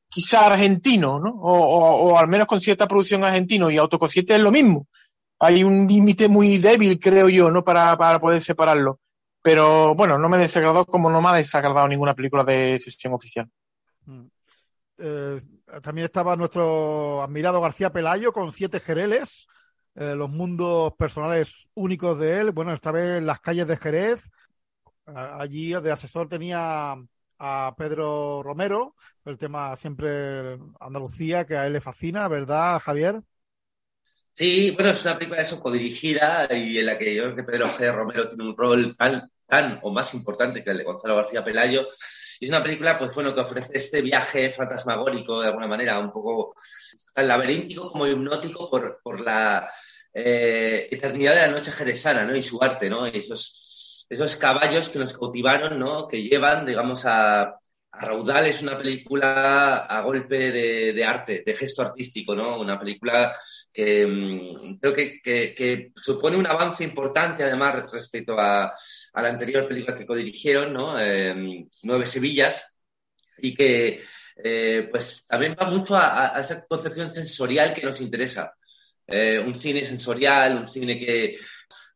quizá 0.09 0.47
argentino, 0.47 1.21
¿no? 1.21 1.31
O, 1.31 2.11
o, 2.11 2.19
al 2.19 2.27
menos 2.27 2.49
con 2.49 2.61
cierta 2.61 2.89
producción 2.89 3.23
argentino 3.23 3.71
y 3.71 3.77
autoconsciente 3.77 4.35
es 4.35 4.43
lo 4.43 4.51
mismo. 4.51 4.89
Hay 5.39 5.63
un 5.63 5.87
límite 5.87 6.27
muy 6.29 6.59
débil, 6.59 6.99
creo 6.99 7.29
yo, 7.29 7.53
¿no? 7.53 7.63
Para, 7.63 7.97
para 7.97 8.19
poder 8.19 8.43
separarlo. 8.43 8.99
Pero 9.43 9.95
bueno, 9.95 10.19
no 10.19 10.29
me 10.29 10.39
desagradó 10.39 10.87
como 10.87 11.11
no 11.11 11.21
me 11.21 11.29
ha 11.29 11.35
desagradado 11.35 11.89
ninguna 11.89 12.15
película 12.15 12.45
de 12.45 12.79
sesión 12.79 13.13
oficial. 13.13 13.51
Mm. 14.07 14.27
Eh, 14.99 15.41
también 15.83 16.05
estaba 16.05 16.37
nuestro 16.37 17.23
admirado 17.23 17.61
García 17.61 17.93
Pelayo 17.93 18.33
con 18.33 18.53
siete 18.53 18.79
Jereles, 18.79 19.49
eh, 19.97 20.15
los 20.15 20.31
mundos 20.31 20.93
personales 20.95 21.69
únicos 21.75 22.19
de 22.19 22.41
él. 22.41 22.53
Bueno, 22.53 22.73
esta 22.73 22.93
vez 22.93 23.19
en 23.19 23.27
las 23.27 23.41
calles 23.41 23.67
de 23.67 23.77
Jerez. 23.77 24.31
Allí 25.05 25.73
de 25.73 25.91
asesor 25.91 26.29
tenía 26.29 26.95
a 27.39 27.75
Pedro 27.77 28.41
Romero, 28.45 28.95
el 29.25 29.37
tema 29.37 29.75
siempre 29.75 30.61
Andalucía, 30.79 31.45
que 31.45 31.57
a 31.57 31.67
él 31.67 31.73
le 31.73 31.81
fascina, 31.81 32.29
¿verdad, 32.29 32.79
Javier? 32.79 33.21
Sí, 34.35 34.71
bueno, 34.73 34.91
es 34.91 35.03
una 35.05 35.19
película 35.19 35.43
eso 35.43 35.61
codirigida 35.61 36.49
y 36.51 36.79
en 36.79 36.87
la 36.87 36.99
que 36.99 37.15
yo 37.15 37.25
creo 37.25 37.37
que 37.37 37.43
Pedro 37.45 37.69
G. 37.69 37.93
Romero 37.93 38.29
tiene 38.29 38.45
un 38.45 38.57
rol 38.57 38.97
tan, 38.97 39.31
tan 39.47 39.79
o 39.83 39.91
más 39.93 40.15
importante 40.15 40.65
que 40.65 40.71
el 40.71 40.79
de 40.79 40.85
Gonzalo 40.85 41.17
García 41.17 41.45
Pelayo. 41.45 41.89
Y 42.41 42.47
es 42.47 42.51
una 42.51 42.63
película, 42.63 42.99
pues 42.99 43.15
bueno, 43.15 43.35
que 43.35 43.41
ofrece 43.43 43.71
este 43.75 44.01
viaje 44.01 44.51
fantasmagórico 44.51 45.41
de 45.41 45.49
alguna 45.49 45.69
manera, 45.69 45.99
un 45.99 46.11
poco 46.11 46.55
tan 47.15 47.29
laberíntico 47.29 47.93
como 47.93 48.07
hipnótico 48.07 48.71
por, 48.71 49.01
por 49.03 49.21
la 49.21 49.71
eh, 50.15 50.89
eternidad 50.91 51.35
de 51.35 51.41
la 51.41 51.49
noche 51.49 51.71
jerezana, 51.71 52.25
¿no? 52.25 52.35
Y 52.35 52.43
su 52.43 52.63
arte, 52.63 52.89
¿no? 52.89 53.07
Y 53.07 53.19
esos, 53.19 54.07
esos 54.09 54.37
caballos 54.37 54.89
que 54.89 54.99
nos 54.99 55.17
cautivaron, 55.17 55.79
¿no? 55.79 56.09
Que 56.09 56.23
llevan, 56.23 56.65
digamos, 56.67 57.05
a, 57.07 57.43
a 57.93 58.07
raudal, 58.07 58.47
es 58.47 58.63
una 58.63 58.79
película 58.79 59.79
a 59.79 60.01
golpe 60.01 60.51
de, 60.51 61.05
arte, 61.05 61.43
de 61.45 61.55
gesto 61.55 61.83
artístico, 61.83 62.35
¿no? 62.35 62.59
Una 62.59 62.79
película 62.79 63.37
que 63.73 64.07
mm, 64.07 64.79
creo 64.79 64.95
que, 64.95 65.93
supone 65.95 66.37
un 66.37 66.47
avance 66.47 66.85
importante, 66.85 67.45
además, 67.45 67.91
respecto 67.91 68.39
a, 68.39 68.75
la 69.15 69.29
anterior 69.29 69.67
película 69.69 69.97
que 69.97 70.07
codirigieron, 70.07 70.73
¿no? 70.73 70.99
Em, 71.01 71.69
Nueve 71.83 72.07
Sevillas, 72.07 72.75
y 73.39 73.55
que 73.55 74.03
eh, 74.37 74.89
pues 74.91 75.27
también 75.27 75.57
va 75.61 75.67
mucho 75.67 75.97
a, 75.97 76.41
esa 76.41 76.65
concepción 76.67 77.13
sensorial 77.15 77.75
que 77.75 77.83
nos 77.83 78.01
interesa. 78.01 78.55
Eh, 79.07 79.43
un 79.45 79.55
cine 79.61 79.85
sensorial, 79.85 80.57
un 80.57 80.69
cine 80.69 80.99
que 80.99 81.39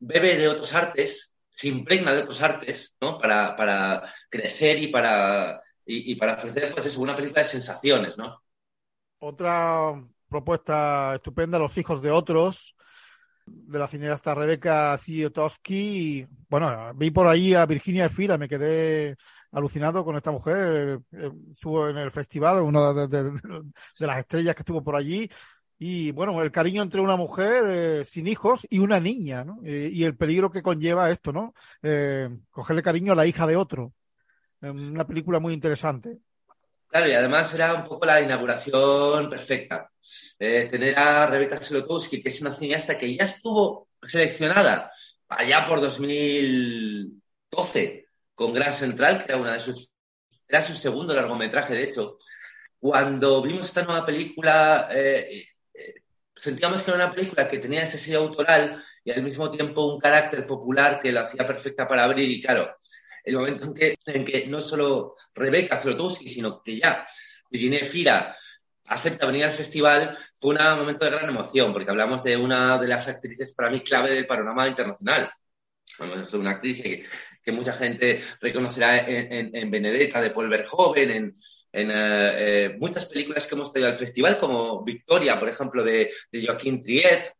bebe 0.00 0.36
de 0.36 0.48
otros 0.48 0.74
artes, 0.74 1.32
se 1.48 1.68
impregna 1.68 2.12
de 2.12 2.22
otros 2.22 2.42
artes, 2.42 2.94
¿no? 3.00 3.18
Para, 3.18 3.56
para 3.56 4.12
crecer 4.28 4.82
y 4.82 4.88
para, 4.88 5.62
y, 5.86 6.14
para 6.16 6.34
ofrecer, 6.34 6.72
pues 6.72 6.86
eso, 6.86 7.00
una 7.00 7.16
película 7.16 7.42
de 7.42 7.48
sensaciones, 7.48 8.18
¿no? 8.18 8.42
Otra 9.18 9.94
propuesta 10.28 11.14
estupenda, 11.14 11.58
Los 11.58 11.76
hijos 11.78 12.02
de 12.02 12.10
otros, 12.10 12.76
de 13.46 13.78
la 13.78 13.88
cineasta 13.88 14.34
Rebeca 14.34 14.96
Ziotowski. 14.98 16.26
Bueno, 16.48 16.92
vi 16.94 17.10
por 17.10 17.26
ahí 17.26 17.54
a 17.54 17.66
Virginia 17.66 18.06
Efira, 18.06 18.36
me 18.38 18.48
quedé 18.48 19.16
alucinado 19.52 20.04
con 20.04 20.16
esta 20.16 20.30
mujer. 20.30 21.00
Eh, 21.12 21.30
estuvo 21.50 21.88
en 21.88 21.96
el 21.98 22.10
festival, 22.10 22.62
una 22.62 22.92
de, 22.92 23.32
las 24.00 24.18
estrellas 24.18 24.54
que 24.54 24.62
estuvo 24.62 24.82
por 24.82 24.96
allí. 24.96 25.30
Y 25.78 26.10
bueno, 26.12 26.40
el 26.42 26.50
cariño 26.50 26.82
entre 26.82 27.00
una 27.00 27.16
mujer 27.16 27.64
eh, 27.66 28.04
sin 28.04 28.26
hijos 28.26 28.66
y 28.70 28.78
una 28.78 28.98
niña, 28.98 29.44
¿no? 29.44 29.60
y 29.62 30.04
el 30.04 30.16
peligro 30.16 30.50
que 30.50 30.62
conlleva 30.62 31.10
esto, 31.10 31.32
¿no? 31.32 31.52
Eh, 31.82 32.30
cogerle 32.50 32.82
cariño 32.82 33.12
a 33.12 33.16
la 33.16 33.26
hija 33.26 33.46
de 33.46 33.56
otro. 33.56 33.92
Una 34.62 35.06
película 35.06 35.38
muy 35.38 35.52
interesante. 35.52 36.18
Claro, 36.88 37.08
y 37.08 37.12
además 37.12 37.52
era 37.52 37.74
un 37.74 37.84
poco 37.84 38.06
la 38.06 38.22
inauguración 38.22 39.28
perfecta. 39.28 39.90
Tener 40.38 40.98
a 40.98 41.26
Rebeca 41.26 41.62
Solotowski, 41.62 42.22
que 42.22 42.28
es 42.28 42.40
una 42.40 42.52
cineasta 42.52 42.98
que 42.98 43.14
ya 43.14 43.24
estuvo 43.24 43.88
seleccionada 44.02 44.92
allá 45.28 45.66
por 45.66 45.80
2012 45.80 48.06
con 48.34 48.52
Gran 48.52 48.72
Central, 48.72 49.24
que 49.24 49.32
era 49.32 49.40
una 49.40 49.54
de 49.54 49.60
sus 49.60 49.88
era 50.48 50.62
su 50.62 50.74
segundo 50.74 51.14
largometraje, 51.14 51.74
de 51.74 51.84
hecho. 51.84 52.18
Cuando 52.78 53.42
vimos 53.42 53.66
esta 53.66 53.82
nueva 53.82 54.06
película, 54.06 54.88
eh, 54.92 55.46
eh, 55.74 55.94
sentíamos 56.34 56.82
que 56.82 56.90
era 56.90 57.04
una 57.04 57.12
película 57.12 57.48
que 57.48 57.58
tenía 57.58 57.82
ese 57.82 57.98
sello 57.98 58.20
autoral 58.20 58.82
y 59.04 59.10
al 59.10 59.22
mismo 59.22 59.50
tiempo 59.50 59.92
un 59.92 59.98
carácter 59.98 60.46
popular 60.46 61.00
que 61.02 61.12
la 61.12 61.22
hacía 61.22 61.46
perfecta 61.46 61.88
para 61.88 62.04
abrir. 62.04 62.30
Y 62.30 62.42
claro, 62.42 62.76
el 63.24 63.36
momento 63.36 63.66
en 63.66 63.74
que, 63.74 63.96
en 64.06 64.24
que 64.24 64.46
no 64.46 64.60
solo 64.60 65.16
Rebeca 65.34 65.80
Zlotowski, 65.80 66.28
sino 66.28 66.62
que 66.62 66.78
ya 66.78 67.06
Virginia 67.50 67.84
Fira 67.84 68.36
acepta 68.88 69.26
venir 69.26 69.44
al 69.44 69.52
festival, 69.52 70.16
fue 70.40 70.54
un 70.54 70.78
momento 70.78 71.04
de 71.04 71.10
gran 71.10 71.28
emoción, 71.28 71.72
porque 71.72 71.90
hablamos 71.90 72.22
de 72.24 72.36
una 72.36 72.78
de 72.78 72.88
las 72.88 73.08
actrices 73.08 73.52
para 73.54 73.70
mí 73.70 73.80
clave 73.80 74.14
del 74.14 74.26
panorama 74.26 74.68
internacional. 74.68 75.30
Hablamos 75.98 76.30
de 76.30 76.38
una 76.38 76.50
actriz 76.52 76.82
que, 76.82 77.06
que 77.42 77.52
mucha 77.52 77.72
gente 77.72 78.22
reconocerá 78.40 78.98
en, 78.98 79.70
Benedetta 79.70 80.20
de 80.20 80.30
Paul 80.30 80.48
Verhoeven, 80.48 81.10
en, 81.10 81.36
en 81.72 81.90
eh, 81.90 81.94
eh, 82.36 82.76
muchas 82.78 83.06
películas 83.06 83.46
que 83.46 83.54
hemos 83.54 83.72
tenido 83.72 83.90
al 83.90 83.98
festival, 83.98 84.38
como 84.38 84.84
Victoria, 84.84 85.38
por 85.38 85.48
ejemplo, 85.48 85.82
de, 85.82 86.12
de 86.30 86.46
Joaquín 86.46 86.82
Triet. 86.82 87.32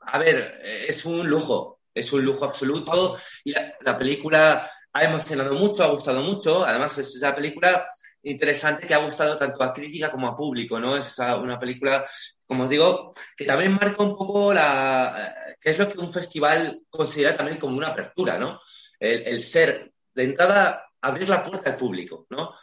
A 0.00 0.18
ver, 0.18 0.60
es 0.62 1.04
un 1.04 1.28
lujo, 1.28 1.76
es 1.96 2.12
un 2.12 2.24
lujo 2.24 2.44
absoluto 2.44 3.18
y 3.42 3.52
la, 3.52 3.98
película 3.98 4.70
ha 4.92 5.04
emocionado 5.04 5.54
mucho, 5.54 5.82
ha 5.82 5.88
gustado 5.88 6.22
mucho. 6.22 6.64
Además, 6.64 6.96
es 6.98 7.16
esa 7.16 7.34
película 7.34 7.88
interesante 8.26 8.86
que 8.86 8.94
ha 8.94 9.04
gustado 9.04 9.38
tanto 9.38 9.62
a 9.62 9.72
crítica 9.72 10.10
como 10.10 10.26
a 10.26 10.36
público, 10.36 10.78
¿no? 10.80 10.96
Es 10.96 11.18
una 11.18 11.58
película, 11.58 12.06
como 12.46 12.64
os 12.64 12.70
digo, 12.70 13.12
que 13.36 13.44
también 13.44 13.74
marca 13.74 14.02
un 14.02 14.16
poco 14.16 14.52
la, 14.52 15.34
qué 15.60 15.70
es 15.70 15.78
lo 15.78 15.88
que 15.88 15.98
un 15.98 16.12
festival 16.12 16.82
considera 16.88 17.36
también 17.36 17.58
como 17.58 17.76
una 17.76 17.88
apertura, 17.88 18.38
¿no? 18.38 18.60
el, 18.98 19.42
ser, 19.44 19.92
de 20.14 20.24
entrada, 20.24 20.86
abrir 21.00 21.28
la 21.28 21.44
puerta 21.44 21.70
al 21.70 21.76
público, 21.76 22.26
¿no? 22.30 22.54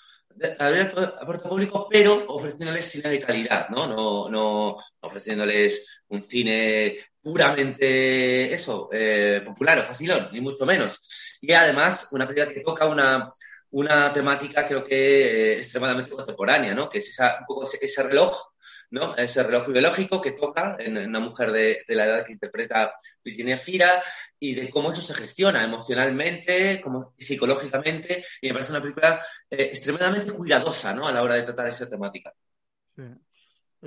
abrir 0.59 0.91
la 0.95 1.25
puerta 1.25 1.43
al 1.43 1.49
público, 1.49 1.87
pero 1.89 2.25
ofreciéndoles 2.27 2.89
cine 2.89 3.09
de 3.09 3.19
calidad, 3.19 3.69
¿no? 3.69 3.87
No, 3.87 4.29
no 4.29 4.77
ofreciéndoles 4.99 6.01
un 6.07 6.23
cine 6.23 7.05
puramente 7.21 8.53
eso, 8.53 8.89
eh, 8.91 9.41
popular 9.45 9.79
o 9.79 9.83
facilón, 9.83 10.29
ni 10.33 10.41
mucho 10.41 10.65
menos. 10.65 11.37
Y 11.39 11.53
además, 11.53 12.09
una 12.11 12.27
película 12.27 12.53
que 12.53 12.61
toca 12.61 12.87
una, 12.87 13.31
una 13.73 14.11
temática 14.13 14.65
creo 14.65 14.83
que 14.83 14.95
eh, 14.95 15.57
extremadamente 15.57 16.11
contemporánea, 16.11 16.73
¿no? 16.73 16.89
Que 16.89 16.99
es 16.99 17.17
un 17.19 17.45
poco 17.45 17.63
ese 17.63 18.03
reloj 18.03 18.53
¿no? 18.93 19.15
Ese 19.15 19.41
reloj 19.41 19.69
biológico 19.69 20.21
que 20.21 20.33
toca 20.33 20.77
en, 20.79 20.95
una 20.95 21.19
mujer 21.19 21.51
de, 21.51 21.83
la 21.87 22.05
edad 22.05 22.23
que 22.23 22.33
interpreta 22.33 22.93
Virginia 23.23 23.57
Fira 23.57 23.91
y 24.39 24.53
de 24.53 24.69
cómo 24.69 24.91
eso 24.91 25.01
se 25.01 25.15
gestiona 25.15 25.63
emocionalmente, 25.63 26.79
como 26.79 27.15
psicológicamente, 27.17 28.23
y 28.39 28.47
me 28.47 28.53
parece 28.53 28.71
una 28.71 28.81
película 28.83 29.19
eh, 29.49 29.63
extremadamente 29.63 30.31
cuidadosa, 30.33 30.93
¿no? 30.93 31.07
A 31.07 31.11
la 31.11 31.23
hora 31.23 31.33
de 31.33 31.41
tratar 31.41 31.69
esa 31.69 31.89
temática. 31.89 32.31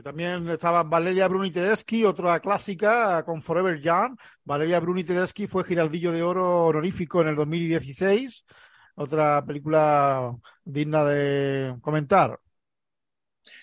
También 0.02 0.50
estaba 0.50 0.82
Valeria 0.82 1.28
Bruni 1.28 1.52
Tedeschi, 1.52 2.04
otra 2.04 2.40
clásica 2.40 3.24
con 3.24 3.40
Forever 3.40 3.80
Young. 3.80 4.18
Valeria 4.42 4.80
Bruni 4.80 5.04
Tedeschi 5.04 5.46
fue 5.46 5.62
Giraldillo 5.62 6.10
de 6.10 6.24
Oro 6.24 6.66
honorífico 6.66 7.22
en 7.22 7.28
el 7.28 7.36
2016. 7.36 8.44
Otra 8.96 9.44
película 9.44 10.36
digna 10.64 11.04
de 11.04 11.76
comentar. 11.82 12.40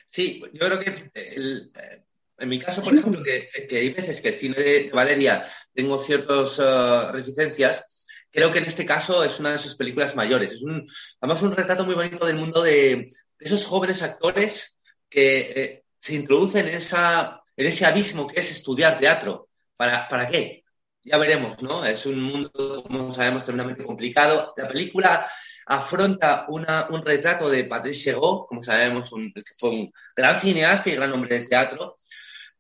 Sí, 0.10 0.44
yo 0.54 0.68
creo 0.68 0.80
que 0.80 1.10
eh, 1.16 2.04
en 2.38 2.50
mi 2.50 2.60
caso, 2.60 2.84
por 2.84 2.96
ejemplo, 2.96 3.24
que, 3.24 3.50
hay 3.76 3.90
veces 3.90 4.22
que 4.22 4.30
el 4.30 4.36
cine 4.36 4.56
de 4.56 4.92
Valeria 4.94 5.48
tengo 5.74 5.98
ciertas 5.98 6.60
uh, 6.60 7.12
resistencias, 7.12 7.84
creo 8.32 8.52
que 8.52 8.60
en 8.60 8.66
este 8.66 8.86
caso 8.86 9.24
es 9.24 9.40
una 9.40 9.54
de 9.54 9.58
sus 9.58 9.76
películas 9.76 10.16
mayores. 10.16 10.52
Es 10.52 10.62
un, 10.62 10.86
además 11.20 11.42
un 11.42 11.56
retrato 11.56 11.84
muy 11.84 11.96
bonito 11.96 12.28
del 12.28 12.38
mundo 12.38 12.62
de, 12.62 13.10
esos 13.40 13.66
jóvenes 13.66 14.04
actores 14.04 14.78
que 15.10 15.40
eh, 15.40 15.84
se 15.98 16.16
introducen 16.16 16.68
en, 16.68 16.76
esa, 16.76 17.42
en 17.58 17.68
ese 17.68 17.86
abismo 17.88 18.28
que 18.28 18.40
es 18.40 18.52
estudiar 18.52 19.00
teatro. 19.00 19.50
¿Para, 19.76 20.08
¿Para 20.08 20.30
qué? 20.30 20.63
Ya 21.04 21.18
veremos, 21.18 21.62
¿no? 21.62 21.86
Es 21.86 22.06
un 22.06 22.22
mundo, 22.22 22.84
como 22.84 23.14
sabemos, 23.14 23.44
tremendamente 23.44 23.84
complicado. 23.84 24.54
La 24.56 24.68
película 24.68 25.30
afronta 25.66 26.46
un 26.50 27.06
retrato 27.06 27.50
de 27.50 27.66
Patrice 27.66 28.04
Chéreau, 28.06 28.46
como 28.48 28.64
sabemos, 28.64 29.10
que 29.34 29.54
fue 29.58 29.70
un 29.70 29.94
gran 30.16 30.40
cineasta 30.40 30.90
y 30.90 30.96
gran 30.96 31.12
hombre 31.12 31.40
de 31.40 31.46
teatro. 31.48 31.98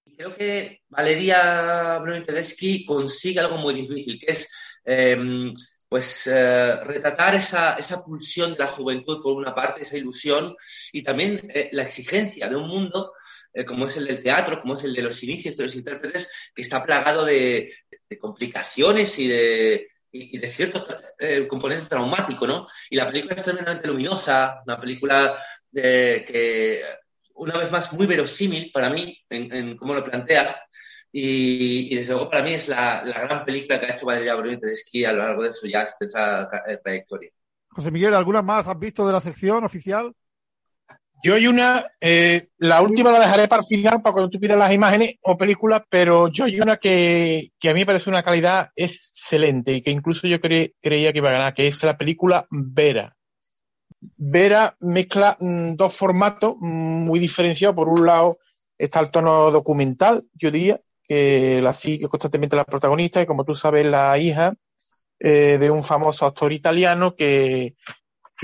Y 0.06 0.16
creo 0.16 0.36
que 0.36 0.84
Valeria 0.90 2.00
Bruni 2.00 2.26
Tedeschi 2.26 2.86
consigue 2.86 3.40
algo 3.40 3.58
muy 3.58 3.74
difícil, 3.74 4.20
que 4.20 4.34
es 4.34 4.50
em, 4.84 5.54
pues 5.88 6.28
eh, 6.28 6.76
retratar 6.82 7.36
esa, 7.36 7.78
pulsión 8.04 8.54
de 8.54 8.60
la 8.60 8.68
juventud 8.68 9.22
por 9.22 9.34
una 9.34 9.54
parte, 9.56 9.84
esa 9.84 9.98
ilusión, 9.98 10.56
y 10.92 11.04
también 11.04 11.40
eh, 11.54 11.70
la 11.72 11.84
exigencia 11.84 12.50
de 12.50 12.56
un 12.56 12.68
mundo 12.68 13.14
eh, 13.54 13.66
como 13.66 13.88
es 13.88 13.98
el 13.98 14.06
del 14.06 14.24
teatro, 14.24 14.62
como 14.62 14.78
es 14.78 14.84
el 14.84 14.94
de 14.94 15.04
los 15.04 15.24
inicios 15.24 15.56
de 15.58 15.64
los 15.64 15.76
intérpretes, 15.76 16.32
que 16.56 16.62
está 16.62 16.84
plagado 16.84 17.26
de 17.26 17.74
complicaciones 18.20 19.18
y 19.20 19.28
de, 19.28 19.88
y, 20.14 20.38
de 20.38 20.48
cierto 20.48 20.86
eh, 21.20 21.48
componente 21.48 21.88
traumático, 21.88 22.46
¿no? 22.46 22.68
Y 22.90 22.96
la 22.96 23.08
película 23.08 23.34
es 23.34 23.44
tremendamente 23.44 23.88
luminosa, 23.88 24.62
una 24.66 24.80
película 24.80 25.44
que, 25.74 26.84
una 27.34 27.58
vez 27.58 27.72
más, 27.72 27.92
muy 27.94 28.06
verosímil 28.06 28.72
para 28.72 28.92
mí 28.92 29.18
en, 29.30 29.76
cómo 29.76 29.96
lo 29.96 30.04
plantea. 30.04 30.56
Y, 31.12 31.96
desde 31.96 32.14
luego 32.14 32.30
para 32.30 32.44
mí 32.44 32.54
es 32.54 32.68
la, 32.68 33.04
gran 33.04 33.44
película 33.44 33.80
que 33.80 33.88
ha 33.88 33.96
hecho 33.96 34.06
Valeria 34.06 34.36
Bruni 34.36 34.58
esquí 34.64 35.04
a 35.04 35.14
lo 35.14 35.24
largo 35.24 35.44
de 35.44 35.56
su 35.56 35.68
ya 35.68 35.82
extensa 35.82 36.50
eh, 36.68 36.78
trayectoria. 36.84 37.32
José 37.70 37.90
Miguel, 37.90 38.14
¿alguna 38.14 38.44
más 38.44 38.68
has 38.68 38.78
visto 38.78 39.06
de 39.08 39.14
la 39.14 39.20
sección 39.20 39.64
oficial? 39.64 40.14
Yo 41.24 41.36
hay 41.36 41.48
una, 41.48 41.86
eh, 42.02 42.50
la 42.58 42.82
última 42.82 43.10
la 43.10 43.22
dejaré 43.22 43.48
para 43.48 43.62
el 43.62 43.68
final, 43.68 44.02
para 44.02 44.12
cuando 44.12 44.30
tú 44.30 44.42
pidas 44.42 44.58
las 44.58 44.74
imágenes 44.74 45.16
o 45.22 45.38
películas, 45.38 45.84
pero 45.90 46.28
yo 46.28 46.44
hay 46.44 46.60
una 46.60 46.76
que, 46.76 47.54
a 47.64 47.68
mí 47.68 47.80
me 47.80 47.86
parece 47.86 48.10
una 48.10 48.24
calidad 48.24 48.72
excelente 48.76 49.72
y 49.72 49.82
que 49.82 49.92
incluso 49.92 50.28
yo 50.28 50.42
creía 50.42 51.14
que 51.14 51.18
iba 51.20 51.30
a 51.30 51.34
ganar, 51.34 51.54
que 51.54 51.66
es 51.66 51.82
la 51.84 51.98
película 51.98 52.46
Vera. 52.52 53.16
Vera 54.02 54.76
mezcla 54.82 55.38
mm, 55.40 55.76
dos 55.76 55.96
formatos 55.96 56.58
muy 56.60 57.20
diferenciados. 57.20 57.74
Por 57.74 57.88
un 57.88 58.06
lado 58.06 58.40
está 58.78 59.00
el 59.00 59.10
tono 59.10 59.50
documental, 59.50 60.26
yo 60.34 60.52
diría, 60.52 60.82
que 61.08 61.62
la 61.62 61.72
sigue 61.72 62.10
constantemente 62.10 62.58
la 62.58 62.66
protagonista 62.66 63.22
y 63.22 63.26
como 63.26 63.46
tú 63.46 63.56
sabes, 63.56 63.88
la 63.88 64.18
hija 64.20 64.56
eh, 65.20 65.58
de 65.58 65.72
un 65.72 65.86
famoso 65.86 66.26
actor 66.26 66.52
italiano 66.52 67.16
que 67.16 67.76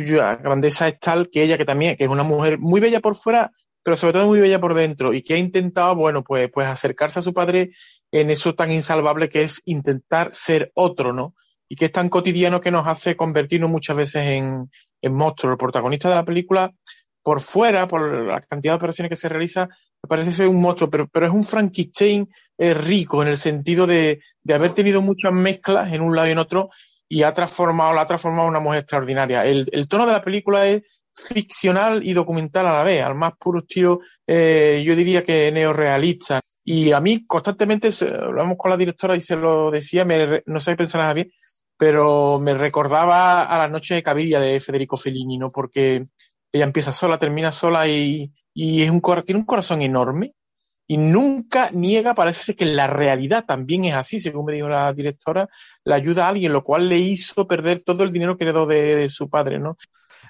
cuya 0.04 0.36
grandeza 0.36 0.88
es 0.88 1.00
tal 1.00 1.30
que 1.30 1.44
ella, 1.44 1.58
que 1.58 1.66
también, 1.66 1.96
que 1.96 2.06
es 2.06 2.10
una 2.10 2.24
mujer 2.24 2.60
muy 2.60 2.82
bella 2.82 3.00
por 3.00 3.16
fuera, 3.16 3.52
pero 3.84 3.96
sobre 3.96 4.14
todo 4.14 4.28
muy 4.28 4.40
bella 4.40 4.60
por 4.60 4.74
dentro, 4.74 5.14
y 5.14 5.22
que 5.22 5.36
ha 5.36 5.38
intentado, 5.38 5.96
bueno, 5.96 6.24
pues, 6.24 6.50
pues 6.54 6.68
acercarse 6.68 7.20
a 7.20 7.24
su 7.24 7.34
padre 7.34 7.72
en 8.12 8.30
eso 8.30 8.56
tan 8.56 8.72
insalvable 8.72 9.30
que 9.30 9.44
es 9.44 9.62
intentar 9.66 10.32
ser 10.34 10.72
otro, 10.74 11.14
¿no? 11.14 11.36
y 11.70 11.76
que 11.76 11.86
es 11.86 11.92
tan 11.92 12.10
cotidiano 12.10 12.60
que 12.60 12.72
nos 12.72 12.88
hace 12.88 13.16
convertirnos 13.16 13.70
muchas 13.70 13.96
veces 13.96 14.24
en, 14.24 14.72
en 15.02 15.14
monstruos. 15.14 15.54
El 15.54 15.58
protagonista 15.60 16.10
de 16.10 16.16
la 16.16 16.26
película, 16.26 16.74
por 17.22 17.42
fuera, 17.42 17.88
por 17.88 18.26
la 18.26 18.42
cantidad 18.42 18.74
de 18.74 18.78
operaciones 18.78 19.12
que 19.12 19.16
se 19.16 19.30
realiza, 19.30 19.70
parece 20.08 20.34
ser 20.34 20.48
un 20.48 20.60
monstruo, 20.60 20.90
pero, 20.90 21.08
pero 21.08 21.28
es 21.28 21.32
un 21.32 21.44
Frankenstein 21.44 22.28
eh, 22.58 22.74
rico 22.74 23.22
en 23.22 23.30
el 23.30 23.38
sentido 23.38 23.86
de, 23.86 24.20
de 24.42 24.54
haber 24.54 24.74
tenido 24.74 25.04
muchas 25.04 25.32
mezclas 25.32 25.94
en 25.94 26.02
un 26.02 26.16
lado 26.16 26.28
y 26.28 26.32
en 26.32 26.40
otro 26.40 26.72
y 27.10 27.24
ha 27.24 27.34
transformado, 27.34 27.94
la 27.94 28.02
ha 28.02 28.06
transformado 28.06 28.48
una 28.48 28.60
mujer 28.60 28.82
extraordinaria. 28.82 29.44
El, 29.44 29.68
el 29.72 29.88
tono 29.88 30.06
de 30.06 30.14
la 30.14 30.24
película 30.24 30.68
es 30.68 30.84
ficcional 31.14 32.06
y 32.06 32.14
documental 32.14 32.68
a 32.68 32.74
la 32.74 32.84
vez, 32.84 33.04
al 33.04 33.16
más 33.16 33.34
puro 33.38 33.60
estilo, 33.60 34.00
eh, 34.26 34.84
yo 34.86 34.96
diría 34.96 35.24
que 35.24 35.52
neorealista. 35.52 36.40
Y 36.64 36.92
a 36.92 37.00
mí 37.00 37.26
constantemente, 37.26 37.90
hablamos 38.22 38.56
con 38.58 38.70
la 38.70 38.78
directora 38.78 39.16
y 39.16 39.22
se 39.22 39.36
lo 39.36 39.72
decía, 39.72 40.06
me, 40.06 40.44
no 40.46 40.60
sé 40.60 40.72
qué 40.72 40.78
pensar 40.78 41.14
bien, 41.16 41.32
pero 41.78 42.40
me 42.40 42.54
recordaba 42.54 43.44
a 43.44 43.58
la 43.58 43.68
noche 43.68 43.96
de 43.96 44.04
Caviria 44.04 44.40
de 44.40 44.60
Federico 44.60 44.96
Fellini, 44.96 45.38
¿no? 45.38 45.52
Porque 45.52 46.08
ella 46.52 46.66
empieza 46.66 46.92
sola, 46.92 47.18
termina 47.18 47.52
sola 47.52 47.88
y, 47.88 48.32
y 48.54 48.84
es 48.84 48.92
un, 48.92 49.02
tiene 49.26 49.40
un 49.40 49.46
corazón 49.46 49.82
enorme 49.82 50.34
y 50.92 50.98
nunca 50.98 51.70
niega, 51.70 52.16
parece 52.16 52.56
que 52.56 52.66
la 52.66 52.88
realidad 52.88 53.46
también 53.46 53.86
es 53.86 53.94
así, 53.94 54.20
según 54.20 54.46
me 54.46 54.54
dijo 54.54 54.68
la 54.68 54.92
directora, 54.92 55.48
le 55.86 55.94
ayuda 55.94 56.26
a 56.26 56.30
alguien, 56.30 56.52
lo 56.52 56.64
cual 56.64 56.90
le 56.90 56.98
hizo 56.98 57.48
perder 57.48 57.84
todo 57.86 58.04
el 58.04 58.12
dinero 58.12 58.36
que 58.36 58.46
heredó 58.46 58.66
de, 58.66 58.96
de 58.96 59.10
su 59.12 59.30
padre, 59.30 59.60
¿no? 59.60 59.78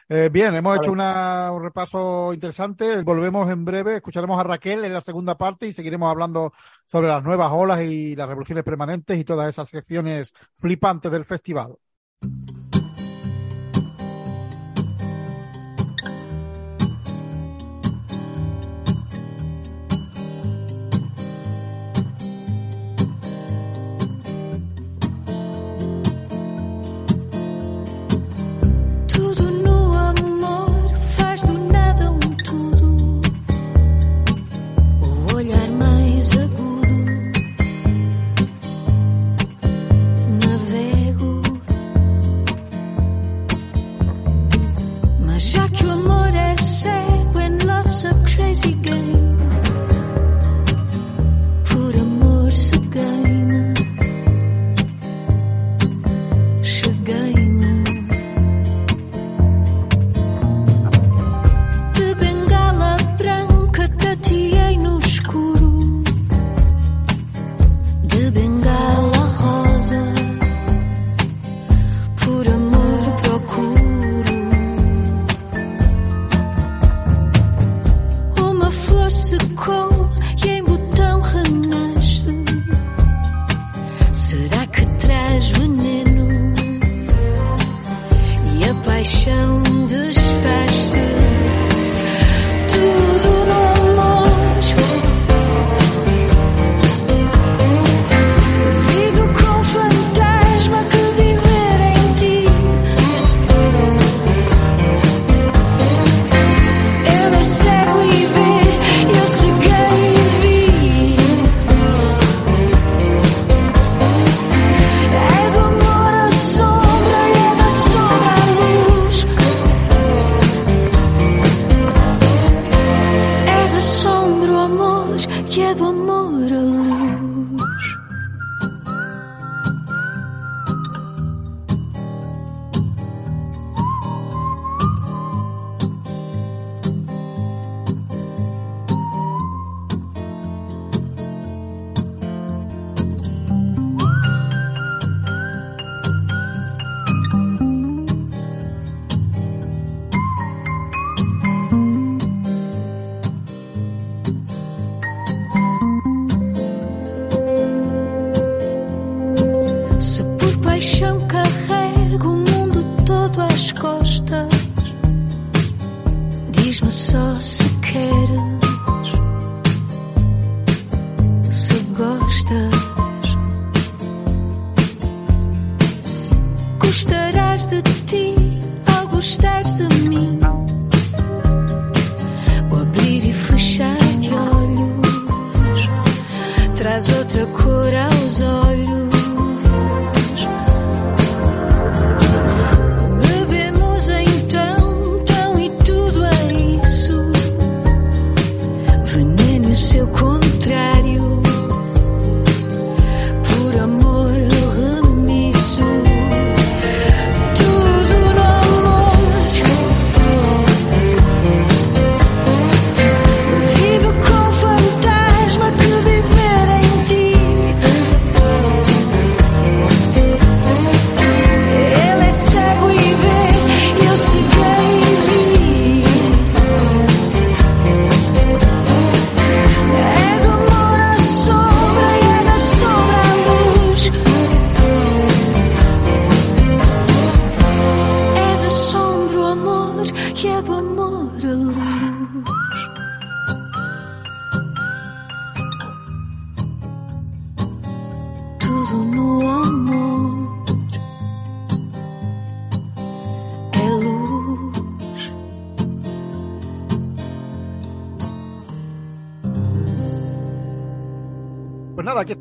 Eh, 0.10 0.30
bien, 0.30 0.53
hemos 0.53 0.76
hecho 0.76 0.91
una, 0.91 1.49
un 1.53 1.64
repaso 1.64 2.34
interesante. 2.34 3.01
Volvemos 3.03 3.49
en 3.49 3.64
breve, 3.64 3.95
escucharemos 3.95 4.38
a 4.38 4.43
Raquel 4.43 4.84
en 4.84 4.93
la 4.93 4.99
segunda 4.99 5.38
parte 5.38 5.66
y 5.66 5.72
seguiremos 5.72 6.12
hablando 6.12 6.51
sobre 6.88 7.07
las 7.07 7.24
nuevas 7.24 7.51
olas 7.53 7.82
y 7.82 8.18
las 8.18 8.28
revoluciones 8.28 8.66
permanentes 8.66 9.18
y 9.18 9.24
todas 9.24 9.47
esas 9.47 9.70
secciones 9.70 10.34
flipantes 10.55 11.10
del 11.10 11.24
festival. 11.24 11.76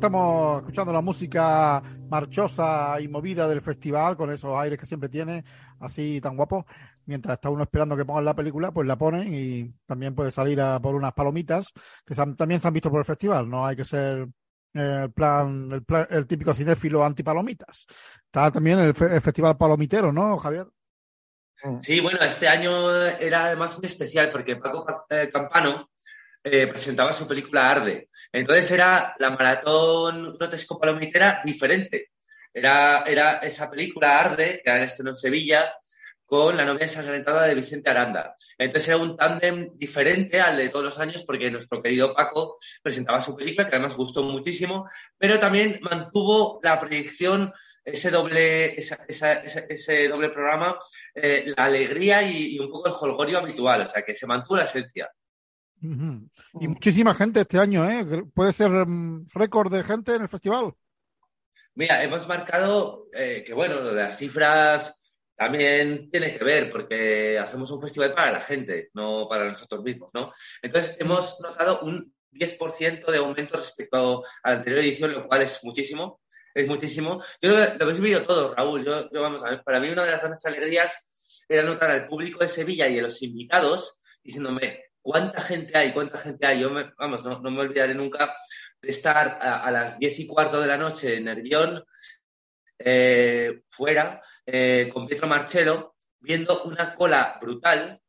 Estamos 0.09 0.61
escuchando 0.61 0.91
la 0.91 1.01
música 1.01 1.83
marchosa 2.09 2.99
y 2.99 3.07
movida 3.07 3.47
del 3.47 3.61
festival, 3.61 4.17
con 4.17 4.31
esos 4.31 4.57
aires 4.57 4.79
que 4.79 4.87
siempre 4.87 5.07
tiene, 5.07 5.43
así 5.79 6.19
tan 6.19 6.35
guapos. 6.35 6.65
Mientras 7.05 7.35
está 7.35 7.51
uno 7.51 7.61
esperando 7.61 7.95
que 7.95 8.05
pongan 8.05 8.25
la 8.25 8.35
película, 8.35 8.71
pues 8.71 8.87
la 8.87 8.97
ponen 8.97 9.31
y 9.31 9.71
también 9.85 10.15
puede 10.15 10.31
salir 10.31 10.59
a 10.61 10.79
por 10.81 10.95
unas 10.95 11.13
palomitas 11.13 11.71
que 12.03 12.15
también 12.15 12.59
se 12.59 12.67
han 12.67 12.73
visto 12.73 12.89
por 12.89 12.99
el 12.99 13.05
festival. 13.05 13.47
No 13.47 13.67
hay 13.67 13.75
que 13.75 13.85
ser 13.85 14.27
eh, 14.73 15.01
el 15.03 15.11
plan, 15.11 15.69
el, 15.71 16.07
el 16.09 16.25
típico 16.25 16.55
cinéfilo 16.55 17.05
antipalomitas. 17.05 17.85
Está 18.25 18.51
también 18.51 18.79
el, 18.79 18.95
festival 18.95 19.57
palomitero, 19.57 20.11
¿no, 20.11 20.37
Javier? 20.37 20.65
Sí, 21.81 21.99
bueno, 21.99 22.19
este 22.21 22.47
año 22.47 22.95
era 22.95 23.45
además 23.45 23.77
muy 23.77 23.85
especial 23.85 24.31
porque 24.31 24.55
Paco 24.55 24.87
eh, 25.09 25.29
Campano 25.31 25.88
eh, 26.51 26.67
presentaba 26.67 27.13
su 27.13 27.27
película 27.27 27.69
Arde. 27.69 28.09
Entonces 28.31 28.71
era 28.71 29.15
la 29.19 29.29
maratón 29.31 30.37
grotesco 30.37 30.79
palomitera 30.79 31.41
diferente. 31.45 32.11
Era, 32.53 33.03
era 33.07 33.37
esa 33.37 33.69
película 33.69 34.19
Arde, 34.19 34.61
que 34.63 34.69
era 34.69 34.83
estreno 34.83 35.11
en 35.11 35.17
Sevilla, 35.17 35.73
con 36.29 36.55
la 36.55 36.63
novia 36.63 36.83
ensangrentada 36.83 37.47
de 37.47 37.55
Vicente 37.55 37.89
Aranda. 37.89 38.35
Entonces 38.57 38.89
era 38.89 38.97
un 38.97 39.17
tándem 39.17 39.71
diferente 39.75 40.39
al 40.39 40.57
de 40.57 40.69
todos 40.69 40.85
los 40.85 40.99
años 40.99 41.23
porque 41.23 41.49
nuestro 41.49 41.81
querido 41.81 42.13
Paco 42.13 42.59
presentaba 42.83 43.21
su 43.23 43.35
película, 43.35 43.67
que 43.67 43.75
además 43.75 43.97
gustó 43.97 44.21
muchísimo, 44.21 44.87
pero 45.17 45.39
también 45.39 45.79
mantuvo 45.81 46.59
la 46.61 46.79
proyección, 46.79 47.51
ese 47.83 48.11
doble, 48.11 48.75
ese 48.77 50.07
doble 50.07 50.29
programa, 50.29 50.77
eh, 51.15 51.51
la 51.57 51.65
alegría 51.65 52.21
y, 52.21 52.55
y, 52.55 52.59
un 52.59 52.69
poco 52.69 52.89
el 52.89 52.93
jolgorio 52.93 53.39
habitual, 53.39 53.81
o 53.81 53.91
sea 53.91 54.03
que 54.03 54.15
se 54.15 54.27
mantuvo 54.27 54.57
la 54.57 54.65
esencia. 54.65 55.09
Y 55.81 56.67
muchísima 56.67 57.13
gente 57.13 57.41
este 57.41 57.59
año, 57.59 57.89
¿eh? 57.89 58.05
¿Puede 58.33 58.53
ser 58.53 58.71
um, 58.71 59.25
récord 59.33 59.71
de 59.71 59.83
gente 59.83 60.15
en 60.15 60.23
el 60.23 60.29
festival? 60.29 60.73
Mira, 61.75 62.03
hemos 62.03 62.27
marcado 62.27 63.07
eh, 63.13 63.43
que, 63.45 63.53
bueno, 63.53 63.81
las 63.91 64.17
cifras 64.17 65.01
también 65.35 66.09
tiene 66.11 66.37
que 66.37 66.43
ver, 66.43 66.69
porque 66.69 67.39
hacemos 67.39 67.71
un 67.71 67.81
festival 67.81 68.13
para 68.13 68.31
la 68.31 68.41
gente, 68.41 68.89
no 68.93 69.27
para 69.29 69.49
nosotros 69.49 69.83
mismos, 69.83 70.11
¿no? 70.13 70.33
Entonces, 70.61 70.97
hemos 70.99 71.39
notado 71.39 71.79
un 71.81 72.13
10% 72.33 73.11
de 73.11 73.17
aumento 73.17 73.55
respecto 73.55 74.23
a 74.43 74.49
la 74.49 74.57
anterior 74.57 74.83
edición, 74.83 75.13
lo 75.13 75.27
cual 75.27 75.43
es 75.43 75.63
muchísimo, 75.63 76.19
es 76.53 76.67
muchísimo. 76.67 77.23
Yo 77.41 77.51
lo, 77.51 77.57
lo 77.57 77.89
he 77.89 77.93
vivido 77.93 78.23
todo, 78.23 78.53
Raúl. 78.53 78.83
Yo, 78.83 79.09
yo, 79.11 79.21
vamos 79.21 79.43
a 79.43 79.51
ver, 79.51 79.63
para 79.63 79.79
mí 79.79 79.89
una 79.89 80.03
de 80.03 80.11
las 80.11 80.19
grandes 80.19 80.45
alegrías 80.45 81.09
era 81.47 81.63
notar 81.63 81.91
al 81.91 82.07
público 82.07 82.39
de 82.39 82.49
Sevilla 82.49 82.87
y 82.87 82.99
a 82.99 83.03
los 83.03 83.21
invitados 83.21 83.99
diciéndome, 84.23 84.88
cuánta 85.01 85.41
gente 85.41 85.77
hay, 85.77 85.91
cuánta 85.91 86.17
gente 86.17 86.45
hay. 86.45 86.61
Yo, 86.61 86.69
me, 86.69 86.91
vamos, 86.97 87.23
no, 87.23 87.39
no, 87.39 87.51
me 87.51 87.61
olvidaré 87.61 87.93
nunca 87.93 88.35
de 88.81 88.91
estar 88.91 89.39
a, 89.41 89.69
las 89.71 89.99
diez 89.99 90.19
y 90.19 90.27
cuarto 90.27 90.61
de 90.61 90.67
la 90.67 90.77
noche 90.77 91.17
en 91.17 91.25
Nervión, 91.25 91.83
eh, 92.77 93.61
fuera, 93.69 94.21
eh, 94.45 94.89
con 94.93 95.07
Pietro 95.07 95.27
Marcello, 95.27 95.95
viendo 96.19 96.63
una 96.63 96.95
cola 96.95 97.37
brutal, 97.41 98.01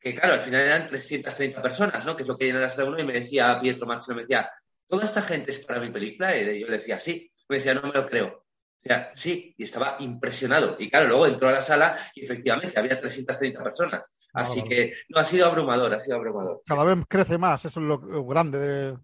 que 0.00 0.14
claro, 0.14 0.34
al 0.34 0.40
final 0.40 0.62
eran 0.62 0.88
330 0.88 1.62
personas, 1.62 2.04
¿no? 2.04 2.16
Que 2.16 2.22
es 2.22 2.28
lo 2.28 2.36
que 2.36 2.46
llena 2.46 2.70
uno, 2.84 2.98
y 2.98 3.04
me 3.04 3.12
decía 3.12 3.58
Pietro 3.60 3.86
Marcello, 3.86 4.16
me 4.16 4.22
decía, 4.22 4.50
¿toda 4.86 5.04
esta 5.04 5.22
gente 5.22 5.52
es 5.52 5.64
para 5.64 5.80
mi 5.80 5.90
película? 5.90 6.36
Y 6.36 6.60
yo 6.60 6.66
le 6.68 6.78
decía, 6.78 7.00
sí. 7.00 7.30
Me 7.48 7.56
decía, 7.56 7.74
no 7.74 7.82
me 7.82 7.92
lo 7.92 8.06
creo. 8.06 8.45
O 8.78 8.88
sea, 8.88 9.10
sí, 9.14 9.54
y 9.58 9.64
estaba 9.64 9.96
impresionado. 10.00 10.76
Y 10.78 10.90
claro, 10.90 11.08
luego 11.08 11.26
entró 11.26 11.48
a 11.48 11.52
la 11.52 11.62
sala 11.62 11.98
y 12.14 12.24
efectivamente 12.24 12.78
había 12.78 13.00
330 13.00 13.62
personas. 13.62 14.12
Así 14.32 14.62
que 14.62 14.92
no, 15.08 15.20
ha 15.20 15.24
sido 15.24 15.46
abrumador, 15.46 15.92
ha 15.94 16.04
sido 16.04 16.16
abrumador. 16.16 16.62
Cada 16.66 16.84
vez 16.84 17.04
crece 17.08 17.38
más, 17.38 17.64
eso 17.64 17.80
es 17.80 17.86
lo 17.86 18.26
grande 18.26 18.58
de, 18.58 18.96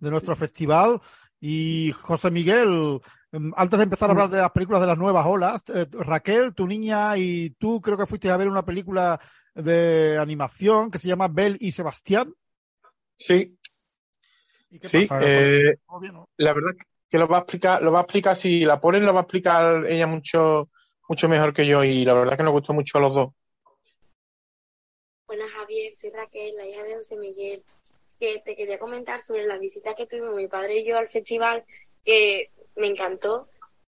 de 0.00 0.10
nuestro 0.10 0.34
festival. 0.34 1.00
Y 1.40 1.92
José 1.92 2.30
Miguel, 2.30 3.00
em, 3.32 3.52
antes 3.56 3.78
de 3.78 3.84
empezar 3.84 4.08
a 4.08 4.12
hablar 4.12 4.30
de 4.30 4.38
las 4.38 4.50
películas 4.50 4.80
de 4.80 4.88
las 4.88 4.98
nuevas 4.98 5.26
olas, 5.26 5.64
eh, 5.68 5.86
Raquel, 5.90 6.54
tu 6.54 6.66
niña 6.66 7.16
y 7.16 7.50
tú 7.50 7.80
creo 7.80 7.96
que 7.96 8.06
fuiste 8.06 8.30
a 8.30 8.36
ver 8.36 8.48
una 8.48 8.64
película 8.64 9.20
de 9.54 10.18
animación 10.18 10.90
que 10.90 10.98
se 10.98 11.08
llama 11.08 11.28
Bel 11.28 11.56
y 11.60 11.72
Sebastián. 11.72 12.34
Sí. 13.16 13.58
sí, 14.82 15.08
eh, 15.20 15.78
la 16.36 16.52
verdad 16.52 16.72
que 17.10 17.18
lo 17.18 17.26
va 17.26 17.38
a 17.38 17.40
explicar, 17.40 17.82
lo 17.82 17.90
va 17.90 18.00
a 18.00 18.02
explicar, 18.02 18.36
si 18.36 18.64
la 18.64 18.80
ponen, 18.80 19.04
lo 19.04 19.12
va 19.12 19.20
a 19.20 19.22
explicar 19.22 19.84
ella 19.88 20.06
mucho, 20.06 20.70
mucho 21.08 21.28
mejor 21.28 21.52
que 21.52 21.66
yo 21.66 21.82
y 21.82 22.04
la 22.04 22.14
verdad 22.14 22.36
que 22.36 22.44
nos 22.44 22.52
gustó 22.52 22.72
mucho 22.72 22.98
a 22.98 23.00
los 23.00 23.14
dos. 23.14 23.30
Buenas 25.26 25.50
Javier, 25.50 25.92
soy 25.92 26.10
Raquel, 26.10 26.56
la 26.56 26.66
hija 26.66 26.84
de 26.84 26.94
José 26.94 27.18
Miguel, 27.18 27.64
que 28.18 28.40
te 28.44 28.54
quería 28.54 28.78
comentar 28.78 29.20
sobre 29.20 29.44
la 29.44 29.58
visita 29.58 29.94
que 29.94 30.06
tuvimos 30.06 30.34
mi 30.34 30.46
padre 30.46 30.78
y 30.78 30.84
yo 30.86 30.96
al 30.96 31.08
festival, 31.08 31.64
que 32.04 32.52
me 32.76 32.86
encantó, 32.86 33.48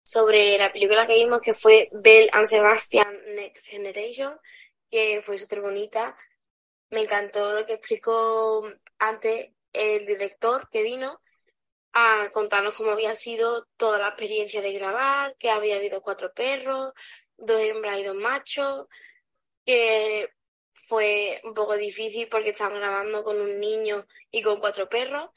sobre 0.03 0.57
la 0.59 0.73
película 0.73 1.07
que 1.07 1.15
vimos 1.15 1.41
que 1.41 1.55
fue 1.55 1.89
Belle 1.93 2.31
and 2.33 2.47
Sebastian 2.47 3.15
Next 3.37 3.69
Generation, 3.69 4.35
que 4.91 5.21
fue 5.23 5.37
súper 5.37 5.61
bonita. 5.61 6.17
Me 6.91 7.03
encantó 7.03 7.53
lo 7.53 7.65
que 7.65 7.75
explicó 7.75 8.63
antes 8.99 9.51
el 9.73 10.07
director 10.07 10.69
que 10.71 10.83
vino 10.83 11.21
a 11.93 12.29
contarnos 12.33 12.77
cómo 12.77 12.93
había 12.93 13.15
sido 13.15 13.69
toda 13.77 13.99
la 13.99 14.09
experiencia 14.09 14.63
de 14.63 14.73
grabar, 14.73 15.37
que 15.39 15.51
había 15.51 15.77
habido 15.77 16.03
cuatro 16.03 16.33
perros, 16.33 16.93
dos 17.37 17.61
hembras 17.61 17.99
y 17.99 18.05
dos 18.05 18.17
machos, 18.17 18.87
que 19.65 20.31
fue 20.73 21.41
un 21.45 21.55
poco 21.55 21.77
difícil 21.77 22.29
porque 22.29 22.51
estaban 22.51 22.79
grabando 22.79 23.23
con 23.23 23.41
un 23.41 23.61
niño 23.61 24.07
y 24.31 24.43
con 24.43 24.59
cuatro 24.59 24.89
perros 24.89 25.31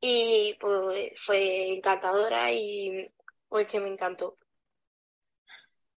y 0.00 0.56
pues 0.60 1.12
fue 1.16 1.74
encantadora 1.74 2.50
y 2.52 3.10
pues 3.48 3.66
que 3.66 3.80
me 3.80 3.88
encantó. 3.88 4.38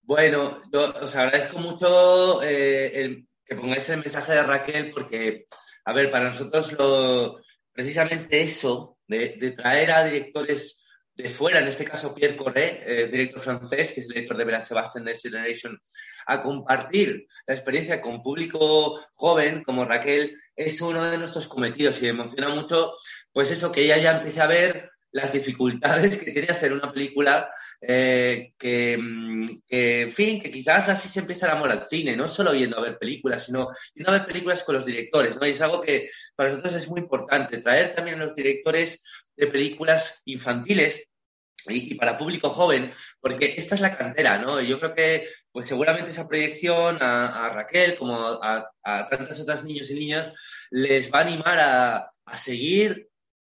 Bueno, 0.01 0.63
yo 0.71 0.91
os 1.01 1.15
agradezco 1.15 1.59
mucho 1.59 2.41
eh, 2.43 3.23
que 3.45 3.55
pongáis 3.55 3.89
el 3.89 3.99
mensaje 3.99 4.31
de 4.31 4.43
Raquel 4.43 4.91
porque, 4.91 5.45
a 5.85 5.93
ver, 5.93 6.09
para 6.09 6.31
nosotros 6.31 6.71
lo, 6.73 7.41
precisamente 7.71 8.41
eso 8.41 8.98
de, 9.09 9.51
traer 9.57 9.91
a 9.91 10.03
directores 10.03 10.85
de 11.15 11.29
fuera, 11.29 11.59
en 11.59 11.67
este 11.67 11.83
caso 11.83 12.15
Pierre 12.15 12.37
Corré, 12.37 12.83
eh, 12.85 13.07
director 13.07 13.43
francés, 13.43 13.91
que 13.91 13.99
es 13.99 14.05
el 14.05 14.13
director 14.13 14.37
de 14.37 14.45
Bella 14.45 14.63
Sebastian 14.63 15.03
Next 15.03 15.25
Generation, 15.25 15.77
a 16.27 16.41
compartir 16.41 17.27
la 17.45 17.55
experiencia 17.55 17.99
con 17.99 18.21
público 18.21 19.01
joven 19.15 19.63
como 19.63 19.83
Raquel, 19.83 20.37
es 20.55 20.79
uno 20.81 21.03
de 21.03 21.17
nuestros 21.17 21.47
cometidos 21.47 22.01
y 22.01 22.03
me 22.03 22.09
emociona 22.09 22.49
mucho, 22.49 22.93
pues 23.33 23.51
eso, 23.51 23.71
que 23.71 23.81
ella 23.81 23.97
ya 23.97 24.17
empiece 24.17 24.41
a 24.41 24.47
ver 24.47 24.91
las 25.11 25.33
dificultades 25.33 26.17
que 26.17 26.31
tiene 26.31 26.49
hacer 26.49 26.73
una 26.73 26.91
película 26.91 27.51
eh, 27.81 28.53
que, 28.57 28.97
mm, 28.97 29.61
que, 29.67 30.01
en 30.03 30.11
fin, 30.11 30.41
que 30.41 30.51
quizás 30.51 30.89
así 30.89 31.07
se 31.07 31.21
empieza 31.21 31.47
el 31.47 31.53
amor 31.53 31.71
al 31.71 31.87
cine, 31.87 32.15
no 32.15 32.27
solo 32.27 32.53
yendo 32.53 32.77
a 32.77 32.81
ver 32.81 32.97
películas, 32.97 33.45
sino 33.45 33.69
yendo 33.93 34.11
a 34.11 34.19
ver 34.19 34.27
películas 34.27 34.63
con 34.63 34.75
los 34.75 34.85
directores, 34.85 35.35
¿no? 35.35 35.47
Y 35.47 35.51
es 35.51 35.61
algo 35.61 35.81
que 35.81 36.09
para 36.35 36.49
nosotros 36.49 36.75
es 36.75 36.89
muy 36.89 37.01
importante, 37.01 37.59
traer 37.59 37.95
también 37.95 38.21
a 38.21 38.25
los 38.25 38.35
directores 38.35 39.03
de 39.35 39.47
películas 39.47 40.21
infantiles 40.25 41.05
y, 41.67 41.91
y, 41.91 41.95
para 41.95 42.17
público 42.17 42.49
joven, 42.49 42.91
porque 43.19 43.55
esta 43.57 43.75
es 43.75 43.81
la 43.81 43.95
cantera, 43.95 44.37
¿no? 44.37 44.61
Y 44.61 44.67
yo 44.67 44.79
creo 44.79 44.93
que, 44.93 45.29
pues 45.51 45.67
seguramente 45.67 46.09
esa 46.09 46.27
proyección 46.27 46.97
a, 47.01 47.45
a 47.45 47.49
Raquel, 47.49 47.97
como 47.97 48.17
a, 48.17 48.71
a, 48.83 49.07
tantas 49.07 49.39
otras 49.39 49.63
niños 49.63 49.89
y 49.91 49.95
niñas, 49.95 50.31
les 50.69 51.11
va 51.13 51.19
a 51.19 51.23
animar 51.23 51.59
a, 51.59 52.09
a 52.25 52.37
seguir 52.37 53.08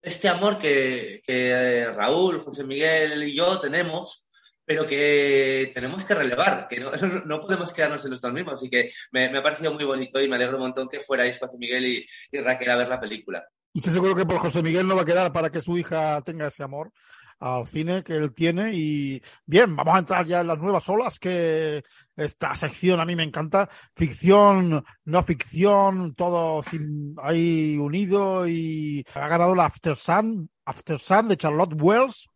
este 0.07 0.29
amor 0.29 0.57
que, 0.57 1.21
que, 1.27 1.85
Raúl, 1.95 2.41
José 2.41 2.63
Miguel 2.63 3.25
y 3.25 3.35
yo 3.35 3.59
tenemos, 3.61 4.29
pero 4.65 4.87
que 4.87 5.73
tenemos 5.75 6.05
que 6.05 6.15
relevar, 6.15 6.69
que 6.69 6.79
no, 6.79 6.91
no 7.27 7.41
podemos 7.41 7.73
quedarnos 7.73 8.05
en 8.05 8.13
nosotros 8.13 8.33
mismos. 8.33 8.55
Así 8.55 8.71
que 8.71 8.93
me, 9.11 9.27
ha 9.27 9.43
parecido 9.43 9.73
muy 9.73 9.85
bonito 9.85 10.21
y 10.21 10.29
me 10.29 10.37
alegro 10.37 10.59
un 10.59 10.63
montón 10.63 10.89
que 10.89 11.01
fuerais 11.01 11.39
José 11.39 11.59
Miguel 11.59 11.87
y, 11.87 12.07
y 12.31 12.41
Raquel 12.41 12.71
a 12.71 12.77
ver 12.77 12.89
la 12.89 13.01
película. 13.01 13.45
Y 13.73 13.81
estoy 13.81 13.95
seguro 13.95 14.15
que 14.15 14.25
por 14.25 14.39
José 14.39 14.63
Miguel 14.63 14.87
no 14.87 14.95
va 14.95 15.03
a 15.03 15.07
quedar 15.07 15.33
para 15.33 15.51
que 15.51 15.61
su 15.61 15.77
hija 15.77 16.23
tenga 16.23 16.47
ese 16.47 16.63
amor 16.63 16.93
al 17.39 17.67
cine 17.67 18.03
que 18.03 18.15
él 18.15 18.35
tiene. 18.35 18.73
Y 18.75 19.23
bien, 19.45 19.77
vamos 19.77 19.95
a 19.95 19.99
entrar 19.99 20.27
ya 20.27 20.41
en 20.41 20.47
las 20.47 20.59
nuevas 20.59 20.89
olas, 20.89 21.19
que 21.19 21.83
esta 22.17 22.55
sección 22.55 23.01
a 23.01 23.05
mí 23.05 23.17
me 23.17 23.23
encanta. 23.23 23.69
Ficción, 23.95 24.85
no 25.05 25.23
ficción, 25.23 26.15
todo 26.15 26.63
sin, 26.63 27.15
ahí 27.19 27.77
unido 27.77 28.47
y 28.49 29.05
ha 29.15 29.29
ganado 29.29 29.55
la 29.55 29.67
After 29.67 29.97
Sun, 29.97 30.51
After 30.65 30.99
Sun 30.99 31.29
de 31.29 31.37
Charlotte 31.37 31.81
Wells, 31.81 32.29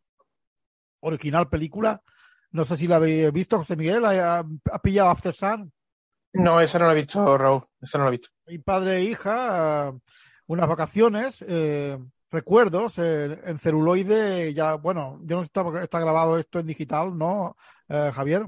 original 1.01 1.49
película. 1.49 2.03
No 2.53 2.65
sé 2.65 2.77
si 2.77 2.89
la 2.89 2.97
habéis 2.97 3.33
visto, 3.33 3.59
José 3.59 3.77
Miguel, 3.77 4.05
¿ha, 4.05 4.39
ha 4.39 4.79
pillado 4.83 5.11
After 5.11 5.33
Sun? 5.33 5.73
No, 6.33 6.61
esa 6.61 6.79
no 6.79 6.87
la 6.87 6.93
he 6.93 6.97
visto, 6.97 7.37
Raúl, 7.37 7.63
esa 7.81 7.99
no 7.99 8.05
la 8.05 8.11
he 8.11 8.13
visto. 8.13 8.29
Mi 8.47 8.59
padre 8.59 8.99
e 8.99 9.05
hija 9.05 9.93
unas 10.51 10.69
vacaciones, 10.69 11.45
eh, 11.47 11.97
recuerdos 12.31 12.99
en 12.99 13.59
celuloide, 13.59 14.55
ya, 14.55 14.75
bueno, 14.75 15.21
yo 15.25 15.37
no 15.37 15.43
sé 15.43 15.51
está, 15.83 16.01
grabado 16.01 16.39
esto 16.39 16.59
en 16.59 16.67
digital, 16.67 17.17
¿no, 17.17 17.57
eh, 17.89 18.11
Javier? 18.15 18.47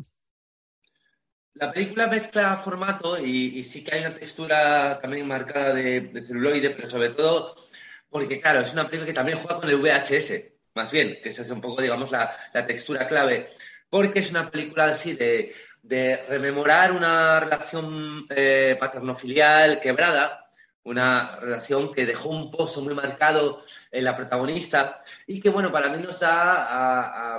La 1.54 1.72
película 1.72 2.06
mezcla 2.06 2.56
formato 2.56 3.18
y, 3.18 3.64
sí 3.64 3.84
que 3.84 3.94
hay 3.94 4.00
una 4.04 4.14
textura 4.14 4.98
también 5.00 5.26
marcada 5.26 5.74
de, 5.74 6.00
de, 6.00 6.22
celuloide, 6.22 6.70
pero 6.70 6.88
sobre 6.88 7.10
todo 7.10 7.54
porque, 8.12 8.38
claro, 8.40 8.60
es 8.60 8.74
una 8.74 8.84
película 8.84 9.06
que 9.06 9.14
también 9.14 9.38
juega 9.38 9.58
con 9.58 9.70
el 9.70 9.76
VHS. 9.76 10.52
más 10.74 10.92
bien, 10.92 11.18
que 11.22 11.30
es 11.30 11.50
un 11.50 11.62
poco, 11.62 11.80
digamos, 11.80 12.10
la, 12.10 12.30
textura 12.66 13.06
clave, 13.06 13.48
porque 13.88 14.20
es 14.20 14.30
una 14.30 14.50
película 14.50 14.84
así 14.86 15.14
de, 15.14 15.54
rememorar 16.28 16.92
una 16.92 17.40
relación 17.40 18.26
eh, 18.30 18.76
paterno-filial 18.78 19.80
quebrada, 19.80 20.41
una 20.84 21.36
relación 21.36 21.92
que 21.92 22.06
dejó 22.06 22.28
un 22.30 22.50
pozo 22.50 22.80
muy 22.82 22.94
marcado 22.94 23.64
en 23.90 24.04
la 24.04 24.16
protagonista 24.16 25.02
y 25.26 25.40
que, 25.40 25.50
bueno, 25.50 25.70
para 25.70 25.88
mí 25.88 26.02
nos 26.02 26.20
da 26.20 27.38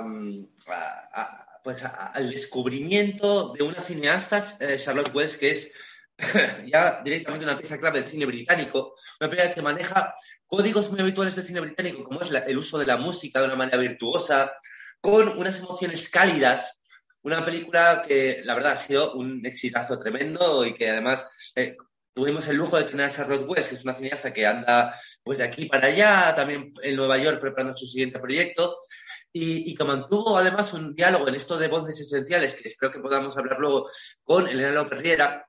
pues 1.62 1.82
al 1.82 2.28
descubrimiento 2.28 3.54
de 3.54 3.62
una 3.62 3.80
cineasta, 3.80 4.44
eh, 4.60 4.76
Charlotte 4.76 5.14
Wells, 5.14 5.38
que 5.38 5.50
es 5.50 5.72
ya 6.66 7.00
directamente 7.02 7.46
una 7.46 7.56
pieza 7.56 7.78
clave 7.78 8.02
del 8.02 8.10
cine 8.10 8.26
británico, 8.26 8.94
una 9.18 9.30
película 9.30 9.54
que 9.54 9.62
maneja 9.62 10.14
códigos 10.46 10.90
muy 10.90 11.00
habituales 11.00 11.34
del 11.34 11.44
cine 11.44 11.60
británico, 11.60 12.04
como 12.04 12.20
es 12.20 12.30
el 12.30 12.58
uso 12.58 12.78
de 12.78 12.86
la 12.86 12.98
música 12.98 13.40
de 13.40 13.46
una 13.46 13.56
manera 13.56 13.78
virtuosa, 13.78 14.52
con 15.00 15.28
unas 15.38 15.58
emociones 15.58 16.08
cálidas. 16.08 16.80
Una 17.22 17.42
película 17.42 18.02
que, 18.06 18.42
la 18.44 18.54
verdad, 18.54 18.72
ha 18.72 18.76
sido 18.76 19.14
un 19.14 19.44
exitazo 19.46 19.98
tremendo 19.98 20.66
y 20.66 20.74
que 20.74 20.90
además 20.90 21.52
eh, 21.56 21.78
tuvimos 22.14 22.46
el 22.48 22.56
lujo 22.56 22.78
de 22.78 22.84
tener 22.84 23.06
a 23.06 23.10
Charlotte 23.10 23.48
West, 23.48 23.68
que 23.68 23.74
es 23.74 23.84
una 23.84 23.94
cineasta 23.94 24.32
que 24.32 24.46
anda 24.46 24.98
pues, 25.22 25.38
de 25.38 25.44
aquí 25.44 25.66
para 25.66 25.88
allá, 25.88 26.34
también 26.34 26.72
en 26.82 26.96
Nueva 26.96 27.18
York 27.18 27.40
preparando 27.40 27.76
su 27.76 27.86
siguiente 27.86 28.20
proyecto. 28.20 28.78
Y, 29.36 29.74
que 29.74 29.82
mantuvo 29.82 30.38
además 30.38 30.72
un 30.74 30.94
diálogo 30.94 31.26
en 31.26 31.34
esto 31.34 31.58
de 31.58 31.66
voces 31.66 31.98
esenciales, 32.00 32.54
que 32.54 32.68
espero 32.68 32.92
que 32.92 33.00
podamos 33.00 33.36
hablar 33.36 33.58
luego 33.58 33.90
con 34.22 34.48
Elena 34.48 34.70
López 34.70 35.00
Riera, 35.00 35.48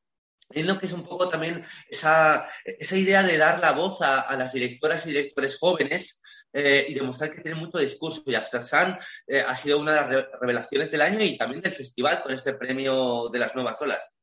en 0.49 0.65
lo 0.65 0.79
que 0.79 0.87
es 0.87 0.91
un 0.91 1.03
poco 1.03 1.29
también 1.29 1.63
esa, 1.87 2.47
esa 2.63 2.97
idea 2.97 3.21
de 3.21 3.37
dar 3.37 3.59
la 3.59 3.73
voz 3.73 4.01
a, 4.01 4.35
las 4.35 4.53
directoras 4.53 5.05
y 5.05 5.09
directores 5.09 5.59
jóvenes 5.59 6.19
eh, 6.51 6.87
y 6.89 6.95
demostrar 6.95 7.29
que 7.29 7.41
tienen 7.41 7.59
mucho 7.59 7.77
discurso. 7.77 8.23
Y 8.25 8.33
After 8.33 8.65
Sun 8.65 8.97
eh, 9.27 9.41
ha 9.47 9.55
sido 9.55 9.77
una 9.77 10.03
de 10.03 10.15
las 10.15 10.27
revelaciones 10.41 10.89
del 10.89 11.01
año 11.01 11.21
y 11.21 11.37
también 11.37 11.61
del 11.61 11.71
festival 11.71 12.23
con 12.23 12.33
este 12.33 12.55
premio 12.55 13.29
de 13.31 13.37
las 13.37 13.53
nuevas 13.53 13.79
olas. 13.81 14.14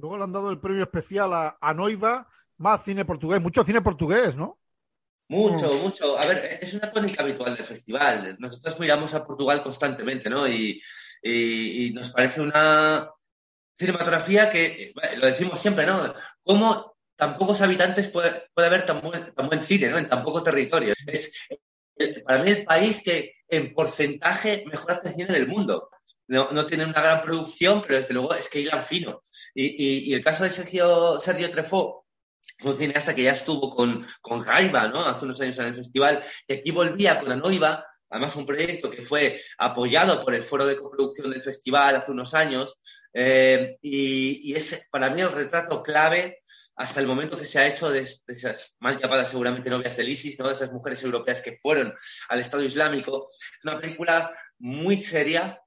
Luego 0.00 0.18
le 0.18 0.24
han 0.24 0.32
dado 0.32 0.50
el 0.50 0.60
premio 0.60 0.82
especial 0.82 1.32
a, 1.32 1.58
a 1.60 1.74
Noiva, 1.74 2.28
más 2.56 2.82
cine 2.84 3.04
portugués, 3.04 3.40
mucho 3.40 3.62
cine 3.62 3.82
portugués, 3.82 4.36
¿no? 4.36 4.58
Mucho, 5.28 5.74
mucho. 5.74 6.18
A 6.18 6.26
ver, 6.26 6.58
es 6.60 6.74
una 6.74 6.90
tónica 6.90 7.22
habitual 7.22 7.54
del 7.54 7.64
festival. 7.64 8.36
Nosotros 8.40 8.80
miramos 8.80 9.14
a 9.14 9.24
Portugal 9.24 9.62
constantemente, 9.62 10.28
¿no? 10.28 10.48
y 10.48 10.82
nos 11.94 12.10
parece 12.10 12.40
una, 12.40 13.10
cinematografía 13.80 14.50
que, 14.50 14.92
lo 15.16 15.26
decimos 15.26 15.58
siempre, 15.58 15.86
¿no? 15.86 16.14
¿Cómo 16.42 16.96
tan 17.16 17.36
pocos 17.38 17.62
habitantes 17.62 18.10
puede, 18.10 18.30
haber 18.54 18.84
tan 18.84 19.00
buen, 19.00 19.64
cine, 19.64 19.88
¿no? 19.88 19.96
En 19.96 20.08
tan 20.08 20.22
pocos 20.22 20.44
territorios. 20.44 20.98
Es 21.06 21.32
para 22.24 22.42
mí 22.42 22.50
el 22.50 22.64
país 22.64 23.02
que 23.02 23.36
en 23.48 23.74
porcentaje 23.74 24.64
mejor 24.70 24.92
hace 24.92 25.14
cine 25.14 25.32
del 25.32 25.48
mundo. 25.48 25.88
No, 26.30 26.48
no, 26.52 26.64
tiene 26.64 26.84
una 26.84 27.02
gran 27.02 27.24
producción, 27.24 27.82
pero 27.82 27.96
desde 27.96 28.14
luego 28.14 28.32
es 28.34 28.48
que 28.48 28.60
hilan 28.60 28.86
fino. 28.86 29.20
Y, 29.52 30.14
el 30.14 30.22
caso 30.22 30.44
de 30.44 30.50
Sergio, 30.50 31.18
Sergio 31.18 31.50
Trefó, 31.50 32.06
un 32.62 32.76
cineasta 32.76 33.16
que 33.16 33.24
ya 33.24 33.32
estuvo 33.32 33.74
con, 33.74 34.06
con 34.20 34.42
Jaiba, 34.42 34.86
¿no? 34.86 35.04
Hace 35.04 35.24
unos 35.24 35.40
años 35.40 35.58
en 35.58 35.66
el 35.66 35.74
festival, 35.74 36.24
y 36.46 36.52
aquí 36.52 36.70
volvía 36.70 37.18
con 37.18 37.30
la 37.30 37.34
Noiva, 37.34 37.84
además 38.08 38.36
un 38.36 38.46
proyecto 38.46 38.88
que 38.88 39.02
fue 39.02 39.40
apoyado 39.58 40.24
por 40.24 40.32
el 40.36 40.44
foro 40.44 40.66
de 40.66 40.76
coproducción 40.76 41.32
del 41.32 41.42
festival 41.42 41.96
hace 41.96 42.12
unos 42.12 42.32
años, 42.34 42.78
eh, 43.12 43.76
y, 43.82 44.54
es 44.54 44.86
para 44.92 45.10
mí 45.10 45.22
el 45.22 45.32
retrato 45.32 45.82
clave 45.82 46.44
hasta 46.76 47.00
el 47.00 47.08
momento 47.08 47.36
que 47.36 47.44
se 47.44 47.58
ha 47.58 47.66
hecho 47.66 47.90
de, 47.90 48.02
esas 48.02 48.76
mal 48.78 48.96
llamadas 48.96 49.30
seguramente 49.30 49.68
novias 49.68 49.96
del 49.96 50.08
ISIS, 50.08 50.38
¿no? 50.38 50.46
de 50.46 50.54
esas 50.54 50.70
mujeres 50.70 51.02
europeas 51.02 51.42
que 51.42 51.56
fueron 51.56 51.92
al 52.28 52.38
Estado 52.38 52.62
Islámico. 52.62 53.26
Es 53.58 53.64
una 53.64 53.80
película 53.80 54.32
muy 54.58 55.02
seria, 55.02 55.60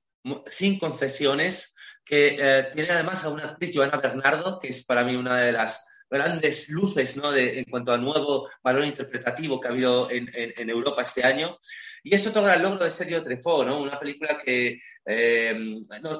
sin 0.49 0.79
concesiones, 0.79 1.75
que 2.05 2.37
eh, 2.39 2.69
tiene 2.73 2.91
además 2.91 3.23
a 3.23 3.29
una 3.29 3.45
actriz, 3.45 3.75
Joana 3.75 3.97
Bernardo, 3.97 4.59
que 4.59 4.69
es 4.69 4.83
para 4.83 5.03
mí 5.03 5.15
una 5.15 5.37
de 5.37 5.51
las 5.51 5.85
grandes 6.09 6.69
luces 6.69 7.17
¿no? 7.17 7.31
de, 7.31 7.59
en 7.59 7.65
cuanto 7.65 7.91
al 7.91 8.03
nuevo 8.03 8.47
valor 8.61 8.85
interpretativo 8.85 9.59
que 9.59 9.67
ha 9.67 9.71
habido 9.71 10.11
en, 10.11 10.29
en, 10.33 10.69
Europa 10.69 11.01
este 11.01 11.23
año. 11.23 11.57
Y 12.03 12.13
es 12.13 12.27
otro 12.27 12.43
gran 12.43 12.61
logro 12.61 12.85
de 12.85 12.91
Sergio 12.91 13.23
Trefó, 13.23 13.65
¿no? 13.65 13.81
una 13.81 13.99
película 13.99 14.37
que 14.37 14.79
eh, 15.05 15.55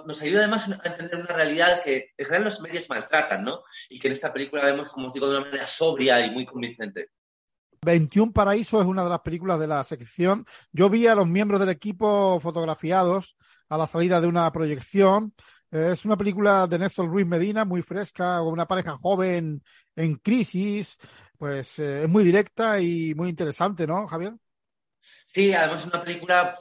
nos 0.06 0.22
ayuda 0.22 0.40
además 0.40 0.70
a 0.70 0.88
entender 0.88 1.20
una 1.20 1.36
realidad 1.36 1.84
que 1.84 2.12
en 2.18 2.26
general 2.26 2.46
los 2.46 2.62
medios 2.62 2.90
maltratan, 2.90 3.44
¿no? 3.44 3.62
y 3.90 4.00
que 4.00 4.08
en 4.08 4.14
esta 4.16 4.34
película 4.34 4.66
vemos, 4.66 4.92
como 4.92 5.08
os 5.08 5.14
digo, 5.14 5.30
de 5.30 5.38
una 5.38 5.46
manera 5.46 5.68
sobria 5.68 6.26
y 6.26 6.32
muy 6.32 6.46
convincente. 6.46 7.10
21 7.84 8.32
Paraísos 8.32 8.82
es 8.82 8.88
una 8.88 9.04
de 9.04 9.10
las 9.10 9.20
películas 9.20 9.60
de 9.60 9.68
la 9.68 9.84
sección. 9.84 10.46
Yo 10.72 10.90
vi 10.90 11.06
a 11.06 11.16
los 11.16 11.28
miembros 11.28 11.60
del 11.60 11.70
equipo 11.70 12.40
fotografiados 12.40 13.36
a 13.74 13.78
la 13.78 13.88
salida 13.88 14.22
de 14.22 14.28
una 14.28 14.52
proyección 14.52 15.34
es 15.74 16.06
una 16.06 16.16
película 16.16 16.68
de 16.68 16.78
Néstor 16.78 17.08
Ruiz 17.08 17.26
Medina, 17.26 17.66
muy 17.66 17.82
fresca, 17.82 18.44
una 18.44 18.68
pareja 18.68 18.96
joven 18.96 19.64
en 19.96 20.16
crisis. 20.18 20.98
Pues 21.36 21.80
eh, 21.80 22.04
es 22.04 22.10
muy 22.10 22.24
directa 22.24 22.80
y 22.80 23.16
muy 23.16 23.30
interesante, 23.30 23.88
¿no, 23.88 24.06
Javier? 24.06 24.34
Sí, 25.02 25.52
además 25.52 25.82
es 25.82 25.88
una 25.92 26.04
película 26.04 26.56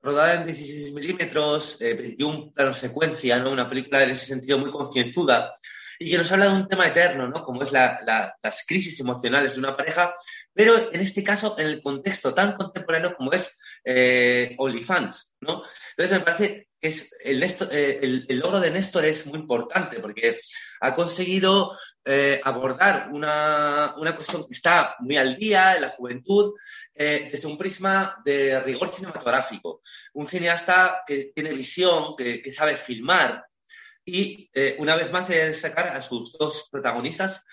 rodada 0.00 0.34
en 0.34 0.46
16 0.46 0.92
milímetros, 0.92 1.80
eh, 1.80 1.94
21 1.94 2.52
plano 2.52 2.72
secuencia, 2.72 3.40
¿no? 3.40 3.50
Una 3.50 3.68
película 3.68 4.04
en 4.04 4.10
ese 4.10 4.26
sentido 4.26 4.58
muy 4.58 4.70
concienzuda 4.70 5.52
y 5.98 6.12
que 6.12 6.18
nos 6.18 6.30
habla 6.30 6.46
de 6.46 6.52
un 6.52 6.68
tema 6.68 6.86
eterno, 6.86 7.28
¿no? 7.28 7.42
Como 7.42 7.64
es 7.64 7.72
las 7.72 8.64
crisis 8.68 9.00
emocionales 9.00 9.54
de 9.54 9.58
una 9.58 9.76
pareja, 9.76 10.14
pero 10.52 10.92
en 10.92 11.00
este 11.00 11.24
caso 11.24 11.58
en 11.58 11.66
el 11.66 11.82
contexto 11.82 12.32
tan 12.32 12.54
contemporáneo 12.54 13.16
como 13.16 13.32
es 13.32 13.58
eh, 13.86 14.54
OnlyFans, 14.56 15.36
¿no? 15.40 15.62
Entonces 15.90 16.18
me 16.18 16.24
parece 16.24 16.68
que 16.80 16.88
es 16.88 17.12
eh, 17.22 18.24
el, 18.28 18.38
logro 18.38 18.58
de 18.58 18.70
Néstor 18.70 19.04
es 19.04 19.26
muy 19.26 19.38
importante 19.38 20.00
porque 20.00 20.40
ha 20.80 20.94
conseguido 20.94 21.76
eh, 22.02 22.40
abordar 22.42 23.10
una, 23.12 23.94
cuestión 24.16 24.46
que 24.46 24.54
está 24.54 24.96
muy 25.00 25.18
al 25.18 25.36
día 25.36 25.76
en 25.76 25.82
la 25.82 25.90
juventud 25.90 26.54
desde 26.94 27.46
un 27.46 27.58
prisma 27.58 28.22
de 28.24 28.58
rigor 28.60 28.88
cinematográfico. 28.88 29.82
Un 30.14 30.28
cineasta 30.28 31.02
que 31.06 31.32
tiene 31.34 31.52
visión, 31.52 32.16
que, 32.16 32.52
sabe 32.54 32.76
filmar 32.76 33.44
y 34.06 34.50
una 34.78 34.96
vez 34.96 35.12
más 35.12 35.28
de 35.28 35.52
sacar 35.54 35.88
a 35.88 36.00
sus 36.00 36.32
dos 36.38 36.68
protagonistas 36.70 37.44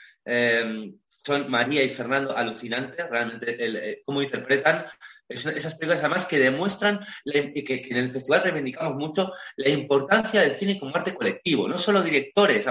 son 1.24 1.50
María 1.50 1.84
y 1.84 1.90
Fernando 1.90 2.36
alucinantes, 2.38 3.10
realmente 3.10 4.02
cómo 4.06 4.22
interpretan 4.22 4.86
esas 5.34 5.76
películas 5.76 6.00
además 6.00 6.26
que 6.26 6.40
demuestran 6.40 7.06
que, 7.26 7.88
en 7.90 7.98
el 7.98 8.12
festival 8.12 8.44
reivindicamos 8.44 8.96
mucho 8.96 9.34
la 9.56 9.70
importancia 9.70 10.42
del 10.42 10.54
cine 10.54 10.80
como 10.80 10.96
arte 10.96 11.16
colectivo, 11.16 11.68
no 11.68 11.78
solo 11.78 12.02
directores, 12.02 12.66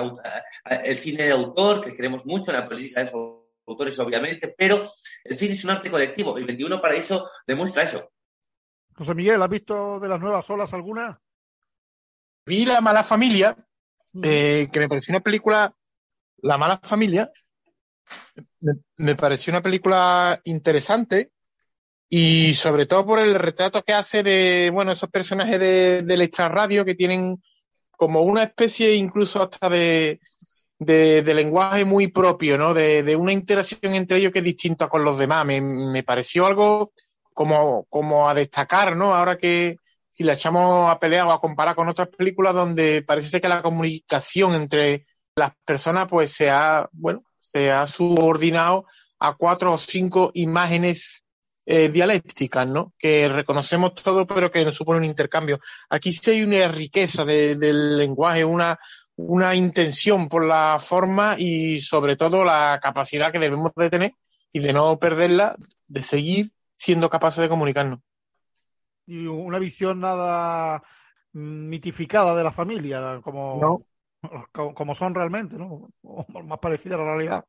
el 0.64 0.98
cine 0.98 1.24
de 1.24 1.32
autor, 1.32 1.82
que 1.82 1.94
queremos 1.94 2.26
mucho, 2.26 2.52
la 2.52 2.68
política 2.68 3.04
de 3.04 3.12
autores 3.66 3.98
obviamente, 3.98 4.54
pero 4.56 4.86
el 5.24 5.38
cine 5.38 5.52
es 5.52 5.64
un 5.64 5.70
arte 5.70 5.90
colectivo 5.90 6.38
y 6.38 6.44
21 6.44 6.80
Paraíso 6.80 7.28
demuestra 7.46 7.82
eso. 7.82 8.12
José 8.94 9.14
Miguel, 9.14 9.42
¿has 9.42 9.48
visto 9.48 9.98
de 10.00 10.08
las 10.08 10.20
nuevas 10.20 10.48
olas 10.50 10.74
alguna? 10.74 11.20
Vi 12.46 12.64
La 12.66 12.80
Mala 12.80 13.04
Familia, 13.04 13.56
eh, 14.22 14.68
que 14.72 14.80
me 14.80 14.88
pareció 14.88 15.12
una 15.12 15.22
película, 15.22 15.74
La 16.38 16.58
Mala 16.58 16.78
Familia, 16.82 17.30
me 18.96 19.14
pareció 19.14 19.52
una 19.52 19.62
película 19.62 20.40
interesante 20.44 21.30
y 22.12 22.54
sobre 22.54 22.86
todo 22.86 23.06
por 23.06 23.20
el 23.20 23.36
retrato 23.36 23.82
que 23.82 23.92
hace 23.92 24.24
de, 24.24 24.70
bueno, 24.74 24.90
esos 24.90 25.08
personajes 25.08 25.60
de, 25.60 26.02
del 26.02 26.22
extrarradio 26.22 26.84
que 26.84 26.96
tienen 26.96 27.40
como 27.92 28.22
una 28.22 28.42
especie 28.42 28.96
incluso 28.96 29.40
hasta 29.40 29.68
de, 29.68 30.20
de, 30.80 31.34
lenguaje 31.34 31.84
muy 31.84 32.08
propio, 32.08 32.58
¿no? 32.58 32.74
De, 32.74 33.04
de, 33.04 33.14
una 33.14 33.32
interacción 33.32 33.94
entre 33.94 34.18
ellos 34.18 34.32
que 34.32 34.40
es 34.40 34.44
distinta 34.44 34.88
con 34.88 35.04
los 35.04 35.18
demás. 35.18 35.46
Me, 35.46 35.60
me 35.60 36.02
pareció 36.02 36.46
algo 36.46 36.92
como, 37.32 37.84
como 37.84 38.28
a 38.28 38.34
destacar, 38.34 38.96
¿no? 38.96 39.14
Ahora 39.14 39.38
que 39.38 39.76
si 40.08 40.24
la 40.24 40.34
echamos 40.34 40.90
a 40.90 40.98
pelear 40.98 41.28
o 41.28 41.32
a 41.32 41.40
comparar 41.40 41.76
con 41.76 41.88
otras 41.88 42.08
películas 42.08 42.54
donde 42.54 43.02
parece 43.02 43.28
ser 43.28 43.40
que 43.40 43.48
la 43.48 43.62
comunicación 43.62 44.54
entre 44.54 45.06
las 45.36 45.52
personas 45.64 46.08
pues 46.08 46.32
se 46.32 46.50
ha, 46.50 46.88
bueno, 46.90 47.22
se 47.38 47.70
ha 47.70 47.86
subordinado 47.86 48.86
a 49.20 49.36
cuatro 49.36 49.72
o 49.74 49.78
cinco 49.78 50.32
imágenes 50.34 51.22
eh, 51.72 51.88
dialécticas, 51.88 52.66
¿no? 52.66 52.94
Que 52.98 53.28
reconocemos 53.28 53.94
todo, 53.94 54.26
pero 54.26 54.50
que 54.50 54.64
nos 54.64 54.74
supone 54.74 54.98
un 54.98 55.04
intercambio. 55.04 55.60
Aquí 55.88 56.12
sí 56.12 56.32
hay 56.32 56.42
una 56.42 56.66
riqueza 56.66 57.24
del 57.24 57.96
lenguaje, 57.96 58.44
una, 58.44 58.76
una 59.14 59.54
intención 59.54 60.28
por 60.28 60.44
la 60.44 60.78
forma 60.80 61.36
y 61.38 61.80
sobre 61.80 62.16
todo 62.16 62.42
la 62.42 62.80
capacidad 62.82 63.30
que 63.30 63.38
debemos 63.38 63.70
de 63.76 63.88
tener 63.88 64.14
y 64.52 64.58
de 64.58 64.72
no 64.72 64.98
perderla, 64.98 65.54
de 65.86 66.02
seguir 66.02 66.50
siendo 66.76 67.08
capaces 67.08 67.40
de 67.40 67.48
comunicarnos. 67.48 68.00
Y 69.06 69.26
una 69.26 69.60
visión 69.60 70.00
nada 70.00 70.82
mitificada 71.34 72.34
de 72.34 72.42
la 72.42 72.50
familia, 72.50 73.20
como, 73.22 73.86
como, 74.52 74.94
son 74.96 75.14
realmente, 75.14 75.56
¿no? 75.56 75.88
O 76.02 76.42
más 76.42 76.58
parecida 76.58 76.96
a 76.96 76.98
la 76.98 77.04
realidad. 77.04 77.44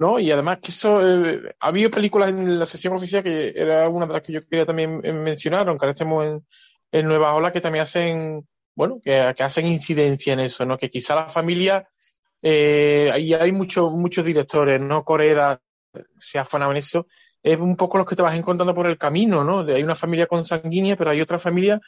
¿No? 0.00 0.18
Y 0.18 0.32
además 0.32 0.60
que 0.62 0.70
eso, 0.70 1.06
eh, 1.06 1.54
ha 1.60 1.66
habido 1.68 1.90
películas 1.90 2.30
en 2.30 2.58
la 2.58 2.64
sesión 2.64 2.94
oficial 2.94 3.22
que 3.22 3.52
era 3.54 3.86
una 3.90 4.06
de 4.06 4.14
las 4.14 4.22
que 4.22 4.32
yo 4.32 4.46
quería 4.48 4.64
también 4.64 5.00
eh, 5.04 5.12
mencionar, 5.12 5.68
aunque 5.68 5.84
ahora 5.84 5.92
estemos 5.92 6.24
en, 6.24 6.46
en 6.90 7.06
Nueva 7.06 7.34
Ola, 7.34 7.52
que 7.52 7.60
también 7.60 7.82
hacen, 7.82 8.48
bueno, 8.74 8.98
que, 9.04 9.34
que 9.36 9.42
hacen 9.42 9.66
incidencia 9.66 10.32
en 10.32 10.40
eso, 10.40 10.64
¿no? 10.64 10.78
Que 10.78 10.90
quizá 10.90 11.14
la 11.14 11.28
familia, 11.28 11.86
eh, 12.40 13.10
ahí 13.12 13.34
hay 13.34 13.52
muchos, 13.52 13.92
muchos 13.92 14.24
directores, 14.24 14.80
¿no? 14.80 15.04
Coreda 15.04 15.60
se 16.18 16.38
afanaba 16.38 16.72
en 16.72 16.78
eso, 16.78 17.06
es 17.42 17.58
un 17.58 17.76
poco 17.76 17.98
los 17.98 18.06
que 18.06 18.16
te 18.16 18.22
vas 18.22 18.34
encontrando 18.34 18.74
por 18.74 18.86
el 18.86 18.96
camino, 18.96 19.44
¿no? 19.44 19.60
Hay 19.70 19.82
una 19.82 19.94
familia 19.94 20.26
consanguínea, 20.26 20.96
pero 20.96 21.10
hay 21.10 21.20
otra 21.20 21.38
familia 21.38 21.78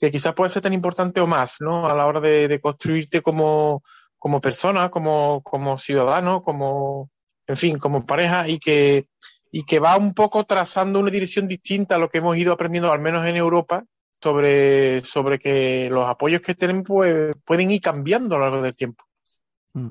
que 0.00 0.10
quizás 0.10 0.34
puede 0.34 0.50
ser 0.50 0.62
tan 0.62 0.72
importante 0.72 1.20
o 1.20 1.28
más, 1.28 1.60
¿no? 1.60 1.86
A 1.86 1.94
la 1.94 2.06
hora 2.06 2.20
de, 2.20 2.48
de 2.48 2.60
construirte 2.60 3.22
como, 3.22 3.84
como 4.18 4.40
persona, 4.40 4.90
como, 4.90 5.40
como 5.44 5.78
ciudadano, 5.78 6.42
como, 6.42 7.10
en 7.50 7.56
fin, 7.56 7.78
como 7.78 8.06
pareja 8.06 8.48
y 8.48 8.58
que, 8.58 9.08
y 9.50 9.64
que 9.64 9.80
va 9.80 9.96
un 9.96 10.14
poco 10.14 10.44
trazando 10.44 11.00
una 11.00 11.10
dirección 11.10 11.48
distinta 11.48 11.96
a 11.96 11.98
lo 11.98 12.08
que 12.08 12.18
hemos 12.18 12.36
ido 12.36 12.52
aprendiendo, 12.52 12.92
al 12.92 13.00
menos 13.00 13.26
en 13.26 13.36
Europa, 13.36 13.84
sobre, 14.22 15.00
sobre 15.00 15.40
que 15.40 15.88
los 15.90 16.08
apoyos 16.08 16.40
que 16.42 16.54
tienen 16.54 16.84
pues, 16.84 17.34
pueden 17.44 17.72
ir 17.72 17.80
cambiando 17.80 18.36
a 18.36 18.38
lo 18.38 18.44
largo 18.44 18.62
del 18.62 18.76
tiempo. 18.76 19.04
Mm. 19.72 19.88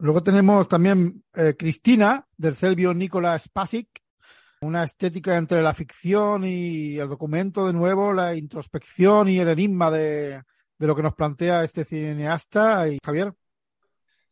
Luego 0.00 0.22
tenemos 0.22 0.68
también 0.68 1.24
eh, 1.34 1.54
Cristina, 1.58 2.26
del 2.36 2.54
serbio 2.54 2.92
Nikola 2.92 3.38
Spasic, 3.38 3.88
una 4.60 4.84
estética 4.84 5.38
entre 5.38 5.62
la 5.62 5.72
ficción 5.72 6.44
y 6.44 6.98
el 6.98 7.08
documento, 7.08 7.66
de 7.66 7.72
nuevo, 7.72 8.12
la 8.12 8.34
introspección 8.34 9.30
y 9.30 9.38
el 9.38 9.48
enigma 9.48 9.90
de, 9.90 10.42
de 10.78 10.86
lo 10.86 10.94
que 10.94 11.02
nos 11.02 11.14
plantea 11.14 11.64
este 11.64 11.84
cineasta. 11.84 12.88
Y 12.88 12.98
Javier. 13.02 13.32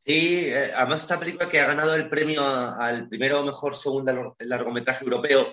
Sí, 0.06 0.46
eh, 0.46 0.70
además 0.76 1.02
esta 1.02 1.18
película 1.18 1.48
que 1.48 1.58
ha 1.58 1.66
ganado 1.66 1.96
el 1.96 2.08
premio 2.08 2.46
al 2.46 3.08
primero 3.08 3.42
mejor 3.42 3.74
segundo 3.74 4.36
largometraje 4.38 5.02
europeo, 5.02 5.52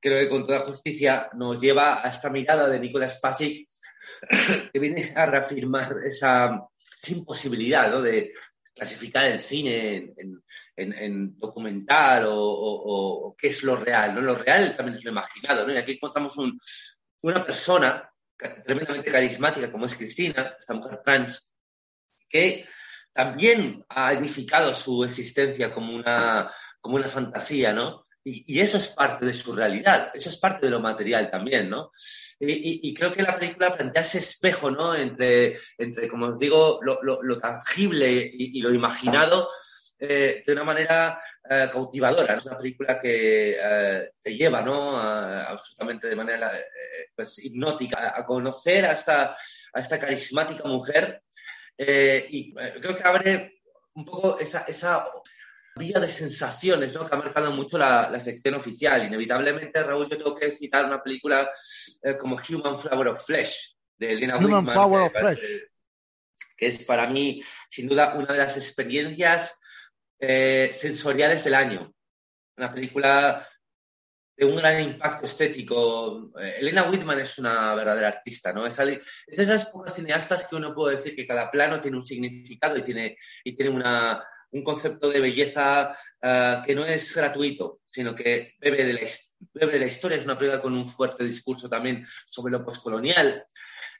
creo 0.00 0.20
que 0.20 0.28
con 0.30 0.46
toda 0.46 0.60
justicia 0.60 1.28
nos 1.34 1.60
lleva 1.60 2.02
a 2.02 2.08
esta 2.08 2.30
mirada 2.30 2.66
de 2.66 2.80
Nicolás 2.80 3.16
Spasic 3.16 3.68
que 4.72 4.78
viene 4.78 5.12
a 5.14 5.26
reafirmar 5.26 5.96
esa, 6.02 6.62
esa 7.02 7.12
imposibilidad 7.12 7.90
¿no? 7.90 8.00
de 8.00 8.32
clasificar 8.74 9.26
el 9.26 9.38
cine 9.38 10.14
en, 10.16 10.42
en, 10.76 10.92
en 10.98 11.38
documental 11.38 12.24
o, 12.24 12.40
o, 12.40 13.26
o, 13.26 13.36
qué 13.36 13.48
es 13.48 13.62
lo 13.64 13.76
real. 13.76 14.14
¿no? 14.14 14.22
Lo 14.22 14.34
real 14.34 14.74
también 14.76 14.96
es 14.96 15.04
lo 15.04 15.10
imaginado. 15.10 15.66
¿no? 15.66 15.74
Y 15.74 15.76
aquí 15.76 15.92
encontramos 15.92 16.38
un, 16.38 16.58
una 17.20 17.44
persona 17.44 18.10
tremendamente 18.64 19.10
carismática 19.10 19.70
como 19.70 19.84
es 19.84 19.96
Cristina, 19.96 20.56
esta 20.58 20.72
mujer 20.72 21.02
trans, 21.04 21.52
que 22.26 22.64
también 23.12 23.84
ha 23.88 24.12
edificado 24.12 24.74
su 24.74 25.04
existencia 25.04 25.72
como 25.72 25.94
una, 25.94 26.50
como 26.80 26.96
una 26.96 27.08
fantasía, 27.08 27.72
¿no? 27.72 28.06
Y, 28.22 28.60
eso 28.60 28.76
es 28.76 28.88
parte 28.88 29.24
de 29.24 29.34
su 29.34 29.54
realidad, 29.54 30.10
eso 30.14 30.28
es 30.28 30.36
parte 30.38 30.66
de 30.66 30.72
lo 30.72 30.80
material 30.80 31.30
también, 31.30 31.70
¿no? 31.70 31.90
Y, 32.38 32.94
creo 32.94 33.12
que 33.12 33.22
la 33.22 33.38
película 33.38 33.74
plantea 33.74 34.02
ese 34.02 34.18
espejo, 34.18 34.70
¿no? 34.70 34.94
Entre, 34.94 35.58
entre 35.78 36.08
como 36.08 36.26
os 36.26 36.38
digo, 36.38 36.80
lo, 36.82 37.00
lo, 37.02 37.38
tangible 37.38 38.30
y, 38.32 38.60
lo 38.60 38.72
imaginado 38.72 39.50
eh, 39.98 40.42
de 40.46 40.52
una 40.52 40.64
manera 40.64 41.20
eh, 41.48 41.68
cautivadora. 41.70 42.34
Es 42.34 42.46
una 42.46 42.58
película 42.58 43.00
que 43.00 43.56
eh, 43.62 44.10
te 44.22 44.34
lleva, 44.34 44.62
¿no? 44.62 44.98
Absolutamente 44.98 46.08
de 46.08 46.16
manera 46.16 46.50
pues, 47.14 47.38
hipnótica 47.44 48.14
a, 48.16 48.24
conocer 48.24 48.86
a 48.86 48.92
a 49.72 49.80
esta 49.80 49.98
carismática 49.98 50.66
mujer 50.66 51.22
y 51.82 52.54
creo 52.54 52.96
que 52.96 53.02
abre 53.04 53.60
un 53.94 54.04
poco 54.04 54.38
esa, 54.38 54.60
esa 54.68 55.06
vía 55.76 55.98
de 55.98 56.08
sensaciones, 56.08 56.92
¿no? 56.92 57.08
Que 57.08 57.14
ha 57.14 57.18
marcado 57.18 57.50
mucho 57.52 57.78
la, 57.78 58.10
la, 58.10 58.22
sección 58.22 58.54
oficial. 58.54 59.06
Inevitablemente, 59.06 59.82
Raúl, 59.82 60.08
yo 60.08 60.18
tengo 60.18 60.34
que 60.34 60.50
citar 60.50 60.84
una 60.84 61.02
película 61.02 61.50
eh, 62.02 62.16
como 62.16 62.36
Human 62.48 62.78
Flower 62.78 63.08
of 63.08 63.24
Flesh, 63.24 63.76
de 63.96 64.12
Elena 64.12 64.36
Human 64.36 64.66
Whitman, 64.66 64.74
Flower 64.74 65.02
of 65.02 65.12
Flesh. 65.12 65.40
Que 66.56 66.66
es 66.66 66.84
para 66.84 67.08
mí, 67.08 67.42
sin 67.68 67.88
duda, 67.88 68.14
una 68.14 68.32
de 68.32 68.38
las 68.38 68.56
experiencias 68.56 69.58
eh, 70.18 70.70
sensoriales 70.72 71.42
del 71.44 71.54
año. 71.54 71.94
Una 72.56 72.74
película 72.74 73.46
de 74.40 74.46
un 74.46 74.56
gran 74.56 74.80
impacto 74.80 75.26
estético. 75.26 76.32
Elena 76.58 76.88
Whitman 76.88 77.20
es 77.20 77.38
una 77.38 77.74
verdadera 77.74 78.08
artista, 78.08 78.54
¿no? 78.54 78.66
Es, 78.66 78.78
es 78.78 79.38
esas 79.38 79.66
pocas 79.66 79.94
cineastas 79.94 80.46
que 80.46 80.56
uno 80.56 80.74
puede 80.74 80.96
decir 80.96 81.14
que 81.14 81.26
cada 81.26 81.50
plano 81.50 81.78
tiene 81.78 81.98
un 81.98 82.06
significado 82.06 82.78
y 82.78 82.82
tiene, 82.82 83.18
y 83.44 83.54
tiene 83.54 83.70
una, 83.70 84.24
un 84.52 84.64
concepto 84.64 85.10
de 85.10 85.20
belleza 85.20 85.94
uh, 86.22 86.62
que 86.64 86.74
no 86.74 86.86
es 86.86 87.14
gratuito, 87.14 87.80
sino 87.84 88.14
que 88.14 88.54
bebe 88.58 88.82
de, 88.82 88.94
la, 88.94 89.00
bebe 89.52 89.72
de 89.72 89.80
la 89.80 89.86
historia. 89.86 90.16
Es 90.16 90.24
una 90.24 90.38
película 90.38 90.62
con 90.62 90.72
un 90.72 90.88
fuerte 90.88 91.22
discurso 91.22 91.68
también 91.68 92.06
sobre 92.30 92.52
lo 92.52 92.64
postcolonial. 92.64 93.44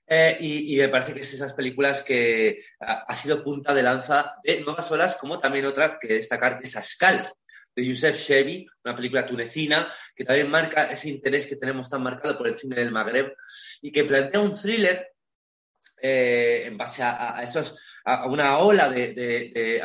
Eh, 0.07 0.39
y, 0.41 0.75
y, 0.75 0.79
me 0.79 0.89
parece 0.89 1.13
que 1.13 1.21
es 1.21 1.35
esas 1.35 1.53
películas 1.53 2.01
que 2.01 2.65
ha, 2.81 3.05
ha, 3.07 3.15
sido 3.15 3.45
punta 3.45 3.75
de 3.75 3.83
lanza 3.83 4.37
de 4.43 4.61
nuevas 4.63 4.91
olas, 4.91 5.17
como 5.17 5.39
también 5.39 5.67
otra 5.67 5.99
que 6.01 6.15
destacar, 6.15 6.59
es 6.63 6.77
Ascal, 6.77 7.31
de 7.75 7.85
Youssef 7.85 8.19
Chevy, 8.19 8.67
una 8.85 8.97
película 8.97 9.27
tunecina 9.27 9.93
que 10.15 10.25
también 10.25 10.51
marca 10.51 10.91
ese 10.91 11.09
interés 11.09 11.47
que 11.47 11.57
tenemos 11.57 11.89
tan 11.89 12.03
marcado 12.03 12.37
por 12.37 12.49
el 12.49 12.59
cine 12.59 12.77
del 12.77 12.93
Magreb 12.93 13.35
y 13.81 13.93
que 13.93 14.05
plantea 14.05 14.41
un 14.41 14.55
thriller 14.55 15.13
eh, 16.03 16.65
en 16.67 16.77
base 16.79 17.03
a, 17.03 17.37
a 17.37 17.43
esos 17.43 17.79
a 18.05 18.27
una 18.27 18.59
ola 18.59 18.89
de, 18.89 19.13
de, 19.13 19.51
de 19.55 19.83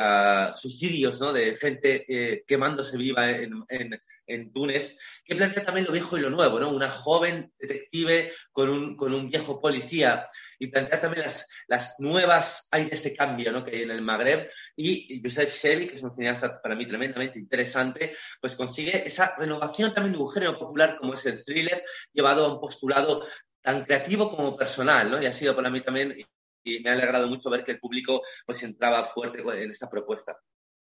suicidios, 0.56 1.20
¿no? 1.20 1.32
de 1.32 1.56
gente 1.56 2.04
eh, 2.08 2.44
quemándose 2.46 2.96
viva 2.96 3.30
en, 3.30 3.52
en, 3.68 4.00
en, 4.26 4.52
Túnez, 4.52 4.96
que 5.24 5.36
plantea 5.36 5.64
también 5.64 5.86
lo 5.86 5.92
viejo 5.92 6.16
y 6.16 6.20
lo 6.20 6.30
nuevo, 6.30 6.58
¿no? 6.58 6.70
una 6.70 6.90
joven 6.90 7.52
detective 7.58 8.32
con 8.52 8.70
un, 8.70 8.96
con 8.96 9.12
un 9.12 9.28
viejo 9.28 9.60
policía, 9.60 10.26
y 10.58 10.68
plantea 10.68 11.00
también 11.00 11.24
las, 11.24 11.48
las 11.66 11.96
nuevas 11.98 12.68
aires 12.70 13.02
de 13.02 13.14
cambio 13.14 13.52
¿no? 13.52 13.64
que 13.64 13.76
hay 13.76 13.82
en 13.82 13.90
el 13.90 14.02
Magreb, 14.02 14.50
y 14.76 15.20
Joseph 15.22 15.50
Chevy, 15.50 15.86
que 15.86 15.96
es 15.96 16.02
un 16.02 16.14
cineasta 16.14 16.60
para 16.60 16.74
mí 16.74 16.86
tremendamente 16.86 17.38
interesante, 17.38 18.16
pues 18.40 18.56
consigue 18.56 19.06
esa 19.06 19.36
renovación 19.36 19.92
también 19.94 20.16
de 20.16 20.22
un 20.22 20.30
género 20.30 20.58
popular 20.58 20.96
como 20.98 21.14
es 21.14 21.26
el 21.26 21.44
thriller, 21.44 21.84
llevado 22.12 22.46
a 22.46 22.54
un 22.54 22.60
postulado 22.60 23.26
tan 23.60 23.84
creativo 23.84 24.30
como 24.34 24.56
personal, 24.56 25.10
¿no? 25.10 25.20
Y 25.20 25.26
ha 25.26 25.32
sido 25.32 25.56
para 25.56 25.70
mí 25.70 25.80
también 25.80 26.16
y 26.62 26.80
me 26.80 26.90
ha 26.90 26.92
alegrado 26.94 27.28
mucho 27.28 27.48
ver 27.48 27.64
que 27.64 27.72
el 27.72 27.80
público 27.80 28.22
pues 28.44 28.62
entraba 28.64 29.04
fuerte 29.04 29.40
en 29.40 29.70
esta 29.70 29.88
propuesta. 29.88 30.36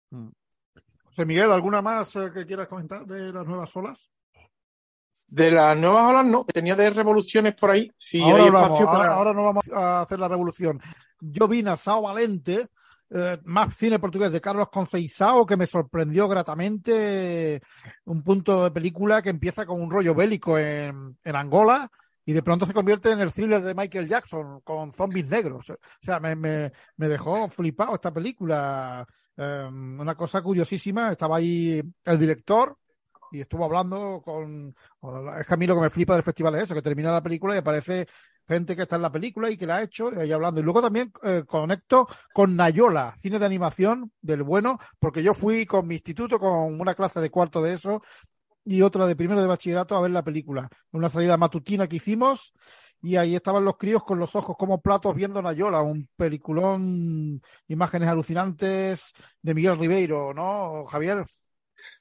Mm. 0.09 0.29
José 1.05 1.25
Miguel, 1.25 1.51
¿alguna 1.51 1.81
más 1.81 2.15
eh, 2.15 2.29
que 2.33 2.45
quieras 2.45 2.67
comentar 2.67 3.05
de 3.05 3.33
las 3.33 3.45
nuevas 3.45 3.75
olas? 3.75 4.09
De 5.31 5.49
las 5.49 5.77
nuevas 5.77 6.09
olas 6.09 6.25
no, 6.25 6.43
tenía 6.43 6.75
de 6.75 6.89
revoluciones 6.89 7.55
por 7.55 7.71
ahí. 7.71 7.89
Si 7.97 8.21
ahora, 8.21 8.67
para... 8.67 9.33
no 9.33 9.45
vamos 9.45 9.71
a 9.73 10.01
hacer 10.01 10.19
la 10.19 10.27
revolución. 10.27 10.81
Yo 11.21 11.47
vi 11.47 11.63
Nassau 11.63 12.01
Valente, 12.01 12.67
eh, 13.09 13.39
más 13.45 13.73
cine 13.77 13.97
portugués 13.97 14.33
de 14.33 14.41
Carlos 14.41 14.67
Conceição, 14.69 15.45
que 15.45 15.55
me 15.55 15.67
sorprendió 15.67 16.27
gratamente. 16.27 17.61
Un 18.03 18.23
punto 18.23 18.65
de 18.65 18.71
película 18.71 19.21
que 19.21 19.29
empieza 19.29 19.65
con 19.65 19.81
un 19.81 19.89
rollo 19.89 20.13
bélico 20.13 20.57
en, 20.57 21.17
en 21.23 21.35
Angola, 21.37 21.89
y 22.25 22.33
de 22.33 22.43
pronto 22.43 22.65
se 22.65 22.73
convierte 22.73 23.09
en 23.11 23.21
el 23.21 23.31
thriller 23.31 23.63
de 23.63 23.73
Michael 23.73 24.09
Jackson 24.09 24.59
con 24.65 24.91
zombies 24.91 25.29
negros. 25.29 25.69
O 25.69 25.77
sea, 26.01 26.19
me, 26.19 26.35
me, 26.35 26.73
me 26.97 27.07
dejó 27.07 27.47
flipado 27.47 27.95
esta 27.95 28.11
película. 28.11 29.07
Eh, 29.37 29.65
una 29.71 30.13
cosa 30.13 30.41
curiosísima, 30.41 31.09
estaba 31.09 31.37
ahí 31.37 31.81
el 32.03 32.19
director 32.19 32.77
y 33.31 33.41
estuvo 33.41 33.65
hablando 33.65 34.21
con... 34.23 34.75
Es 35.39 35.47
que 35.47 35.53
a 35.53 35.57
mí 35.57 35.65
lo 35.65 35.75
que 35.75 35.81
me 35.81 35.89
flipa 35.89 36.13
del 36.13 36.23
festival 36.23 36.55
es 36.55 36.63
eso, 36.63 36.75
que 36.75 36.81
termina 36.81 37.11
la 37.11 37.23
película 37.23 37.55
y 37.55 37.59
aparece 37.59 38.07
gente 38.47 38.75
que 38.75 38.81
está 38.81 38.97
en 38.97 39.03
la 39.03 39.11
película 39.11 39.49
y 39.49 39.57
que 39.57 39.65
la 39.65 39.77
ha 39.77 39.83
hecho, 39.83 40.11
y 40.13 40.17
ahí 40.19 40.31
hablando. 40.31 40.59
Y 40.59 40.63
luego 40.63 40.81
también 40.81 41.11
eh, 41.23 41.43
conecto 41.45 42.07
con 42.33 42.55
Nayola, 42.55 43.15
cine 43.17 43.39
de 43.39 43.45
animación 43.45 44.11
del 44.21 44.43
bueno, 44.43 44.79
porque 44.99 45.23
yo 45.23 45.33
fui 45.33 45.65
con 45.65 45.87
mi 45.87 45.95
instituto 45.95 46.39
con 46.39 46.79
una 46.79 46.93
clase 46.93 47.21
de 47.21 47.29
cuarto 47.29 47.61
de 47.61 47.73
eso 47.73 48.01
y 48.65 48.81
otra 48.81 49.07
de 49.07 49.15
primero 49.15 49.41
de 49.41 49.47
bachillerato 49.47 49.95
a 49.95 50.01
ver 50.01 50.11
la 50.11 50.23
película. 50.23 50.69
Una 50.91 51.09
salida 51.09 51.37
matutina 51.37 51.87
que 51.87 51.95
hicimos 51.95 52.53
y 53.01 53.15
ahí 53.15 53.35
estaban 53.35 53.65
los 53.65 53.77
críos 53.77 54.03
con 54.03 54.19
los 54.19 54.35
ojos 54.35 54.55
como 54.57 54.81
platos 54.81 55.15
viendo 55.15 55.41
Nayola, 55.41 55.81
un 55.81 56.07
peliculón, 56.15 57.41
imágenes 57.67 58.09
alucinantes 58.09 59.13
de 59.41 59.53
Miguel 59.53 59.77
Ribeiro, 59.77 60.33
¿no, 60.33 60.85
Javier? 60.85 61.25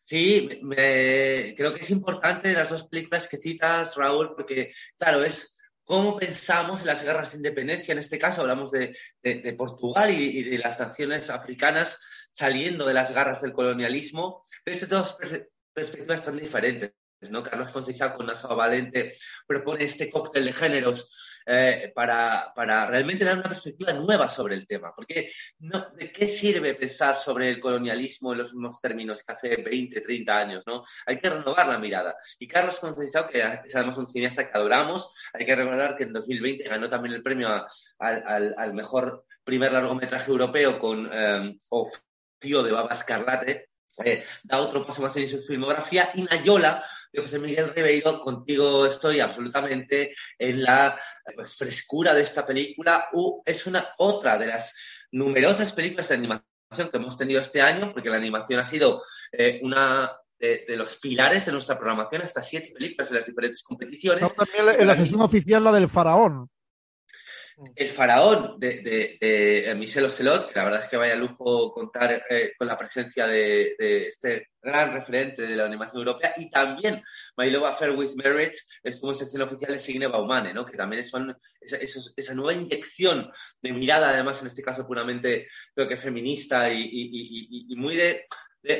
Sí, 0.05 0.61
me, 0.62 1.55
creo 1.57 1.74
que 1.74 1.81
es 1.81 1.91
importante 1.91 2.53
las 2.53 2.70
dos 2.70 2.87
películas 2.87 3.28
que 3.28 3.39
citas, 3.39 3.97
Raúl, 3.97 4.35
porque, 4.35 4.72
claro, 4.99 5.24
es 5.24 5.57
cómo 5.85 6.16
pensamos 6.16 6.81
en 6.81 6.87
las 6.87 7.03
guerras 7.03 7.33
de 7.33 7.39
independencia. 7.39 7.93
En 7.93 7.99
este 7.99 8.18
caso 8.18 8.43
hablamos 8.43 8.70
de, 8.70 8.97
de, 9.22 9.53
Portugal 9.55 10.11
y, 10.11 10.39
y, 10.39 10.43
de 10.45 10.59
las 10.59 10.78
naciones 10.78 11.31
africanas 11.31 11.99
saliendo 12.33 12.87
de 12.87 12.95
las 12.95 13.12
garras 13.12 13.43
del 13.43 13.53
colonialismo. 13.53 14.45
Desde 14.64 14.87
dos 14.87 15.16
perspectivas 15.74 16.24
tan 16.24 16.37
diferentes. 16.37 16.93
Carlos 17.21 17.73
Conceição 17.73 18.11
con 18.16 18.27
Nacho 18.27 18.49
Valente 18.57 19.16
propone 19.47 19.85
este 19.85 20.11
cóctel 20.11 20.45
de 20.45 20.53
géneros 20.53 21.11
eh, 21.47 21.93
para, 21.95 22.53
para, 22.55 22.87
realmente 22.87 23.25
dar 23.25 23.37
una 23.37 23.49
perspectiva 23.49 23.93
nueva 23.93 24.29
sobre 24.29 24.55
el 24.55 24.66
tema. 24.66 24.95
Porque 24.95 25.31
no, 25.59 25.91
¿de 25.91 26.11
qué 26.11 26.27
sirve 26.29 26.75
pensar 26.75 27.21
sobre 27.21 27.51
el 27.51 27.61
colonialismo 27.61 28.33
en 28.33 28.39
los 28.39 28.55
mismos 28.55 28.81
términos 28.81 29.23
que 29.23 29.33
hace 29.33 29.57
20, 29.57 30.01
30 30.01 30.37
años? 30.37 30.62
¿no? 30.66 30.85
Hay 31.07 31.18
que 31.18 31.29
renovar 31.29 31.68
la 31.68 31.79
mirada. 31.79 32.16
Y 32.39 32.47
Carlos 32.47 32.81
Conceição, 32.81 33.29
que 33.29 33.41
es 33.41 33.77
además 33.77 33.99
un 33.99 34.07
cineasta 34.07 34.51
que 34.51 34.57
adoramos, 34.57 35.14
hay 35.35 35.45
que 35.45 35.57
recordar 35.57 35.97
que 35.97 36.05
en 36.05 36.12
2020 36.12 36.68
ganó 36.68 36.89
también 36.89 37.14
el 37.14 37.23
premio 37.23 37.49
al, 37.99 38.55
al, 38.57 38.75
mejor 38.75 39.25
primer 39.45 39.73
largometraje 39.73 40.31
europeo 40.31 40.79
con 40.79 41.11
eh, 41.12 41.57
de 42.41 42.73
Baba 42.73 42.95
Escarlate, 42.95 43.70
eh, 44.05 44.24
da 44.42 44.61
otro 44.61 44.84
paso 44.84 45.03
más 45.03 45.16
en 45.16 45.28
su 45.28 45.38
filmografía, 45.38 46.11
y 46.14 46.22
Nayola 46.22 46.84
de 47.12 47.22
José 47.22 47.38
Miguel 47.38 47.72
Ribeiro, 47.74 48.20
contigo 48.20 48.86
estoy 48.86 49.20
absolutamente 49.20 50.14
en 50.38 50.62
la 50.62 50.98
pues, 51.34 51.57
frescura 51.57 52.14
de 52.14 52.22
esta 52.22 52.46
película. 52.46 53.09
es 53.44 53.66
una 53.66 53.86
otra 53.98 54.38
de 54.38 54.46
las 54.46 54.74
numerosas 55.12 55.72
películas 55.72 56.09
de 56.09 56.14
animación 56.14 56.44
que 56.90 56.96
hemos 56.96 57.18
tenido 57.18 57.40
este 57.40 57.61
año, 57.61 57.92
porque 57.92 58.11
la 58.11 58.16
animación 58.16 58.61
ha 58.61 58.66
sido 58.66 59.03
eh, 59.32 59.61
una 59.62 60.11
de, 60.38 60.76
los 60.76 60.96
pilares 60.96 61.46
de 61.46 61.53
nuestra 61.53 61.76
programación, 61.76 62.22
hasta 62.22 62.40
siete 62.40 62.72
películas 62.72 63.11
de 63.11 63.18
las 63.18 63.26
diferentes 63.26 63.62
competiciones. 63.62 64.34
también 64.34 64.80
en 64.80 64.86
la 64.86 64.96
sesión 64.96 65.20
oficial 65.20 65.64
la 65.64 65.72
del 65.72 65.88
faraón. 65.88 66.48
El 67.74 67.88
faraón 67.88 68.58
de, 68.58 68.80
de, 69.20 69.74
Michel 69.74 70.06
Ocelot, 70.06 70.48
que 70.48 70.58
la 70.58 70.64
verdad 70.64 70.82
es 70.82 70.88
que 70.88 70.96
vaya 70.96 71.14
lujo 71.14 71.72
contar 71.72 72.24
eh, 72.30 72.52
con 72.56 72.66
la 72.66 72.78
presencia 72.78 73.26
de, 73.26 73.76
este 73.78 74.48
gran 74.62 74.92
referente 74.92 75.42
de 75.42 75.56
la 75.56 75.66
animación 75.66 75.98
europea, 75.98 76.32
y 76.38 76.50
también 76.50 77.02
My 77.36 77.50
Love 77.50 77.66
Affair 77.66 77.90
with 77.90 78.14
Merit, 78.14 78.52
es 78.82 78.98
como 78.98 79.14
sección 79.14 79.42
oficial 79.42 79.72
de 79.72 79.78
Signe 79.78 80.06
Baumane, 80.06 80.54
¿no? 80.54 80.64
que 80.64 80.76
también 80.76 81.06
son 81.06 81.36
esa, 81.61 82.34
nueva 82.34 82.54
inyección 82.54 83.30
de 83.61 83.72
mirada, 83.72 84.11
además 84.11 84.40
en 84.40 84.48
este 84.48 84.62
caso 84.62 84.86
puramente 84.86 85.48
creo 85.74 85.88
que 85.88 85.96
feminista 85.96 86.72
y, 86.72 87.66
muy 87.76 87.96
de, 87.96 88.26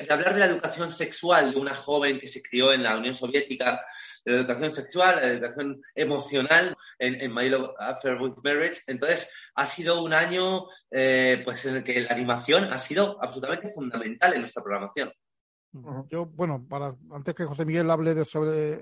hablar 0.09 0.35
de 0.35 0.41
la 0.41 0.47
educación 0.47 0.91
sexual 0.91 1.53
de 1.53 1.61
una 1.61 1.75
joven 1.75 2.19
que 2.19 2.27
se 2.27 2.43
crió 2.43 2.73
en 2.73 2.83
la 2.83 2.97
Unión 2.97 3.15
Soviética 3.15 3.85
la 4.31 4.39
educación 4.39 4.75
sexual, 4.75 5.17
la 5.17 5.33
educación 5.33 5.83
emocional 5.95 6.75
en, 6.99 7.21
en 7.21 7.35
My 7.35 7.49
Love 7.49 7.71
Affair 7.79 8.21
with 8.21 8.35
Marriage. 8.43 8.81
Entonces, 8.87 9.33
ha 9.55 9.67
sido 9.67 10.03
un 10.03 10.13
año 10.13 10.67
eh, 10.91 11.43
pues 11.45 11.65
en 11.67 11.77
el 11.77 11.85
que 11.85 12.01
la 12.01 12.15
animación 12.15 12.73
ha 12.73 12.79
sido 12.79 13.23
absolutamente 13.23 13.69
fundamental 13.69 14.35
en 14.35 14.43
nuestra 14.43 14.63
programación. 14.63 15.13
Yo, 16.09 16.27
bueno, 16.27 16.67
para 16.69 16.93
antes 17.13 17.35
que 17.35 17.45
José 17.45 17.65
Miguel 17.65 17.91
hable 17.91 18.15
de, 18.15 18.25
sobre 18.25 18.73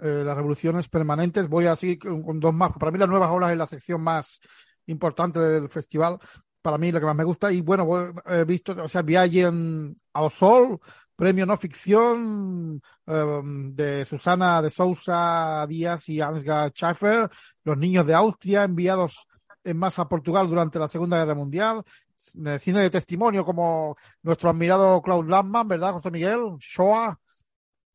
eh, 0.00 0.22
las 0.24 0.36
revoluciones 0.36 0.88
permanentes, 0.88 1.48
voy 1.48 1.66
a 1.66 1.74
seguir 1.74 1.98
con, 1.98 2.38
dos 2.38 2.54
más. 2.54 2.76
Para 2.78 2.92
mí, 2.92 2.98
las 2.98 3.08
nuevas 3.08 3.30
olas 3.30 3.50
es 3.50 3.58
la 3.58 3.66
sección 3.66 4.00
más 4.00 4.40
importante 4.86 5.40
del 5.40 5.68
festival. 5.68 6.18
Para 6.62 6.78
mí, 6.78 6.92
la 6.92 7.00
que 7.00 7.06
más 7.06 7.16
me 7.16 7.24
gusta. 7.24 7.50
Y 7.50 7.60
bueno, 7.60 8.12
he 8.26 8.44
visto, 8.44 8.72
o 8.72 8.88
sea, 8.88 9.02
Viaje 9.02 9.42
en 9.42 9.96
Sol, 10.30 10.78
premio 11.18 11.44
no 11.44 11.56
ficción 11.56 12.80
em, 13.04 13.74
de 13.74 14.04
Susana 14.04 14.62
de 14.62 14.70
Sousa 14.70 15.66
Díaz 15.66 16.08
y 16.08 16.20
Ansgar 16.20 16.70
Schaffer, 16.70 17.28
Los 17.64 17.76
niños 17.76 18.06
de 18.06 18.14
Austria 18.14 18.62
enviados 18.62 19.26
en 19.64 19.76
masa 19.76 20.02
a 20.02 20.08
Portugal 20.08 20.46
durante 20.48 20.78
la 20.78 20.86
Segunda 20.86 21.18
Guerra 21.18 21.34
Mundial, 21.34 21.82
cine 22.14 22.82
de 22.82 22.88
testimonio 22.88 23.44
como 23.44 23.96
nuestro 24.22 24.48
admirado 24.48 25.02
Claude 25.02 25.28
Landman, 25.28 25.66
¿verdad, 25.66 25.92
José 25.92 26.12
Miguel? 26.12 26.56
Shoah, 26.60 27.18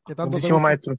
que 0.05 0.15
tanto 0.15 0.37
maestro, 0.59 0.93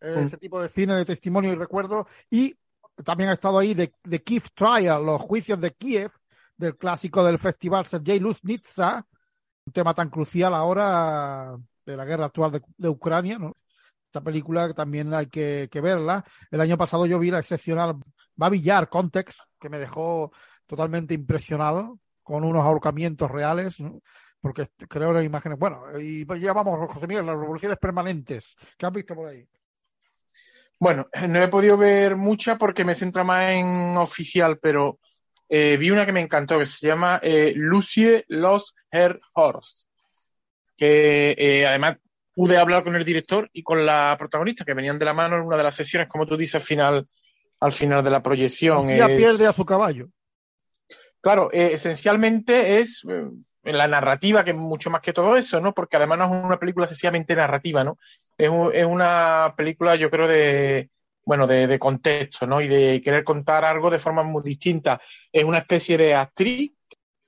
Ese 0.00 0.38
tipo 0.38 0.62
de 0.62 0.68
cine 0.70 0.94
de 0.94 1.04
testimonio 1.04 1.52
y 1.52 1.56
recuerdo. 1.56 2.06
Y 2.30 2.56
también 3.04 3.28
ha 3.28 3.34
estado 3.34 3.58
ahí 3.58 3.74
de, 3.74 3.92
de 4.02 4.22
Kiev 4.22 4.44
Trial, 4.54 5.04
los 5.04 5.20
juicios 5.20 5.60
de 5.60 5.72
Kiev, 5.72 6.10
del 6.56 6.78
clásico 6.78 7.22
del 7.22 7.38
festival 7.38 7.84
Sergei 7.84 8.18
Luznitsa, 8.18 9.06
un 9.70 9.72
tema 9.72 9.94
tan 9.94 10.10
crucial 10.10 10.52
ahora 10.52 11.56
de 11.86 11.96
la 11.96 12.04
guerra 12.04 12.26
actual 12.26 12.60
de, 12.76 12.88
Ucrania, 12.88 13.38
¿no? 13.38 13.56
Esta 14.04 14.20
película 14.20 14.74
también 14.74 15.14
hay 15.14 15.26
que, 15.26 15.68
verla. 15.80 16.24
El 16.50 16.60
año 16.60 16.76
pasado 16.76 17.06
yo 17.06 17.20
vi 17.20 17.30
la 17.30 17.38
excepcional 17.38 17.94
Babillar 18.34 18.88
Context, 18.88 19.42
que 19.60 19.68
me 19.68 19.78
dejó 19.78 20.32
totalmente 20.66 21.14
impresionado 21.14 22.00
con 22.24 22.42
unos 22.42 22.64
ahorcamientos 22.64 23.30
reales, 23.30 23.76
porque 24.40 24.66
creo 24.88 25.12
las 25.12 25.24
imágenes. 25.24 25.56
Bueno, 25.56 25.82
y 26.00 26.26
ya 26.40 26.52
vamos, 26.52 26.92
José 26.92 27.06
Miguel, 27.06 27.26
las 27.26 27.38
revoluciones 27.38 27.78
permanentes. 27.78 28.56
¿Qué 28.76 28.86
has 28.86 28.92
visto 28.92 29.14
por 29.14 29.28
ahí? 29.28 29.46
Bueno, 30.80 31.06
no 31.28 31.40
he 31.40 31.46
podido 31.46 31.76
ver 31.76 32.16
mucha 32.16 32.58
porque 32.58 32.84
me 32.84 32.96
centro 32.96 33.24
más 33.24 33.50
en 33.50 33.96
oficial, 33.96 34.58
pero 34.58 34.98
eh, 35.52 35.76
vi 35.78 35.90
una 35.90 36.06
que 36.06 36.12
me 36.12 36.20
encantó, 36.20 36.60
que 36.60 36.64
se 36.64 36.86
llama 36.86 37.18
eh, 37.24 37.52
Lucie 37.56 38.24
Lost 38.28 38.76
Her 38.88 39.20
Horse, 39.34 39.88
que 40.76 41.34
eh, 41.36 41.66
además 41.66 41.96
pude 42.32 42.56
hablar 42.56 42.84
con 42.84 42.94
el 42.94 43.04
director 43.04 43.50
y 43.52 43.64
con 43.64 43.84
la 43.84 44.14
protagonista, 44.16 44.64
que 44.64 44.74
venían 44.74 45.00
de 45.00 45.06
la 45.06 45.12
mano 45.12 45.34
en 45.34 45.42
una 45.42 45.56
de 45.56 45.64
las 45.64 45.74
sesiones, 45.74 46.08
como 46.08 46.24
tú 46.24 46.36
dices, 46.36 46.54
al 46.54 46.60
final, 46.60 47.08
al 47.58 47.72
final 47.72 48.04
de 48.04 48.10
la 48.10 48.22
proyección. 48.22 48.88
Ya 48.96 49.08
pierde 49.08 49.48
a 49.48 49.52
su 49.52 49.66
caballo. 49.66 50.08
Claro, 51.20 51.50
esencialmente 51.52 52.78
es 52.78 53.04
la 53.64 53.88
narrativa, 53.88 54.44
que 54.44 54.52
es 54.52 54.56
mucho 54.56 54.88
más 54.88 55.00
que 55.02 55.12
todo 55.12 55.36
eso, 55.36 55.60
¿no? 55.60 55.74
Porque 55.74 55.96
además 55.96 56.18
no 56.18 56.24
es 56.26 56.44
una 56.44 56.60
película 56.60 56.86
sencillamente 56.86 57.34
narrativa, 57.34 57.82
¿no? 57.82 57.98
Es, 58.38 58.50
es 58.72 58.86
una 58.86 59.52
película, 59.56 59.96
yo 59.96 60.10
creo, 60.10 60.28
de, 60.28 60.90
bueno, 61.24 61.46
de, 61.46 61.78
contexto, 61.78 62.46
¿no? 62.46 62.60
Y 62.60 62.68
de 62.68 63.00
querer 63.02 63.24
contar 63.24 63.64
algo 63.64 63.90
de 63.90 63.98
forma 63.98 64.22
muy 64.22 64.42
distinta. 64.42 65.00
Es 65.32 65.44
una 65.44 65.58
especie 65.58 65.96
de 65.96 66.14
actriz 66.14 66.72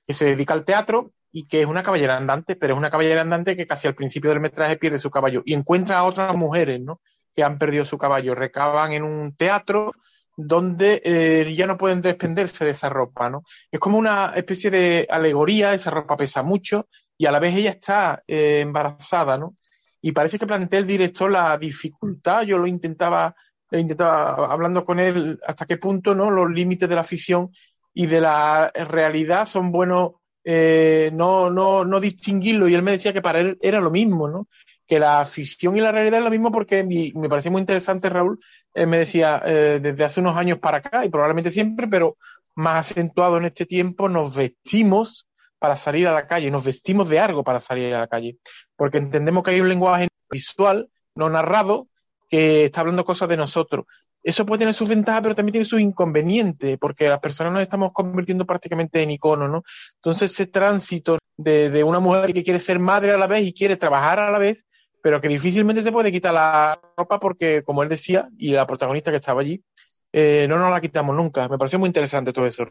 que 0.06 0.14
se 0.14 0.26
dedica 0.26 0.54
al 0.54 0.64
teatro 0.64 1.12
y 1.30 1.46
que 1.46 1.62
es 1.62 1.66
una 1.66 1.82
caballera 1.82 2.16
andante, 2.16 2.56
pero 2.56 2.74
es 2.74 2.78
una 2.78 2.90
caballera 2.90 3.22
andante 3.22 3.56
que 3.56 3.66
casi 3.66 3.88
al 3.88 3.94
principio 3.94 4.30
del 4.30 4.40
metraje 4.40 4.76
pierde 4.76 4.98
su 4.98 5.10
caballo 5.10 5.42
y 5.44 5.54
encuentra 5.54 5.98
a 5.98 6.04
otras 6.04 6.34
mujeres, 6.36 6.80
¿no? 6.80 7.00
Que 7.34 7.42
han 7.42 7.58
perdido 7.58 7.84
su 7.84 7.96
caballo. 7.96 8.34
Recaban 8.34 8.92
en 8.92 9.04
un 9.04 9.34
teatro 9.36 9.92
donde 10.36 11.02
eh, 11.04 11.54
ya 11.54 11.66
no 11.66 11.78
pueden 11.78 12.00
desprenderse 12.00 12.64
de 12.64 12.72
esa 12.72 12.88
ropa, 12.88 13.28
¿no? 13.30 13.42
Es 13.70 13.78
como 13.78 13.98
una 13.98 14.32
especie 14.34 14.70
de 14.70 15.06
alegoría, 15.10 15.74
esa 15.74 15.90
ropa 15.90 16.16
pesa 16.16 16.42
mucho 16.42 16.88
y 17.16 17.26
a 17.26 17.32
la 17.32 17.38
vez 17.38 17.54
ella 17.54 17.70
está 17.70 18.22
eh, 18.26 18.60
embarazada, 18.60 19.38
¿no? 19.38 19.56
Y 20.00 20.12
parece 20.12 20.38
que 20.38 20.46
plantea 20.46 20.80
el 20.80 20.86
director 20.86 21.30
la 21.30 21.56
dificultad, 21.58 22.42
yo 22.42 22.58
lo 22.58 22.66
intentaba 22.66 23.36
he 23.72 23.80
intentado, 23.80 24.44
hablando 24.44 24.84
con 24.84 25.00
él, 25.00 25.40
hasta 25.46 25.66
qué 25.66 25.78
punto 25.78 26.14
¿no? 26.14 26.30
los 26.30 26.50
límites 26.50 26.88
de 26.88 26.94
la 26.94 27.04
ficción 27.04 27.50
y 27.94 28.06
de 28.06 28.20
la 28.20 28.70
realidad 28.74 29.46
son 29.46 29.72
buenos 29.72 30.12
eh, 30.44 31.10
no, 31.14 31.50
no, 31.50 31.84
no 31.84 32.00
distinguirlo. 32.00 32.68
Y 32.68 32.74
él 32.74 32.82
me 32.82 32.92
decía 32.92 33.12
que 33.12 33.22
para 33.22 33.40
él 33.40 33.58
era 33.60 33.80
lo 33.80 33.90
mismo, 33.90 34.28
¿no? 34.28 34.48
Que 34.86 34.98
la 34.98 35.24
ficción 35.24 35.76
y 35.76 35.80
la 35.80 35.92
realidad 35.92 36.18
es 36.18 36.24
lo 36.24 36.30
mismo 36.30 36.50
porque 36.50 36.84
me 37.14 37.28
parecía 37.28 37.50
muy 37.50 37.60
interesante, 37.60 38.08
Raúl. 38.08 38.40
Él 38.74 38.86
me 38.86 38.98
decía 38.98 39.42
eh, 39.44 39.80
desde 39.82 40.04
hace 40.04 40.20
unos 40.20 40.36
años 40.36 40.58
para 40.58 40.78
acá, 40.78 41.04
y 41.04 41.10
probablemente 41.10 41.50
siempre, 41.50 41.86
pero 41.86 42.16
más 42.54 42.90
acentuado 42.90 43.36
en 43.36 43.46
este 43.46 43.66
tiempo, 43.66 44.08
nos 44.08 44.34
vestimos 44.34 45.28
para 45.58 45.76
salir 45.76 46.08
a 46.08 46.12
la 46.12 46.26
calle, 46.26 46.50
nos 46.50 46.64
vestimos 46.64 47.08
de 47.08 47.20
algo 47.20 47.44
para 47.44 47.60
salir 47.60 47.94
a 47.94 48.00
la 48.00 48.08
calle, 48.08 48.38
porque 48.76 48.98
entendemos 48.98 49.44
que 49.44 49.52
hay 49.52 49.60
un 49.60 49.68
lenguaje 49.68 50.08
visual, 50.30 50.88
no 51.14 51.30
narrado, 51.30 51.88
que 52.32 52.64
está 52.64 52.80
hablando 52.80 53.04
cosas 53.04 53.28
de 53.28 53.36
nosotros. 53.36 53.84
Eso 54.22 54.46
puede 54.46 54.60
tener 54.60 54.72
sus 54.72 54.88
ventajas, 54.88 55.20
pero 55.20 55.34
también 55.34 55.52
tiene 55.52 55.66
sus 55.66 55.82
inconvenientes, 55.82 56.78
porque 56.78 57.06
las 57.06 57.20
personas 57.20 57.52
nos 57.52 57.60
estamos 57.60 57.92
convirtiendo 57.92 58.46
prácticamente 58.46 59.02
en 59.02 59.10
iconos, 59.10 59.50
¿no? 59.50 59.62
Entonces, 59.96 60.32
ese 60.32 60.46
tránsito 60.46 61.18
de, 61.36 61.84
una 61.84 62.00
mujer 62.00 62.32
que 62.32 62.42
quiere 62.42 62.58
ser 62.58 62.78
madre 62.78 63.12
a 63.12 63.18
la 63.18 63.26
vez 63.26 63.42
y 63.42 63.52
quiere 63.52 63.76
trabajar 63.76 64.18
a 64.18 64.30
la 64.30 64.38
vez, 64.38 64.64
pero 65.02 65.20
que 65.20 65.28
difícilmente 65.28 65.82
se 65.82 65.92
puede 65.92 66.10
quitar 66.10 66.32
la 66.32 66.80
ropa 66.96 67.20
porque, 67.20 67.62
como 67.64 67.82
él 67.82 67.90
decía, 67.90 68.30
y 68.38 68.52
la 68.52 68.66
protagonista 68.66 69.10
que 69.10 69.18
estaba 69.18 69.42
allí, 69.42 69.62
eh, 70.10 70.46
no 70.48 70.58
nos 70.58 70.70
la 70.70 70.80
quitamos 70.80 71.14
nunca. 71.14 71.50
Me 71.50 71.58
pareció 71.58 71.78
muy 71.78 71.88
interesante 71.88 72.32
todo 72.32 72.46
eso, 72.46 72.66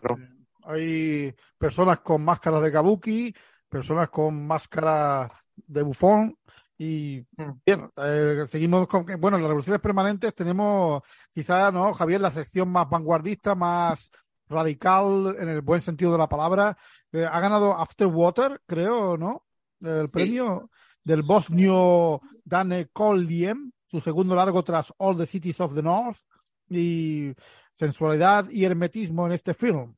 Hay 0.64 1.36
personas 1.60 2.00
con 2.00 2.26
máscaras 2.26 2.64
de 2.64 2.72
kabuki, 2.72 3.36
personas 3.70 4.10
con 4.10 4.48
máscaras 4.48 5.30
de 5.56 5.84
bufón, 5.84 6.36
y 6.82 7.24
mm. 7.38 7.52
bien, 7.64 7.92
eh, 7.98 8.46
seguimos 8.48 8.88
con 8.88 9.06
que, 9.06 9.16
bueno, 9.16 9.38
las 9.38 9.46
revoluciones 9.46 9.80
permanentes 9.80 10.34
tenemos 10.34 11.04
quizá, 11.32 11.72
¿no, 11.72 11.94
Javier, 11.94 12.20
la 12.20 12.32
sección 12.32 12.72
más 12.72 12.90
vanguardista, 12.90 13.54
más 13.54 14.10
radical 14.50 15.36
en 15.40 15.50
el 15.50 15.62
buen 15.62 15.80
sentido 15.80 16.12
de 16.12 16.18
la 16.18 16.28
palabra. 16.28 16.76
Eh, 17.12 17.24
ha 17.24 17.40
ganado 17.40 17.78
Afterwater, 17.78 18.62
creo, 18.66 19.16
¿no? 19.16 19.46
El 19.80 20.10
premio 20.10 20.72
del 21.04 21.22
bosnio 21.22 22.20
Dane 22.44 22.88
Koldiem, 22.88 23.72
su 23.86 24.02
segundo 24.02 24.34
largo 24.34 24.64
tras 24.64 24.92
All 24.98 25.16
the 25.16 25.28
Cities 25.28 25.60
of 25.60 25.76
the 25.76 25.84
North, 25.84 26.22
y 26.68 27.32
sensualidad 27.76 28.50
y 28.50 28.66
hermetismo 28.66 29.28
en 29.28 29.34
este 29.34 29.54
film. 29.54 29.96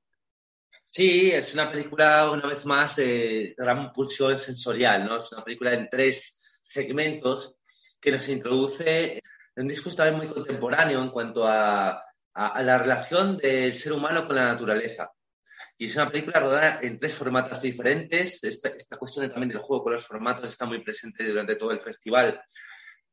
Sí, 0.90 1.32
es 1.32 1.54
una 1.54 1.72
película, 1.72 2.30
una 2.30 2.46
vez 2.46 2.66
más, 2.66 2.98
de 2.98 3.56
gran 3.58 3.94
pulsión 3.94 4.36
sensorial, 4.36 5.06
¿no? 5.06 5.24
Es 5.24 5.32
una 5.32 5.46
película 5.46 5.74
en 5.74 5.88
tres 5.90 6.43
segmentos 6.74 7.58
que 8.02 8.12
nos 8.12 8.28
introduce 8.28 9.22
un 9.56 9.68
discurso 9.68 9.98
también 9.98 10.18
muy 10.18 10.28
contemporáneo 10.28 11.02
en 11.02 11.10
cuanto 11.10 11.48
a, 11.48 12.04
la 12.36 12.78
relación 12.80 13.38
del 13.38 13.74
ser 13.76 13.94
humano 13.94 14.26
con 14.26 14.36
la 14.36 14.46
naturaleza. 14.46 15.12
Y 15.78 15.88
es 15.88 15.96
una 15.96 16.10
película 16.10 16.40
rodada 16.40 16.80
en 16.82 17.00
tres 17.00 17.14
formatos 17.16 17.62
diferentes. 17.62 18.44
Esta, 18.44 18.70
esta, 18.70 18.98
cuestión 18.98 19.30
también 19.30 19.50
del 19.50 19.60
juego 19.60 19.84
con 19.84 19.94
los 19.94 20.08
formatos 20.08 20.50
está 20.50 20.66
muy 20.66 20.80
presente 20.84 21.28
durante 21.28 21.56
todo 21.56 21.72
el 21.72 21.82
festival. 21.82 22.42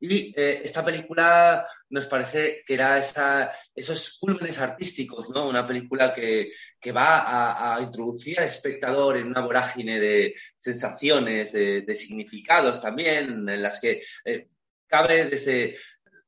Y 0.03 0.33
eh, 0.35 0.61
esta 0.63 0.83
película 0.83 1.67
nos 1.89 2.07
parece 2.07 2.63
que 2.65 2.73
era 2.73 2.97
esa, 2.97 3.53
esos 3.75 4.17
cúlmenes 4.19 4.59
artísticos, 4.59 5.29
¿no? 5.29 5.47
Una 5.47 5.67
película 5.67 6.11
que, 6.11 6.53
que 6.79 6.91
va 6.91 7.75
a, 7.75 7.79
introducir 7.79 8.39
al 8.39 8.47
espectador 8.47 9.17
en 9.17 9.27
una 9.27 9.41
vorágine 9.41 9.99
de 9.99 10.33
sensaciones, 10.57 11.53
de, 11.53 11.97
significados 11.99 12.81
también, 12.81 13.47
en 13.47 13.61
las 13.61 13.79
que 13.79 14.01
eh, 14.25 14.47
cabe 14.87 15.25
desde 15.25 15.77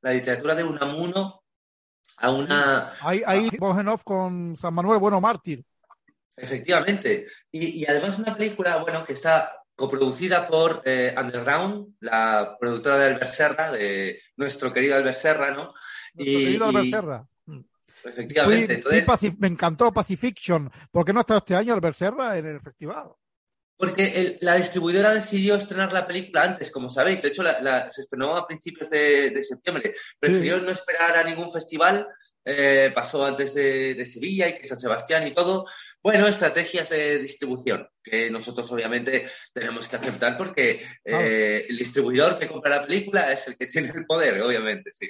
la 0.02 0.14
literatura 0.14 0.54
de 0.54 0.64
Unamuno 0.64 1.44
a 2.18 2.30
una... 2.30 2.94
Ahí, 3.02 3.24
ahí 3.26 3.50
con 3.58 4.56
San 4.56 4.74
Manuel 4.76 5.00
Bueno 5.00 5.20
Mártir. 5.20 5.66
Efectivamente. 6.38 7.26
Y, 7.52 7.82
y 7.82 7.86
además 7.88 8.20
una 8.20 8.36
película, 8.36 8.78
bueno, 8.78 9.04
que 9.04 9.14
está 9.14 9.63
coproducida 9.76 10.48
por 10.48 10.82
eh, 10.86 11.14
Underground, 11.18 11.96
la 12.00 12.58
productora 12.60 12.98
de 12.98 13.06
Albert 13.14 13.32
Serra, 13.32 13.72
de 13.72 14.22
nuestro 14.38 14.72
querido 14.72 14.96
Albert 14.96 15.20
Serra, 15.20 15.52
¿no? 15.52 15.74
Nuestro 16.14 16.40
querido 16.40 16.66
Albert 16.66 16.88
Serra. 16.88 17.28
Efectivamente. 18.06 18.84
me 19.40 19.48
encantó 19.48 19.92
Pacifiction. 19.92 20.70
¿Por 20.92 21.06
qué 21.06 21.14
no 21.14 21.20
ha 21.20 21.22
estado 21.22 21.40
este 21.40 21.56
año 21.56 21.74
Albert 21.74 21.96
Serra 21.96 22.38
en 22.38 22.46
el 22.46 22.60
festival? 22.60 23.12
Porque 23.78 24.38
la 24.42 24.56
distribuidora 24.56 25.14
decidió 25.14 25.56
estrenar 25.56 25.92
la 25.92 26.06
película 26.06 26.44
antes, 26.44 26.72
como 26.72 26.92
sabéis. 26.92 27.22
De 27.22 27.30
hecho, 27.30 27.44
se 27.44 28.02
estrenó 28.02 28.36
a 28.36 28.48
principios 28.48 28.90
de, 28.90 29.44
septiembre. 29.44 29.96
Prefirió 30.20 30.60
no 30.60 30.72
esperar 30.72 31.18
a 31.18 31.24
ningún 31.24 31.52
festival 31.52 32.08
eh, 32.46 32.92
pasó 32.94 33.26
antes 33.26 33.54
de, 33.54 34.08
Sevilla 34.10 34.50
y 34.50 34.58
que 34.58 34.68
San 34.68 34.80
Sebastián 34.80 35.26
y 35.28 35.32
todo. 35.32 35.66
Bueno, 36.02 36.28
estrategias 36.28 36.90
de 36.90 37.20
distribución 37.20 37.88
que 38.04 38.30
nosotros 38.30 38.72
obviamente 38.72 39.30
tenemos 39.54 39.88
que 39.88 39.96
aceptar 39.96 40.38
porque 40.38 40.86
eh, 41.04 41.66
el 41.70 41.78
distribuidor 41.78 42.38
que 42.38 42.48
compra 42.48 42.78
la 42.78 42.86
película 42.86 43.32
es 43.32 43.48
el 43.48 43.58
que 43.58 43.68
tiene 43.68 43.92
el 43.96 44.06
poder, 44.06 44.42
obviamente, 44.42 44.92
sí. 44.94 45.10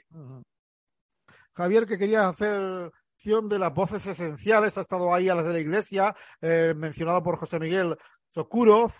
Javier, 1.55 1.85
que 1.85 1.97
quería 1.97 2.27
hacer 2.27 2.91
de 3.23 3.57
las 3.57 3.73
voces 3.73 4.05
esenciales, 4.05 4.77
ha 4.77 4.81
estado 4.81 5.13
ahí 5.13 5.29
a 5.29 5.35
las 5.35 5.45
de 5.45 5.53
la 5.53 5.59
iglesia, 5.59 6.13
eh, 6.41 6.73
mencionado 6.75 7.23
por 7.23 7.37
José 7.37 7.57
Miguel 7.57 7.95
Sokurov. 8.27 8.91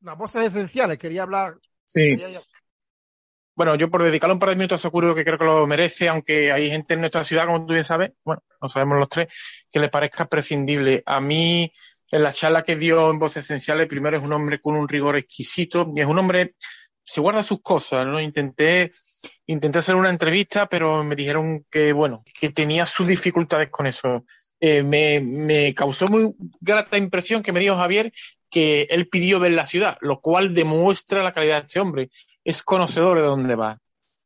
Las 0.00 0.18
voces 0.18 0.42
esenciales, 0.48 0.98
quería 0.98 1.22
hablar. 1.22 1.54
Sí. 1.84 2.16
Bueno, 3.54 3.74
yo 3.74 3.90
por 3.90 4.02
dedicarle 4.02 4.32
un 4.32 4.38
par 4.38 4.48
de 4.48 4.56
minutos 4.56 4.80
a 4.80 4.82
Sakuro 4.82 5.14
que 5.14 5.24
creo 5.24 5.38
que 5.38 5.44
lo 5.44 5.66
merece, 5.66 6.08
aunque 6.08 6.50
hay 6.50 6.70
gente 6.70 6.94
en 6.94 7.00
nuestra 7.00 7.22
ciudad, 7.22 7.46
como 7.46 7.66
tú 7.66 7.74
bien 7.74 7.84
sabes, 7.84 8.12
bueno, 8.24 8.42
no 8.60 8.68
sabemos 8.68 8.98
los 8.98 9.08
tres, 9.08 9.28
que 9.70 9.78
le 9.78 9.90
parezca 9.90 10.24
prescindible. 10.24 11.02
A 11.04 11.20
mí, 11.20 11.70
en 12.10 12.22
la 12.22 12.32
charla 12.32 12.62
que 12.62 12.76
dio 12.76 13.10
en 13.10 13.18
Voces 13.18 13.44
Esenciales, 13.44 13.88
primero 13.88 14.16
es 14.16 14.22
un 14.22 14.32
hombre 14.32 14.60
con 14.60 14.74
un 14.74 14.88
rigor 14.88 15.16
exquisito 15.16 15.90
y 15.94 16.00
es 16.00 16.06
un 16.06 16.18
hombre, 16.18 16.54
se 17.04 17.20
guarda 17.20 17.42
sus 17.42 17.60
cosas, 17.60 18.06
¿no? 18.06 18.20
Intenté, 18.20 18.92
intenté 19.46 19.80
hacer 19.80 19.96
una 19.96 20.08
entrevista, 20.08 20.66
pero 20.66 21.04
me 21.04 21.14
dijeron 21.14 21.66
que, 21.70 21.92
bueno, 21.92 22.24
que 22.40 22.50
tenía 22.50 22.86
sus 22.86 23.06
dificultades 23.06 23.68
con 23.68 23.86
eso. 23.86 24.24
Eh, 24.60 24.82
me, 24.82 25.20
me 25.20 25.74
causó 25.74 26.08
muy 26.08 26.32
grata 26.60 26.96
impresión 26.96 27.42
que 27.42 27.52
me 27.52 27.60
dijo 27.60 27.76
Javier 27.76 28.12
que 28.52 28.82
él 28.90 29.08
pidió 29.08 29.40
ver 29.40 29.52
la 29.52 29.64
ciudad, 29.64 29.96
lo 30.02 30.20
cual 30.20 30.54
demuestra 30.54 31.22
la 31.22 31.32
calidad 31.32 31.62
de 31.62 31.66
este 31.66 31.80
hombre 31.80 32.10
es 32.44 32.62
conocedor 32.62 33.18
de 33.18 33.26
dónde 33.26 33.54
va. 33.54 33.78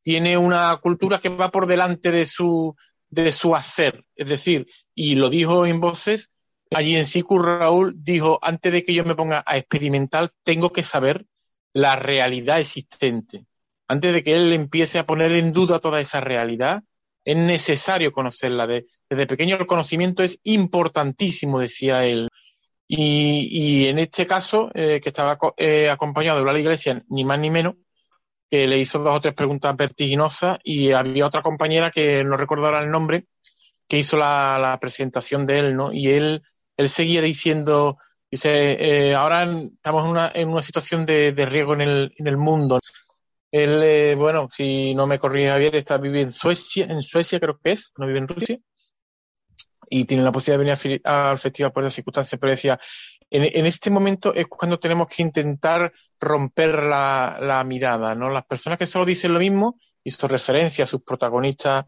Tiene 0.03 0.37
una 0.37 0.77
cultura 0.83 1.21
que 1.21 1.29
va 1.29 1.51
por 1.51 1.67
delante 1.67 2.11
de 2.11 2.27
su, 2.27 2.75
de 3.09 3.31
su 3.31 3.55
hacer. 3.55 4.05
Es 4.17 4.29
decir, 4.29 4.67
y 4.95 5.15
lo 5.15 5.31
dijo 5.31 5.65
en 5.65 5.81
voces, 5.81 6.33
allí 6.73 6.97
en 6.97 7.07
Siku 7.07 7.39
Raúl 7.39 7.95
dijo, 7.97 8.41
antes 8.43 8.73
de 8.73 8.85
que 8.85 8.95
yo 8.95 9.05
me 9.05 9.15
ponga 9.15 9.45
a 9.47 9.57
experimentar, 9.57 10.31
tengo 10.43 10.73
que 10.73 10.83
saber 10.83 11.25
la 11.73 11.95
realidad 11.95 12.59
existente. 12.59 13.47
Antes 13.87 14.13
de 14.13 14.25
que 14.25 14.35
él 14.35 14.53
empiece 14.53 14.99
a 14.99 15.07
poner 15.07 15.31
en 15.33 15.53
duda 15.53 15.79
toda 15.79 16.01
esa 16.01 16.21
realidad, 16.21 16.83
es 17.25 17.37
necesario 17.37 18.13
conocerla. 18.13 18.67
desde 18.67 19.27
pequeño 19.27 19.57
el 19.57 19.67
conocimiento 19.67 20.25
es 20.25 20.41
importantísimo, 20.43 21.61
decía 21.61 22.05
él. 22.07 22.29
Y, 22.89 23.87
en 23.87 23.99
este 23.99 24.27
caso, 24.27 24.71
eh, 24.75 25.01
que 25.03 25.09
estaba 25.09 25.39
eh, 25.57 25.91
acompañado 25.91 26.39
de 26.39 26.53
la 26.53 26.59
iglesia, 26.59 27.03
ni 27.09 27.25
más 27.25 27.39
ni 27.39 27.51
menos, 27.51 27.75
que 28.49 28.67
le 28.67 28.79
hizo 28.79 29.01
dos 29.01 29.17
o 29.17 29.21
tres 29.21 29.35
preguntas 29.35 29.77
vertiginosas 29.77 30.59
y 30.63 30.93
había 30.93 31.27
otra 31.27 31.43
compañera 31.43 31.91
que 31.91 32.23
no 32.23 32.37
recuerdo 32.37 32.67
ahora 32.67 32.85
el 32.85 32.91
nombre, 32.91 33.27
que 33.89 33.99
hizo 33.99 34.17
la, 34.17 34.79
presentación 34.81 35.47
de 35.47 35.59
él, 35.59 35.77
¿no? 35.77 35.93
Y 35.93 36.11
él, 36.11 36.43
él 36.77 36.89
seguía 36.89 37.23
diciendo, 37.23 37.99
dice, 38.31 39.09
eh, 39.09 39.15
ahora 39.15 39.43
estamos 39.43 40.05
en 40.05 40.11
una, 40.11 40.31
en 40.33 40.49
una 40.49 40.63
situación 40.63 41.07
de, 41.07 41.33
riesgo 41.33 41.75
en 41.75 41.81
el, 41.81 42.15
en 42.17 42.27
el 42.29 42.37
mundo. 42.37 42.81
Él, 43.51 43.83
eh, 43.83 44.15
bueno, 44.15 44.49
si 44.55 44.95
no 44.95 45.07
me 45.07 45.19
corrige 45.19 45.59
bien, 45.59 45.75
está 45.75 45.99
viviendo 45.99 46.29
en 46.29 46.33
Suecia, 46.33 46.87
en 46.87 47.03
Suecia 47.03 47.41
creo 47.41 47.59
que 47.63 47.73
es, 47.73 47.93
no 47.97 48.07
vive 48.07 48.19
en 48.21 48.29
Rusia 48.29 48.59
y 49.89 50.05
tiene 50.05 50.23
la 50.23 50.33
posibilidad 50.33 50.77
de 50.77 50.89
venir 50.89 51.01
al 51.05 51.39
festival 51.39 51.73
por 51.73 51.83
esas 51.83 51.95
circunstancias, 51.95 52.39
pero 52.41 52.53
decía, 52.53 52.79
en, 53.31 53.67
este 53.67 53.91
momento 53.91 54.33
es 54.35 54.47
cuando 54.47 54.79
tenemos 54.79 55.09
que 55.09 55.23
intentar 55.23 55.93
romper 56.21 56.83
la, 56.83 57.65
mirada, 57.67 58.15
¿no? 58.15 58.31
Las 58.31 58.47
personas 58.47 58.79
que 58.79 58.87
solo 58.87 59.05
dicen 59.05 59.35
lo 59.35 59.41
mismo, 59.41 59.79
hizo 60.05 60.29
referencia 60.29 60.85
a 60.85 60.87
sus 60.87 61.03
protagonistas 61.03 61.87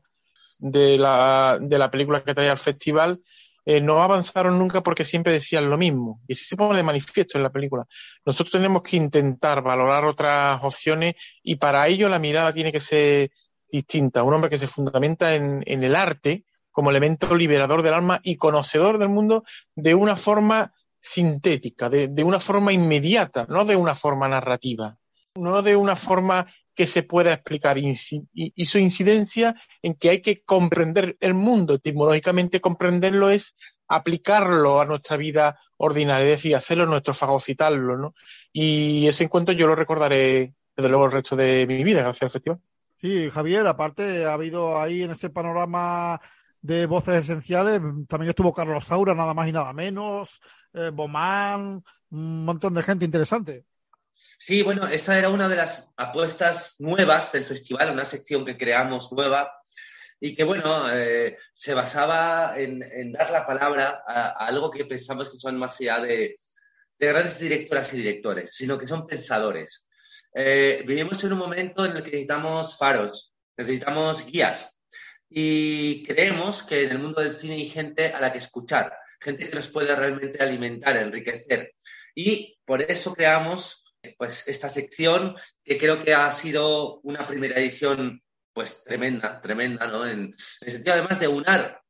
de 0.58 0.98
la, 0.98 1.58
de 1.60 1.78
la 1.78 1.90
película 1.90 2.24
que 2.24 2.34
traía 2.34 2.50
al 2.50 2.58
festival, 2.58 3.20
eh, 3.64 3.80
no 3.80 4.02
avanzaron 4.02 4.58
nunca 4.58 4.82
porque 4.82 5.04
siempre 5.04 5.32
decían 5.32 5.70
lo 5.70 5.78
mismo. 5.78 6.20
Y 6.26 6.32
así 6.32 6.44
se 6.44 6.56
pone 6.56 6.76
de 6.76 6.82
manifiesto 6.82 7.38
en 7.38 7.44
la 7.44 7.50
película. 7.50 7.84
Nosotros 8.24 8.52
tenemos 8.52 8.82
que 8.82 8.96
intentar 8.96 9.62
valorar 9.62 10.06
otras 10.06 10.58
opciones 10.64 11.14
y 11.42 11.56
para 11.56 11.86
ello 11.86 12.08
la 12.08 12.18
mirada 12.18 12.52
tiene 12.52 12.72
que 12.72 12.80
ser 12.80 13.30
distinta. 13.70 14.22
Un 14.22 14.34
hombre 14.34 14.50
que 14.50 14.58
se 14.58 14.66
fundamenta 14.66 15.34
en, 15.34 15.62
en 15.66 15.84
el 15.84 15.94
arte 15.94 16.44
como 16.78 16.90
elemento 16.90 17.34
liberador 17.34 17.82
del 17.82 17.92
alma 17.92 18.20
y 18.22 18.36
conocedor 18.36 18.98
del 18.98 19.08
mundo 19.08 19.42
de 19.74 19.96
una 19.96 20.14
forma 20.14 20.72
sintética, 21.00 21.90
de, 21.90 22.22
una 22.22 22.38
forma 22.38 22.72
inmediata, 22.72 23.46
no 23.48 23.64
de 23.64 23.74
una 23.74 23.96
forma 23.96 24.28
narrativa, 24.28 24.96
no 25.34 25.60
de 25.62 25.74
una 25.74 25.96
forma 25.96 26.46
que 26.76 26.86
se 26.86 27.02
pueda 27.02 27.32
explicar 27.32 27.78
y, 27.78 27.96
su 27.96 28.78
incidencia 28.78 29.56
en 29.82 29.94
que 29.94 30.10
hay 30.10 30.22
que 30.22 30.44
comprender 30.44 31.16
el 31.18 31.34
mundo, 31.34 31.74
etimológicamente 31.74 32.60
comprenderlo 32.60 33.30
es 33.30 33.56
aplicarlo 33.88 34.80
a 34.80 34.86
nuestra 34.86 35.16
vida 35.16 35.58
ordinaria, 35.78 36.26
es 36.26 36.36
decir, 36.36 36.54
hacerlo 36.54 36.86
nuestro, 36.86 37.12
fagocitarlo, 37.12 37.96
¿no? 37.96 38.14
Y 38.52 39.08
ese 39.08 39.24
encuentro 39.24 39.52
yo 39.52 39.66
lo 39.66 39.74
recordaré 39.74 40.54
desde 40.76 40.88
luego 40.88 41.06
el 41.06 41.12
resto 41.12 41.34
de 41.34 41.66
mi 41.66 41.82
vida, 41.82 42.02
gracias 42.02 42.22
al 42.22 42.30
festival. 42.30 42.60
Sí, 43.00 43.30
Javier, 43.30 43.66
aparte 43.66 44.26
ha 44.26 44.34
habido 44.34 44.80
ahí 44.80 45.02
en 45.02 45.10
ese 45.10 45.30
panorama 45.30 46.20
de 46.68 46.84
voces 46.84 47.24
esenciales. 47.24 47.80
También 48.06 48.28
estuvo 48.28 48.52
Carlos 48.52 48.84
Saura, 48.84 49.14
nada 49.14 49.32
más 49.32 49.48
y 49.48 49.52
nada 49.52 49.72
menos, 49.72 50.38
eh, 50.74 50.90
Bomán, 50.92 51.82
un 52.10 52.44
montón 52.44 52.74
de 52.74 52.82
gente 52.82 53.06
interesante. 53.06 53.64
Sí, 54.38 54.62
bueno, 54.62 54.86
esta 54.86 55.18
era 55.18 55.30
una 55.30 55.48
de 55.48 55.56
las 55.56 55.90
apuestas 55.96 56.76
nuevas 56.80 57.32
del 57.32 57.44
festival, 57.44 57.90
una 57.90 58.04
sección 58.04 58.44
que 58.44 58.58
creamos 58.58 59.10
nueva 59.12 59.50
y 60.20 60.34
que, 60.34 60.44
bueno, 60.44 60.92
eh, 60.92 61.38
se 61.54 61.72
basaba 61.72 62.52
en, 62.58 63.12
dar 63.12 63.30
la 63.30 63.46
palabra 63.46 64.02
a, 64.06 64.46
algo 64.46 64.70
que 64.70 64.84
pensamos 64.84 65.30
que 65.30 65.40
son 65.40 65.56
más 65.56 65.80
allá 65.80 66.00
de, 66.00 66.36
grandes 66.98 67.38
directoras 67.38 67.94
y 67.94 67.98
directores, 67.98 68.54
sino 68.54 68.76
que 68.76 68.88
son 68.88 69.06
pensadores. 69.06 69.86
Eh, 70.34 70.84
vivimos 70.86 71.24
en 71.24 71.32
un 71.32 71.38
momento 71.38 71.86
en 71.86 71.92
el 71.92 72.02
que 72.02 72.10
necesitamos 72.10 72.76
faros, 72.76 73.32
necesitamos 73.56 74.26
guías, 74.26 74.77
y 75.30 76.04
creemos 76.04 76.62
que 76.62 76.84
en 76.84 76.90
el 76.92 76.98
mundo 76.98 77.20
del 77.20 77.34
cine 77.34 77.54
hay 77.54 77.68
gente 77.68 78.08
a 78.08 78.20
la 78.20 78.32
que 78.32 78.38
escuchar, 78.38 78.92
gente 79.20 79.48
que 79.48 79.56
nos 79.56 79.68
puede 79.68 79.94
realmente 79.94 80.42
alimentar, 80.42 80.96
enriquecer. 80.96 81.74
Y 82.14 82.58
por 82.64 82.82
eso 82.82 83.14
creamos 83.14 83.84
pues, 84.16 84.48
esta 84.48 84.68
sección 84.68 85.36
que 85.64 85.78
creo 85.78 86.00
que 86.00 86.14
ha 86.14 86.30
sido 86.32 87.00
una 87.00 87.26
primera 87.26 87.56
edición 87.60 88.22
pues 88.52 88.82
tremenda, 88.82 89.40
tremenda, 89.40 89.86
¿no? 89.86 90.06
En, 90.06 90.34
el 90.62 90.72
sentido 90.72 90.94
además 90.94 91.20
de 91.20 91.28
unar 91.28 91.80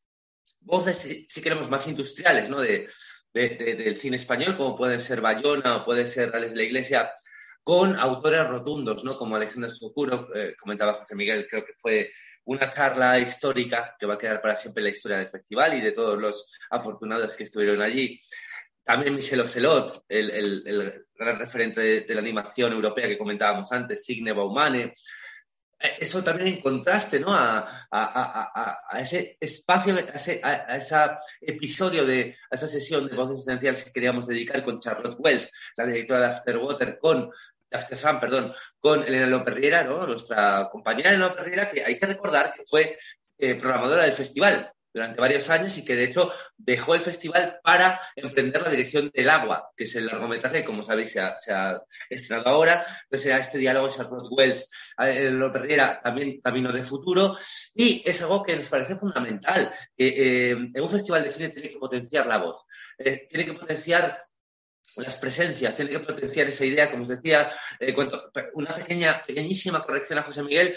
voces, 0.60 1.26
si, 1.28 1.40
queremos, 1.40 1.70
más 1.70 1.86
industriales, 1.86 2.50
¿no? 2.50 2.60
De, 2.60 2.88
del 3.32 3.98
cine 3.98 4.16
español, 4.16 4.56
como 4.56 4.76
puede 4.76 4.98
ser 4.98 5.20
Bayona 5.20 5.76
o 5.76 5.84
puede 5.84 6.10
ser 6.10 6.30
La 6.34 6.62
Iglesia, 6.62 7.12
con 7.62 7.96
autores 7.96 8.46
rotundos, 8.48 9.04
¿no? 9.04 9.16
Como 9.16 9.36
Alexander 9.36 9.70
Sokuro, 9.70 10.28
eh, 10.34 10.56
comentaba 10.58 10.94
José 10.94 11.14
Miguel, 11.14 11.46
creo 11.48 11.64
que 11.64 11.74
fue 11.78 12.10
una 12.48 12.72
charla 12.72 13.18
histórica 13.18 13.94
que 13.98 14.06
va 14.06 14.14
a 14.14 14.18
quedar 14.18 14.40
para 14.40 14.58
siempre 14.58 14.82
la 14.82 14.88
historia 14.88 15.18
del 15.18 15.28
festival 15.28 15.76
y 15.76 15.82
de 15.82 15.92
todos 15.92 16.18
los 16.18 16.46
afortunados 16.70 17.36
que 17.36 17.44
estuvieron 17.44 17.82
allí. 17.82 18.18
También 18.82 19.14
Michel 19.14 19.42
Ocelot, 19.42 20.06
el, 20.08 21.04
gran 21.14 21.38
referente 21.38 22.06
de, 22.06 22.14
la 22.14 22.20
animación 22.20 22.72
europea 22.72 23.06
que 23.06 23.18
comentábamos 23.18 23.70
antes, 23.70 24.02
Signe 24.02 24.32
Baumane. 24.32 24.94
eh, 25.78 25.96
eso 26.00 26.24
también 26.24 26.48
en 26.48 26.62
contraste 26.62 27.20
¿no? 27.20 27.34
a, 27.34 27.68
ese 28.98 29.36
espacio, 29.38 29.94
a 29.94 30.16
ese, 30.16 30.40
episodio, 31.42 32.06
de, 32.06 32.34
a 32.50 32.56
esa 32.56 32.66
sesión 32.66 33.06
de 33.06 33.14
voces 33.14 33.46
esenciales 33.46 33.84
que 33.84 33.92
queríamos 33.92 34.26
dedicar 34.26 34.64
con 34.64 34.80
Charlotte 34.80 35.18
Wells, 35.18 35.52
la 35.76 35.84
directora 35.84 36.20
de 36.20 36.26
Afterwater, 36.28 36.98
con 36.98 37.30
Sam, 37.70 38.20
perdón, 38.20 38.54
con 38.78 39.02
Elena 39.02 39.26
Loperriera, 39.26 39.84
¿no? 39.84 40.06
nuestra 40.06 40.68
compañera 40.70 41.10
Elena 41.10 41.28
Loperriera, 41.28 41.70
que 41.70 41.84
hay 41.84 41.98
que 41.98 42.06
recordar 42.06 42.52
que 42.52 42.64
fue 42.66 42.98
eh, 43.38 43.54
programadora 43.54 44.04
del 44.04 44.12
festival 44.12 44.72
durante 44.92 45.20
varios 45.20 45.48
años 45.50 45.76
y 45.78 45.84
que 45.84 45.94
de 45.94 46.04
hecho 46.04 46.32
dejó 46.56 46.94
el 46.94 47.00
festival 47.00 47.60
para 47.62 48.00
emprender 48.16 48.62
la 48.62 48.70
dirección 48.70 49.10
del 49.14 49.30
agua, 49.30 49.70
que 49.76 49.84
es 49.84 49.94
el 49.96 50.06
largometraje 50.06 50.60
que 50.60 50.64
como 50.64 50.82
sabéis 50.82 51.12
se 51.12 51.20
ha, 51.20 51.80
estrenado 52.10 52.48
ahora. 52.48 52.84
Entonces 53.04 53.26
era 53.26 53.38
este 53.38 53.58
diálogo 53.58 53.90
Charlotte 53.90 54.28
Wells, 54.30 54.70
eh, 54.98 55.30
lo 55.30 55.52
perdiera 55.52 56.00
también 56.02 56.40
Camino 56.40 56.72
de 56.72 56.82
Futuro 56.82 57.38
y 57.74 58.02
es 58.04 58.20
algo 58.22 58.42
que 58.42 58.56
nos 58.56 58.70
parece 58.70 58.96
fundamental. 58.96 59.72
Eh, 59.96 60.50
en 60.50 60.82
un 60.82 60.90
festival 60.90 61.22
de 61.22 61.30
cine 61.30 61.48
tiene 61.50 61.70
que 61.70 61.78
potenciar 61.78 62.26
la 62.26 62.38
voz, 62.38 62.64
eh, 62.98 63.26
tiene 63.28 63.44
que 63.44 63.52
potenciar 63.52 64.27
las 65.04 65.16
presencias, 65.16 65.74
tiene 65.74 65.90
que 65.90 66.00
potenciar 66.00 66.48
esa 66.48 66.64
idea, 66.64 66.90
como 66.90 67.02
os 67.02 67.08
decía, 67.08 67.52
una 68.54 68.74
pequeña, 68.76 69.24
pequeñísima 69.24 69.84
corrección 69.84 70.18
a 70.18 70.22
José 70.22 70.42
Miguel, 70.42 70.76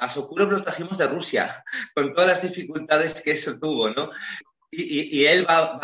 a 0.00 0.08
Sokurov 0.08 0.50
lo 0.50 0.64
trajimos 0.64 0.98
de 0.98 1.06
Rusia, 1.06 1.64
con 1.94 2.12
todas 2.12 2.28
las 2.28 2.42
dificultades 2.42 3.20
que 3.20 3.32
eso 3.32 3.58
tuvo, 3.58 3.90
¿no? 3.90 4.10
Y, 4.72 5.24
él 5.24 5.44
va, 5.48 5.80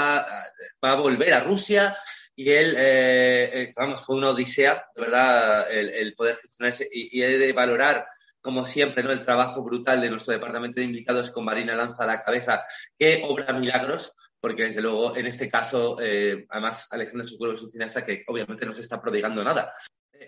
a 0.80 0.94
volver 0.94 1.34
a 1.34 1.40
Rusia 1.40 1.96
y 2.36 2.52
él, 2.52 2.76
eh, 2.78 3.50
eh, 3.52 3.72
vamos, 3.74 4.00
fue 4.04 4.14
una 4.14 4.28
odisea, 4.28 4.86
de 4.94 5.02
verdad, 5.02 5.68
el, 5.72 6.14
poder 6.14 6.36
gestionarse 6.36 6.88
y, 6.92 7.18
y 7.18 7.24
he 7.24 7.36
de 7.36 7.52
valorar 7.52 8.06
como 8.46 8.64
siempre, 8.64 9.02
¿no? 9.02 9.10
el 9.10 9.24
trabajo 9.24 9.64
brutal 9.64 10.00
de 10.00 10.08
nuestro 10.08 10.32
departamento 10.32 10.80
de 10.80 10.86
invitados 10.86 11.32
con 11.32 11.44
Marina 11.44 11.74
Lanza 11.74 12.04
a 12.04 12.06
la 12.06 12.22
cabeza, 12.22 12.64
que 12.96 13.24
obra 13.26 13.52
milagros, 13.52 14.12
porque 14.40 14.68
desde 14.68 14.82
luego 14.82 15.16
en 15.16 15.26
este 15.26 15.50
caso, 15.50 15.98
eh, 16.00 16.46
además 16.48 16.86
Alexander 16.92 17.28
Sokurov 17.28 17.56
es 17.56 17.62
un 17.62 17.72
cineasta 17.72 18.06
que 18.06 18.22
obviamente 18.28 18.64
no 18.64 18.72
se 18.72 18.82
está 18.82 19.02
prodigando 19.02 19.42
nada. 19.42 19.72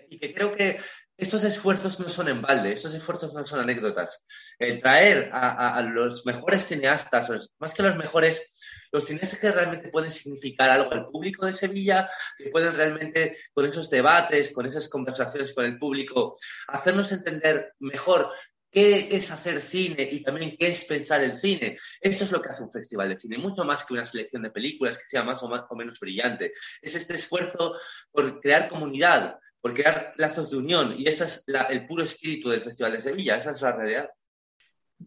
y 0.09 0.19
que 0.19 0.33
creo 0.33 0.51
que 0.53 0.81
estos 1.15 1.45
esfuerzos 1.45 1.99
no 1.99 2.09
son 2.09 2.27
en 2.27 2.41
balde, 2.41 2.73
estos 2.73 2.93
esfuerzos 2.93 3.33
no 3.33 3.45
son 3.45 3.61
anécdotas. 3.61 4.23
El 4.59 4.81
traer 4.81 5.29
a, 5.31 5.81
los 5.81 6.25
mejores 6.25 6.65
cineastas, 6.65 7.53
más 7.57 7.73
que 7.73 7.83
los 7.83 7.95
mejores, 7.95 8.58
los 8.91 9.05
cineastas 9.05 9.39
que 9.39 9.51
realmente 9.51 9.89
pueden 9.89 10.11
significar 10.11 10.69
algo 10.69 10.91
al 10.91 11.07
público 11.07 11.45
de 11.45 11.53
Sevilla, 11.53 12.09
que 12.37 12.49
pueden 12.49 12.75
realmente, 12.75 13.37
con 13.53 13.65
esos 13.65 13.89
debates, 13.89 14.51
con 14.51 14.65
esas 14.65 14.87
conversaciones 14.87 15.53
con 15.53 15.65
el 15.65 15.77
público, 15.77 16.37
hacernos 16.67 17.11
entender 17.11 17.73
mejor 17.79 18.31
qué 18.71 19.15
es 19.15 19.31
hacer 19.31 19.61
cine 19.61 20.07
y 20.11 20.21
también 20.23 20.55
qué 20.57 20.67
es 20.67 20.85
pensar 20.85 21.23
en 21.23 21.39
cine. 21.39 21.77
Eso 21.99 22.23
es 22.23 22.31
lo 22.31 22.41
que 22.41 22.49
hace 22.49 22.63
un 22.63 22.71
festival 22.71 23.09
de 23.09 23.19
cine, 23.19 23.37
mucho 23.37 23.65
más 23.65 23.83
que 23.83 23.93
una 23.93 24.05
selección 24.05 24.43
de 24.43 24.51
películas 24.51 24.97
que 24.97 25.09
sea 25.09 25.23
más 25.23 25.41
o, 25.43 25.49
más, 25.49 25.65
o 25.69 25.75
menos 25.75 25.99
brillante. 25.99 26.53
Es 26.81 26.95
este 26.95 27.15
esfuerzo 27.15 27.75
por 28.11 28.39
crear 28.39 28.69
comunidad, 28.69 29.39
por 29.61 29.73
crear 29.73 30.13
lazos 30.17 30.51
de 30.51 30.57
unión. 30.57 30.95
Y 30.97 31.07
ese 31.07 31.25
es 31.25 31.43
el 31.69 31.85
puro 31.87 32.03
espíritu 32.03 32.49
del 32.49 32.61
Festival 32.61 32.93
de 32.93 33.01
Sevilla, 33.01 33.37
esa 33.37 33.51
es 33.51 33.61
la 33.61 33.71
realidad. 33.71 34.09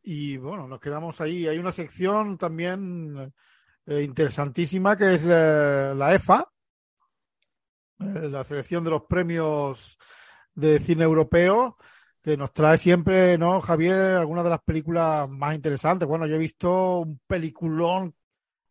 Y 0.02 0.38
bueno, 0.38 0.66
nos 0.66 0.80
quedamos 0.80 1.20
ahí. 1.20 1.46
Hay 1.46 1.58
una 1.58 1.72
sección 1.72 2.38
también 2.38 3.32
eh, 3.86 4.02
interesantísima 4.02 4.96
que 4.96 5.14
es 5.14 5.26
eh, 5.28 5.92
la 5.96 6.14
EFA, 6.14 6.48
eh, 8.00 8.28
la 8.28 8.44
selección 8.44 8.84
de 8.84 8.90
los 8.90 9.02
premios 9.04 9.98
de 10.54 10.78
cine 10.78 11.04
europeo, 11.04 11.76
que 12.22 12.36
nos 12.36 12.52
trae 12.52 12.78
siempre, 12.78 13.38
¿no, 13.38 13.60
Javier? 13.60 14.16
Algunas 14.16 14.44
de 14.44 14.50
las 14.50 14.62
películas 14.62 15.28
más 15.28 15.54
interesantes. 15.54 16.08
Bueno, 16.08 16.26
yo 16.26 16.36
he 16.36 16.38
visto 16.38 17.00
un 17.00 17.20
peliculón 17.26 18.14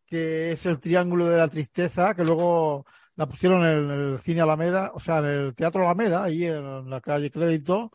que 0.05 0.51
es 0.51 0.65
El 0.65 0.79
Triángulo 0.79 1.27
de 1.27 1.37
la 1.37 1.47
Tristeza, 1.47 2.13
que 2.15 2.23
luego 2.23 2.85
la 3.15 3.27
pusieron 3.27 3.65
en 3.65 3.89
el 3.91 4.19
cine 4.19 4.41
Alameda, 4.41 4.91
o 4.93 4.99
sea, 4.99 5.19
en 5.19 5.25
el 5.25 5.55
Teatro 5.55 5.83
Alameda, 5.83 6.23
ahí 6.23 6.45
en 6.45 6.89
la 6.89 7.01
calle 7.01 7.31
Crédito, 7.31 7.91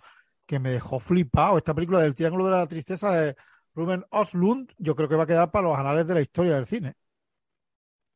que 0.46 0.58
me 0.58 0.70
dejó 0.70 0.98
flipado. 0.98 1.58
Esta 1.58 1.74
película 1.74 2.00
del 2.00 2.14
Triángulo 2.14 2.46
de 2.46 2.52
la 2.52 2.66
Tristeza 2.66 3.10
de 3.12 3.36
Ruben 3.74 4.04
Oslund, 4.10 4.72
yo 4.78 4.94
creo 4.96 5.08
que 5.08 5.16
va 5.16 5.24
a 5.24 5.26
quedar 5.26 5.50
para 5.50 5.68
los 5.68 5.78
anales 5.78 6.06
de 6.06 6.14
la 6.14 6.20
historia 6.20 6.54
del 6.54 6.66
cine. 6.66 6.96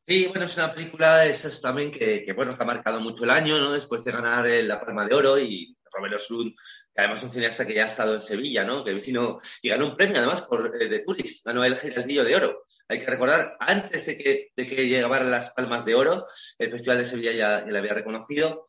Sí, 0.06 0.26
bueno, 0.26 0.44
es 0.44 0.56
una 0.56 0.72
película 0.72 1.24
esa 1.24 1.48
también 1.60 1.92
que, 1.92 2.24
que, 2.24 2.32
bueno, 2.32 2.56
que 2.56 2.62
ha 2.62 2.66
marcado 2.66 3.00
mucho 3.00 3.24
el 3.24 3.30
año, 3.30 3.58
¿no? 3.58 3.72
Después 3.72 4.04
de 4.04 4.10
ganar 4.10 4.46
la 4.46 4.80
Palma 4.80 5.06
de 5.06 5.14
Oro 5.14 5.38
y 5.38 5.76
Robert 5.92 6.14
Oslund, 6.14 6.54
que 6.94 7.00
además 7.00 7.18
es 7.18 7.28
un 7.28 7.32
cineasta 7.32 7.66
que 7.66 7.74
ya 7.74 7.86
ha 7.86 7.88
estado 7.88 8.14
en 8.14 8.22
Sevilla, 8.22 8.64
¿no? 8.64 8.84
Que 8.84 8.94
vino 8.94 9.40
y 9.62 9.68
ganó 9.68 9.86
un 9.86 9.96
premio 9.96 10.18
además 10.18 10.42
por 10.42 10.72
The 10.72 10.96
eh, 10.96 11.02
Tourist, 11.06 11.44
ganó 11.44 11.64
el 11.64 11.78
Giraldillo 11.78 12.24
de 12.24 12.36
Oro. 12.36 12.66
Hay 12.88 13.00
que 13.00 13.06
recordar, 13.06 13.56
antes 13.60 14.06
de 14.06 14.18
que, 14.18 14.52
de 14.56 14.66
que 14.66 14.88
llegaran 14.88 15.30
las 15.30 15.50
Palmas 15.50 15.84
de 15.84 15.94
Oro, 15.94 16.26
el 16.58 16.70
Festival 16.70 16.98
de 16.98 17.04
Sevilla 17.04 17.32
ya, 17.32 17.64
ya 17.64 17.70
la 17.70 17.78
había 17.78 17.94
reconocido. 17.94 18.66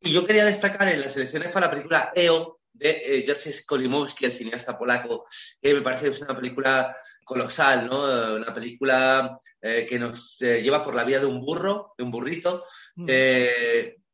Y 0.00 0.12
yo 0.12 0.26
quería 0.26 0.44
destacar 0.44 0.88
en 0.88 1.00
la 1.00 1.08
selección 1.08 1.42
EFA 1.42 1.60
la 1.60 1.70
película 1.70 2.12
EO 2.14 2.60
de 2.72 2.90
eh, 2.90 3.22
Jerzy 3.22 3.52
Skolimowski, 3.52 4.26
el 4.26 4.32
cineasta 4.32 4.76
polaco, 4.76 5.26
que 5.62 5.74
me 5.74 5.82
parece 5.82 6.06
que 6.06 6.10
es 6.10 6.20
una 6.20 6.36
película 6.36 6.94
colosal, 7.24 7.86
¿no? 7.86 8.36
Una 8.36 8.52
película 8.54 9.38
eh, 9.60 9.86
que 9.88 9.98
nos 9.98 10.38
lleva 10.38 10.84
por 10.84 10.94
la 10.94 11.04
vida 11.04 11.20
de 11.20 11.26
un 11.26 11.40
burro, 11.40 11.94
de 11.96 12.04
un 12.04 12.10
burrito, 12.10 12.64
mm. 12.96 13.06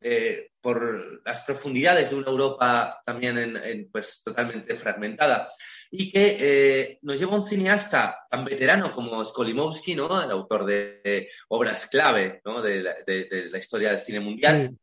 Eh, 0.02 0.52
por 0.62 1.20
las 1.26 1.42
profundidades 1.42 2.08
de 2.08 2.16
una 2.16 2.30
Europa 2.30 3.02
también 3.04 3.36
en, 3.38 3.90
pues, 3.90 4.22
totalmente 4.24 4.74
fragmentada 4.74 5.50
y 5.90 6.10
que 6.10 6.36
eh, 6.40 6.98
nos 7.02 7.18
lleva 7.18 7.36
un 7.36 7.46
cineasta 7.46 8.26
tan 8.30 8.44
veterano 8.44 8.94
como 8.94 9.24
Skolimowski, 9.24 9.94
¿no? 9.94 10.22
el 10.22 10.30
autor 10.30 10.64
de, 10.64 11.28
obras 11.48 11.88
clave 11.88 12.40
¿no? 12.44 12.62
de, 12.62 12.82
la, 13.50 13.58
historia 13.58 13.92
del 13.92 14.02
cine 14.02 14.20
mundial, 14.20 14.76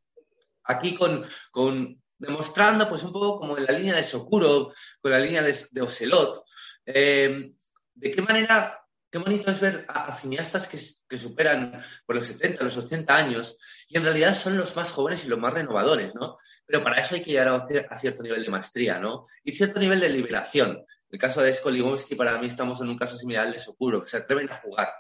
aquí 0.66 0.96
con, 0.96 1.26
con, 1.50 2.02
demostrando 2.18 2.90
pues 2.90 3.04
un 3.04 3.14
poco 3.14 3.40
como 3.40 3.58
en 3.58 3.66
la 3.66 3.72
línea 3.72 3.96
de 3.96 4.04
Sokurov, 4.04 4.74
con 5.02 5.12
la 5.12 5.20
línea 5.20 5.42
de, 5.42 5.82
Ocelot, 5.82 6.44
eh, 6.86 7.54
de 7.98 8.12
qué 8.12 8.22
manera 8.22 8.88
qué 9.10 9.20
bonito 9.20 9.52
es 9.52 9.60
ver 9.60 9.86
a, 9.88 10.18
cineastas 10.18 10.68
que, 10.68 11.20
superan 11.20 11.84
por 12.06 12.16
los 12.16 12.28
70, 12.28 12.64
los 12.64 12.78
80 12.78 13.16
años 13.16 13.58
y 13.88 13.98
en 13.98 14.04
realidad 14.04 14.36
son 14.36 14.58
los 14.58 14.76
más 14.76 14.92
jóvenes 14.92 15.26
y 15.26 15.30
los 15.30 15.40
más 15.40 15.54
renovadores, 15.54 16.14
¿no? 16.14 16.38
Pero 16.66 16.84
para 16.84 17.00
eso 17.00 17.16
hay 17.16 17.24
que 17.24 17.32
llegar 17.32 17.48
a, 17.48 17.98
cierto 17.98 18.24
nivel 18.24 18.44
de 18.44 18.50
maestría, 18.50 19.00
¿no? 19.00 19.26
Y 19.44 19.52
cierto 19.54 19.80
nivel 19.80 20.00
de 20.00 20.10
liberación. 20.10 20.86
El 21.10 21.20
caso 21.20 21.42
de 21.42 21.54
Skolimowski, 21.54 22.16
para 22.16 22.38
mí 22.38 22.48
estamos 22.48 22.82
en 22.82 22.90
un 22.90 22.98
caso 22.98 23.18
similar 23.18 23.52
de 23.52 23.60
Sokuro, 23.60 24.02
que 24.02 24.08
se 24.08 24.18
atreven 24.18 24.52
a 24.52 24.58
jugar. 24.58 24.94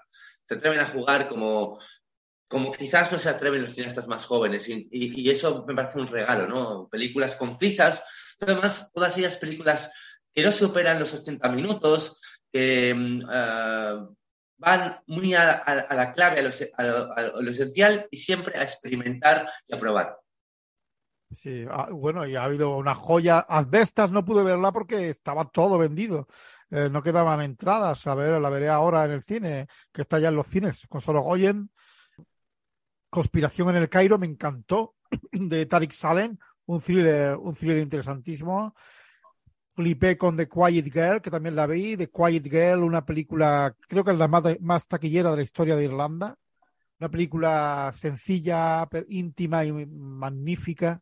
Se 0.47 0.55
atreven 0.55 0.79
a 0.79 0.85
jugar 0.85 1.27
como, 1.27 1.77
como 2.47 2.71
quizás 2.71 3.11
no 3.11 3.17
se 3.17 3.27
atreven 3.27 3.65
los 3.65 3.75
cineastas 3.75 4.07
más 4.07 4.25
jóvenes. 4.25 4.67
Y, 4.69 5.29
eso 5.29 5.65
me 5.67 5.75
parece 5.75 5.99
un 5.99 6.07
regalo, 6.07 6.47
¿no? 6.47 6.87
Películas 6.89 7.35
concisas, 7.35 8.03
además 8.39 8.89
todas 8.93 9.17
ellas 9.17 9.35
películas 9.35 9.91
que 10.33 10.43
no 10.43 10.51
superan 10.51 10.99
los 10.99 11.13
80 11.13 11.49
minutos, 11.49 12.21
que 12.57 12.93
mm, 12.95 13.21
ah, 13.29 14.09
van 14.57 14.99
muy 15.05 15.35
a, 15.35 15.85
la 15.91 16.11
clave, 16.11 16.39
a 16.39 16.83
lo, 16.83 17.51
esencial 17.51 18.07
y 18.09 18.17
siempre 18.17 18.57
a 18.57 18.63
experimentar 18.63 19.47
y 19.67 19.75
a 19.75 19.79
probar. 19.79 20.17
Sí, 21.29 21.65
ah, 21.69 21.89
bueno, 21.91 22.25
y 22.25 22.35
ha 22.35 22.45
habido 22.45 22.75
una 22.77 22.95
joya. 22.95 23.39
Asbestas 23.39 24.09
no 24.09 24.25
pude 24.25 24.43
verla 24.43 24.71
porque 24.71 25.09
estaba 25.09 25.45
todo 25.45 25.77
vendido. 25.77 26.27
Eh, 26.71 26.89
no 26.89 27.03
quedaban 27.03 27.41
entradas. 27.41 28.07
A 28.07 28.15
ver, 28.15 28.41
la 28.41 28.49
veré 28.49 28.69
ahora 28.69 29.05
en 29.05 29.11
el 29.11 29.21
cine, 29.21 29.67
que 29.91 30.01
está 30.01 30.17
ya 30.17 30.29
en 30.29 30.35
los 30.35 30.47
cines, 30.47 30.87
con 30.87 31.01
solo 31.01 31.21
Goyen. 31.21 31.69
Conspiración 33.09 33.69
en 33.69 33.75
el 33.75 33.89
Cairo, 33.89 34.17
me 34.17 34.25
encantó, 34.25 34.95
de 35.31 35.65
Tariq 35.65 35.91
Salem, 35.91 36.37
un 36.65 36.81
thriller, 36.81 37.37
un 37.37 37.53
thriller 37.53 37.77
interesantísimo 37.77 38.73
flipé 39.77 40.17
con 40.17 40.35
The 40.35 40.49
Quiet 40.49 40.91
Girl, 40.91 41.21
que 41.21 41.29
también 41.29 41.55
la 41.55 41.67
vi. 41.67 41.95
The 41.95 42.09
Quiet 42.09 42.45
Girl, 42.49 42.83
una 42.83 43.05
película, 43.05 43.75
creo 43.87 44.03
que 44.03 44.11
es 44.11 44.17
la 44.17 44.27
más, 44.27 44.87
taquillera 44.87 45.29
de 45.29 45.37
la 45.37 45.43
historia 45.43 45.75
de 45.75 45.85
Irlanda. 45.85 46.35
Una 46.99 47.09
película 47.09 47.91
sencilla, 47.93 48.89
íntima 49.07 49.63
y 49.65 49.71
magnífica. 49.71 50.99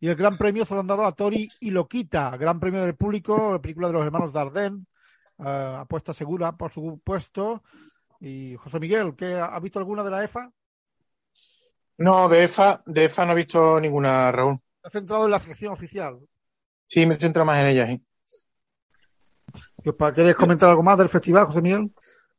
Y 0.00 0.08
el 0.08 0.16
gran 0.16 0.38
premio 0.38 0.64
se 0.64 0.72
lo 0.72 0.80
han 0.80 0.86
dado 0.86 1.04
a 1.04 1.12
Tori 1.12 1.50
y 1.60 1.70
Loquita, 1.70 2.34
gran 2.38 2.58
premio 2.58 2.80
del 2.80 2.96
público, 2.96 3.52
la 3.52 3.60
película 3.60 3.88
de 3.88 3.92
los 3.92 4.04
hermanos 4.06 4.32
Dardenne, 4.32 4.86
uh, 5.36 5.82
apuesta 5.82 6.14
segura, 6.14 6.56
por 6.56 6.72
supuesto. 6.72 7.62
Y 8.20 8.56
José 8.56 8.80
Miguel, 8.80 9.14
¿qué, 9.16 9.34
¿ha 9.34 9.60
visto 9.60 9.78
alguna 9.78 10.02
de 10.02 10.10
la 10.10 10.24
EFA? 10.24 10.50
No, 11.98 12.26
de 12.30 12.44
EFA, 12.44 12.82
de 12.86 13.04
EFA 13.04 13.26
no 13.26 13.32
he 13.32 13.36
visto 13.36 13.78
ninguna, 13.78 14.32
Raúl. 14.32 14.58
ha 14.82 14.88
centrado 14.88 15.26
en 15.26 15.30
la 15.30 15.38
sección 15.38 15.74
oficial. 15.74 16.18
Sí, 16.88 17.04
me 17.06 17.14
centro 17.14 17.44
más 17.44 17.60
en 17.60 17.66
ella, 17.66 17.86
sí. 17.86 18.02
¿Quieres 20.14 20.34
comentar 20.34 20.70
algo 20.70 20.82
más 20.82 20.98
del 20.98 21.08
festival, 21.08 21.44
José 21.44 21.60
Miguel? 21.60 21.90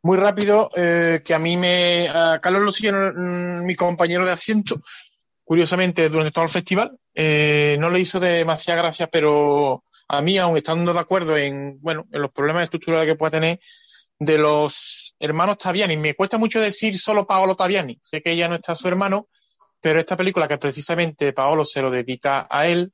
Muy 0.02 0.18
rápido, 0.18 0.72
eh, 0.76 1.22
que 1.24 1.34
a 1.34 1.40
mí 1.40 1.56
me. 1.56 2.10
A 2.10 2.40
Carlos 2.42 2.64
Lucía, 2.64 2.92
mm, 2.92 3.64
mi 3.64 3.76
compañero 3.76 4.26
de 4.26 4.32
asiento, 4.32 4.82
curiosamente, 5.44 6.10
durante 6.10 6.32
todo 6.32 6.46
el 6.46 6.50
festival, 6.50 6.98
eh, 7.14 7.78
no 7.80 7.90
le 7.90 8.00
hizo 8.00 8.20
demasiada 8.20 8.82
gracia, 8.82 9.08
pero 9.08 9.84
a 10.08 10.22
mí, 10.22 10.38
aun 10.38 10.58
estando 10.58 10.94
de 10.94 11.00
acuerdo 11.00 11.38
en, 11.38 11.80
bueno, 11.82 12.06
en 12.12 12.22
los 12.22 12.32
problemas 12.32 12.64
estructurales 12.64 13.08
que 13.08 13.18
pueda 13.18 13.32
tener, 13.32 13.60
de 14.18 14.38
los 14.38 15.16
hermanos 15.20 15.58
Taviani. 15.58 15.96
Me 15.96 16.16
cuesta 16.16 16.38
mucho 16.38 16.60
decir 16.60 16.98
solo 16.98 17.28
Paolo 17.28 17.56
Taviani. 17.56 18.00
Sé 18.02 18.22
que 18.22 18.32
ella 18.32 18.50
no 18.50 18.56
está 18.56 18.76
su 18.76 18.88
hermano, 18.88 19.30
pero 19.80 20.00
esta 20.00 20.18
película 20.18 20.48
que 20.48 20.58
precisamente 20.58 21.34
Paolo 21.34 21.64
se 21.64 21.82
lo 21.82 21.90
dedica 21.92 22.48
a 22.50 22.68
él, 22.68 22.92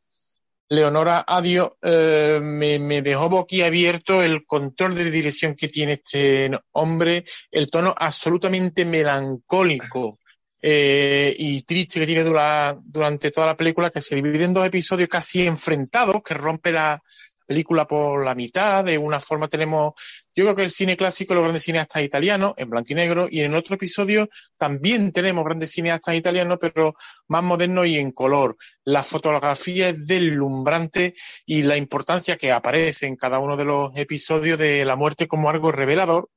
Leonora 0.69 1.23
Adio, 1.27 1.77
eh, 1.81 2.39
me, 2.41 2.79
me, 2.79 3.01
dejó 3.01 3.29
boquiabierto 3.29 4.23
el 4.23 4.45
control 4.45 4.95
de 4.95 5.11
dirección 5.11 5.55
que 5.55 5.67
tiene 5.67 5.93
este 5.93 6.49
hombre, 6.71 7.23
el 7.51 7.69
tono 7.69 7.93
absolutamente 7.97 8.85
melancólico 8.85 10.19
eh, 10.61 11.35
y 11.37 11.61
triste 11.61 11.99
que 11.99 12.07
tiene 12.07 12.23
dura, 12.23 12.75
durante 12.83 13.29
toda 13.29 13.45
la 13.47 13.57
película, 13.57 13.91
que 13.91 14.01
se 14.01 14.15
divide 14.15 14.45
en 14.45 14.53
dos 14.53 14.65
episodios 14.65 15.09
casi 15.09 15.45
enfrentados, 15.45 16.23
que 16.23 16.33
rompe 16.33 16.71
la, 16.71 17.03
película 17.45 17.85
por 17.85 18.23
la 18.23 18.35
mitad, 18.35 18.84
de 18.84 18.97
una 18.97 19.19
forma 19.19 19.47
tenemos, 19.47 19.93
yo 20.35 20.43
creo 20.43 20.55
que 20.55 20.63
el 20.63 20.69
cine 20.69 20.97
clásico, 20.97 21.34
los 21.34 21.43
grandes 21.43 21.63
cineastas 21.63 22.03
italianos, 22.03 22.53
en 22.57 22.69
blanco 22.69 22.93
y 22.93 22.95
negro, 22.95 23.27
y 23.30 23.41
en 23.41 23.53
otro 23.53 23.76
episodio 23.76 24.27
también 24.57 25.11
tenemos 25.11 25.43
grandes 25.43 25.72
cineastas 25.72 26.15
italianos, 26.15 26.57
pero 26.59 26.95
más 27.27 27.43
modernos 27.43 27.88
y 27.88 27.97
en 27.97 28.11
color. 28.11 28.57
La 28.84 29.03
fotografía 29.03 29.89
es 29.89 30.07
deslumbrante 30.07 31.15
y 31.45 31.63
la 31.63 31.77
importancia 31.77 32.38
que 32.38 32.51
aparece 32.51 33.07
en 33.07 33.15
cada 33.15 33.39
uno 33.39 33.57
de 33.57 33.65
los 33.65 33.95
episodios 33.97 34.59
de 34.59 34.85
la 34.85 34.95
muerte 34.95 35.27
como 35.27 35.49
algo 35.49 35.72
revelador 35.72 36.30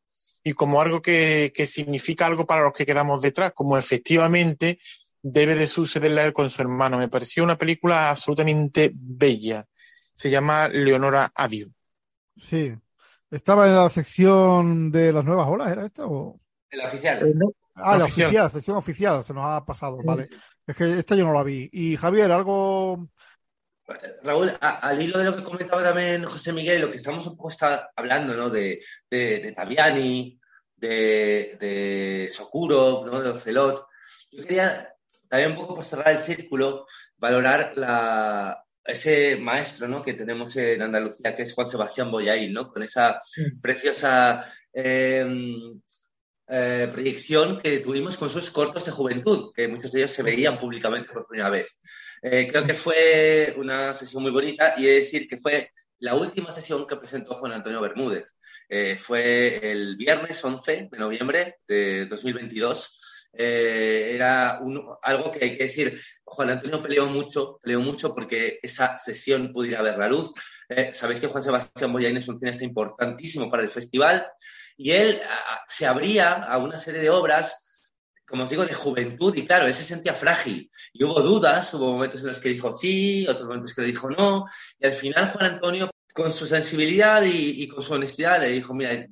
y 0.44 0.52
como 0.52 0.80
algo 0.80 1.02
que, 1.02 1.52
que 1.55 1.66
significa 1.66 2.26
algo 2.26 2.47
para 2.47 2.62
los 2.62 2.72
que 2.72 2.86
quedamos 2.86 3.22
detrás, 3.22 3.52
como 3.55 3.76
efectivamente 3.76 4.78
debe 5.22 5.55
de 5.55 5.66
sucederle 5.66 6.32
con 6.32 6.48
su 6.48 6.62
hermano. 6.62 6.98
Me 6.98 7.09
pareció 7.09 7.43
una 7.44 7.59
película 7.59 8.10
absolutamente 8.10 8.93
bella 8.94 9.66
se 10.19 10.31
llama 10.31 10.66
Leonora 10.66 11.31
Adio. 11.32 11.69
Sí. 12.35 12.74
¿Estaba 13.31 13.69
en 13.69 13.77
la 13.77 13.89
sección 13.89 14.90
de 14.90 15.12
las 15.12 15.24
nuevas 15.24 15.47
olas, 15.47 15.70
era 15.70 15.86
esta 15.86 16.07
o? 16.07 16.40
En 16.69 16.78
la 16.81 16.86
oficial. 16.89 17.24
Eh, 17.24 17.35
ah, 17.77 17.97
la 17.97 18.05
oficial. 18.05 18.27
oficial, 18.27 18.51
sección 18.51 18.77
oficial, 18.77 19.23
se 19.23 19.32
nos 19.32 19.45
ha 19.47 19.65
pasado, 19.65 20.01
vale. 20.03 20.28
Es 20.66 20.74
que 20.74 20.99
esta 20.99 21.15
yo 21.15 21.24
no 21.24 21.32
la 21.32 21.45
vi. 21.45 21.70
Y 21.73 21.97
Javier, 21.97 22.32
algo 22.32 23.09
Raúl, 24.24 24.51
al 24.61 25.01
hilo 25.01 25.20
de 25.20 25.24
lo 25.27 25.36
que 25.36 25.45
comentaba 25.45 25.85
también 25.85 26.24
José 26.24 26.53
Miguel, 26.53 26.81
lo 26.81 26.90
que 26.90 26.97
estamos 26.97 27.24
un 27.28 27.36
poco 27.36 27.55
hablando, 27.95 28.35
¿no? 28.35 28.51
De, 28.51 28.82
de, 29.09 29.39
de 29.39 29.53
Taviani, 29.53 30.40
de, 30.74 31.57
de 31.61 32.31
Socuro, 32.32 33.07
¿no? 33.07 33.23
De 33.23 33.31
Ocelot. 33.31 33.86
Yo 34.32 34.43
quería 34.43 34.93
también 35.28 35.53
un 35.53 35.59
poco 35.59 35.77
por 35.77 35.85
cerrar 35.85 36.11
el 36.11 36.23
círculo, 36.23 36.86
valorar 37.19 37.74
la, 37.77 38.65
ese 38.89 39.36
maestro 39.36 39.86
¿no? 39.86 40.02
que 40.02 40.15
tenemos 40.15 40.56
en 40.56 40.81
Andalucía, 40.82 41.36
que 41.36 41.43
es 41.43 41.52
Juan 41.52 41.70
Sebastián 41.70 42.10
Boyaín, 42.10 42.52
¿no? 42.52 42.73
con 42.73 42.82
esa 42.82 43.20
preciosa 43.60 44.51
em, 44.73 45.81
eh, 46.48 46.89
proyección 46.90 47.60
que 47.60 47.81
tuvimos 47.81 48.16
con 48.16 48.31
sus 48.31 48.51
cortos 48.51 48.86
de 48.86 48.93
juventud, 48.93 49.52
que 49.55 49.69
muchos 49.69 49.93
de 49.93 50.01
ellos 50.01 50.12
se 50.12 50.23
veían 50.23 50.59
públicamente 50.59 51.12
por 51.12 51.27
primera 51.27 51.51
vez. 51.51 51.78
Eh, 52.23 52.48
creo 52.51 52.65
que 52.65 52.74
fue 52.74 53.55
una 53.59 53.97
sesión 53.97 54.23
muy 54.23 54.32
bonita 54.32 54.74
y 54.78 54.86
he 54.86 54.93
de 54.94 55.01
decir 55.01 55.28
que 55.28 55.39
fue 55.39 55.70
la 55.98 56.15
última 56.15 56.51
sesión 56.51 56.86
que 56.86 56.97
presentó 56.97 57.35
Juan 57.35 57.52
Antonio 57.52 57.82
Bermúdez. 57.82 58.35
Eh, 58.70 58.98
fue 59.01 59.70
el 59.70 59.97
viernes 59.97 60.43
11 60.43 60.89
de 60.90 60.98
noviembre 60.98 61.56
de 61.66 62.06
2022 62.06 62.98
eh, 63.32 64.12
era 64.15 64.60
algo 65.02 65.32
que 65.32 65.44
hay 65.44 65.56
que 65.56 65.65
decir. 65.65 66.01
Juan 66.30 66.50
Antonio 66.50 66.82
peleó 66.82 67.06
mucho, 67.06 67.59
peleó 67.62 67.80
mucho 67.80 68.14
porque 68.14 68.59
esa 68.62 68.98
sesión 69.00 69.52
pudiera 69.52 69.82
ver 69.82 69.98
la 69.98 70.09
luz. 70.09 70.32
Eh, 70.68 70.92
sabéis 70.94 71.20
que 71.20 71.28
Juan 71.28 71.42
Sebastián 71.42 71.92
Boyain 71.92 72.16
es 72.16 72.28
un 72.28 72.38
cineasta 72.38 72.64
importantísimo 72.64 73.50
para 73.50 73.62
el 73.62 73.70
festival 73.70 74.26
y 74.76 74.90
él 74.90 75.18
se 75.66 75.86
abría 75.86 76.34
a 76.34 76.59
una 76.59 76.76
serie 76.76 77.00
de 77.00 77.10
obras 77.10 77.64
como 78.28 78.44
os 78.44 78.50
digo, 78.50 78.66
de 78.66 78.74
juventud, 78.74 79.34
y 79.36 79.46
claro, 79.46 79.66
él 79.66 79.72
se 79.72 79.84
sentía 79.84 80.12
frágil. 80.12 80.70
Y 80.92 81.02
hubo 81.02 81.22
dudas, 81.22 81.72
hubo 81.72 81.92
momentos 81.92 82.20
en 82.20 82.26
los 82.26 82.40
que 82.40 82.50
dijo 82.50 82.76
sí, 82.76 83.26
otros 83.26 83.46
momentos 83.46 83.72
que 83.74 83.80
le 83.80 83.88
dijo 83.88 84.10
no, 84.10 84.44
y 84.78 84.86
al 84.86 84.92
final 84.92 85.32
Juan 85.32 85.52
Antonio, 85.55 85.90
con 86.12 86.30
su 86.30 86.44
sensibilidad 86.44 87.22
y, 87.22 87.62
y 87.62 87.68
con 87.68 87.82
su 87.82 87.94
honestidad, 87.94 88.40
le 88.40 88.48
dijo, 88.48 88.74
mira, 88.74 89.06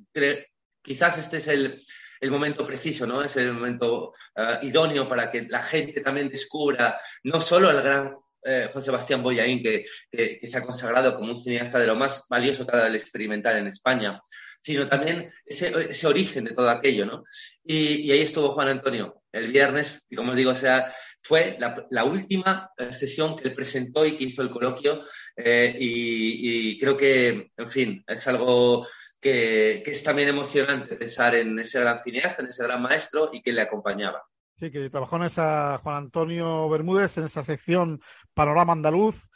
quizás 0.83 1.17
este 1.17 1.37
es 1.37 1.47
el, 1.47 1.83
el 2.19 2.31
momento 2.31 2.65
preciso, 2.65 3.05
¿no? 3.05 3.23
Es 3.23 3.35
el 3.37 3.53
momento 3.53 4.13
uh, 4.35 4.65
idóneo 4.65 5.07
para 5.07 5.31
que 5.31 5.43
la 5.43 5.63
gente 5.63 6.01
también 6.01 6.29
descubra 6.29 6.99
no 7.23 7.41
solo 7.41 7.69
al 7.69 7.81
gran 7.81 8.15
eh, 8.43 8.69
Juan 8.71 8.83
Sebastián 8.83 9.21
Boyaín, 9.21 9.61
que, 9.61 9.85
que, 10.09 10.39
que, 10.39 10.47
se 10.47 10.57
ha 10.57 10.63
consagrado 10.63 11.15
como 11.15 11.33
un 11.33 11.43
cineasta 11.43 11.79
de 11.79 11.87
lo 11.87 11.95
más 11.95 12.25
valioso 12.29 12.65
que 12.65 12.71
ha 12.73 12.77
dado 12.77 12.87
el 12.87 12.95
experimental 12.95 13.57
en 13.57 13.67
España, 13.67 14.21
sino 14.61 14.87
también 14.87 15.33
ese, 15.45 15.67
ese 15.89 16.07
origen 16.07 16.45
de 16.45 16.53
todo 16.53 16.69
aquello, 16.69 17.05
¿no? 17.05 17.23
Y, 17.63 18.07
y, 18.07 18.11
ahí 18.11 18.21
estuvo 18.21 18.53
Juan 18.53 18.69
Antonio 18.69 19.21
el 19.31 19.51
viernes, 19.51 20.01
y 20.09 20.15
como 20.15 20.31
os 20.31 20.37
digo, 20.37 20.51
o 20.51 20.55
sea, 20.55 20.93
fue 21.21 21.57
la, 21.59 21.85
la 21.89 22.05
última 22.05 22.71
eh, 22.77 22.95
sesión 22.95 23.35
que 23.35 23.49
él 23.49 23.53
presentó 23.53 24.05
y 24.05 24.17
que 24.17 24.23
hizo 24.23 24.41
el 24.41 24.49
coloquio, 24.49 25.03
eh, 25.35 25.75
y, 25.77 26.71
y, 26.71 26.79
creo 26.79 26.95
que, 26.95 27.51
en 27.57 27.71
fin, 27.71 28.03
es 28.07 28.27
algo 28.27 28.87
que, 29.19 29.83
es 29.85 30.03
también 30.03 30.29
emocionante 30.29 30.95
pensar 30.95 31.35
en 31.35 31.59
ese 31.59 31.79
gran 31.79 31.99
cineasta, 31.99 32.43
en 32.43 32.49
ese 32.49 32.63
gran 32.63 32.81
maestro 32.81 33.29
y 33.31 33.41
que 33.41 33.53
le 33.53 33.61
acompañaba. 33.61 34.23
Sí, 34.59 34.71
que 34.71 34.89
trabajó 34.89 35.17
en 35.17 35.23
esa 35.23 35.77
Juan 35.79 35.95
Antonio 35.95 36.67
Bermúdez, 36.69 37.17
en 37.17 37.25
esa 37.25 37.43
sección 37.43 37.99
Panorama 38.33 38.73
Andaluz, 38.73 39.29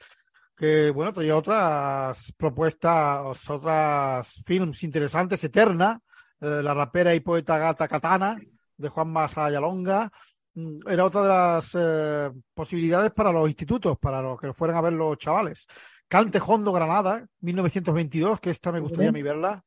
que 0.56 0.90
bueno, 0.92 1.14
traía 1.14 1.36
otras 1.36 2.34
propuestas, 2.38 3.50
otras 3.50 4.42
films 4.46 4.84
interesantes, 4.84 5.44
Eterna, 5.44 6.00
eh, 6.40 6.62
La 6.64 6.74
rapera 6.74 7.14
y 7.14 7.20
poeta 7.20 7.58
gata 7.58 7.88
Katana, 7.88 8.38
de 8.78 8.90
Juan 8.90 9.12
Masayalonga, 9.12 10.12
mm, 10.56 10.88
era 10.90 11.06
otra 11.06 11.22
de 11.22 11.28
las 11.28 11.72
eh, 11.76 12.32
posibilidades 12.54 13.12
para 13.12 13.32
los 13.32 13.48
institutos, 13.48 13.98
para 14.00 14.22
los 14.22 14.40
que 14.40 14.54
fueran 14.54 14.78
a 14.78 14.82
ver 14.82 14.94
los 14.94 15.18
chavales. 15.18 15.68
Cante 16.08 16.42
Hondo 16.46 16.72
Granada, 16.74 17.26
1922, 17.40 18.40
que 18.40 18.50
esta 18.50 18.72
me 18.72 18.80
gustaría 18.80 19.10
a 19.10 19.14
mí 19.14 19.22
verla. 19.22 19.64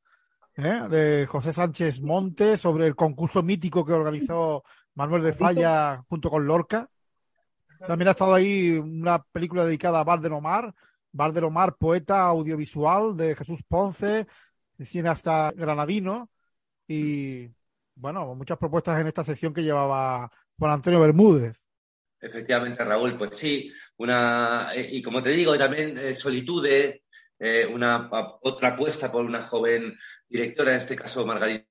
¿Eh? 0.56 0.82
de 0.88 1.26
José 1.26 1.52
Sánchez 1.52 2.00
Montes 2.00 2.60
sobre 2.60 2.86
el 2.86 2.94
concurso 2.94 3.42
mítico 3.42 3.84
que 3.84 3.92
organizó 3.92 4.64
Manuel 4.94 5.22
de 5.22 5.32
Falla 5.32 6.04
junto 6.08 6.30
con 6.30 6.46
Lorca. 6.46 6.88
También 7.86 8.08
ha 8.08 8.12
estado 8.12 8.34
ahí 8.34 8.72
una 8.72 9.22
película 9.22 9.64
dedicada 9.64 10.00
a 10.00 10.04
Bar 10.04 10.20
de 10.20 10.28
Omar, 10.28 10.74
Bar 11.12 11.32
de 11.32 11.42
Omar, 11.42 11.76
poeta 11.76 12.22
audiovisual 12.22 13.16
de 13.16 13.36
Jesús 13.36 13.62
Ponce, 13.66 14.26
hasta 15.06 15.52
granadino, 15.52 16.30
y 16.88 17.48
bueno, 17.94 18.34
muchas 18.34 18.58
propuestas 18.58 19.00
en 19.00 19.06
esta 19.06 19.22
sección 19.22 19.52
que 19.52 19.62
llevaba 19.62 20.30
Juan 20.58 20.72
Antonio 20.72 21.00
Bermúdez. 21.00 21.64
Efectivamente, 22.20 22.82
Raúl, 22.84 23.16
pues 23.16 23.38
sí, 23.38 23.72
una, 23.98 24.68
eh, 24.74 24.88
y 24.92 25.02
como 25.02 25.22
te 25.22 25.30
digo, 25.30 25.56
también 25.58 25.94
eh, 25.98 26.16
Solitude, 26.16 27.03
eh, 27.38 27.66
una, 27.66 28.08
otra 28.42 28.70
apuesta 28.70 29.10
por 29.10 29.24
una 29.24 29.46
joven 29.46 29.96
directora, 30.28 30.72
en 30.72 30.78
este 30.78 30.96
caso 30.96 31.26
Margarita 31.26 31.66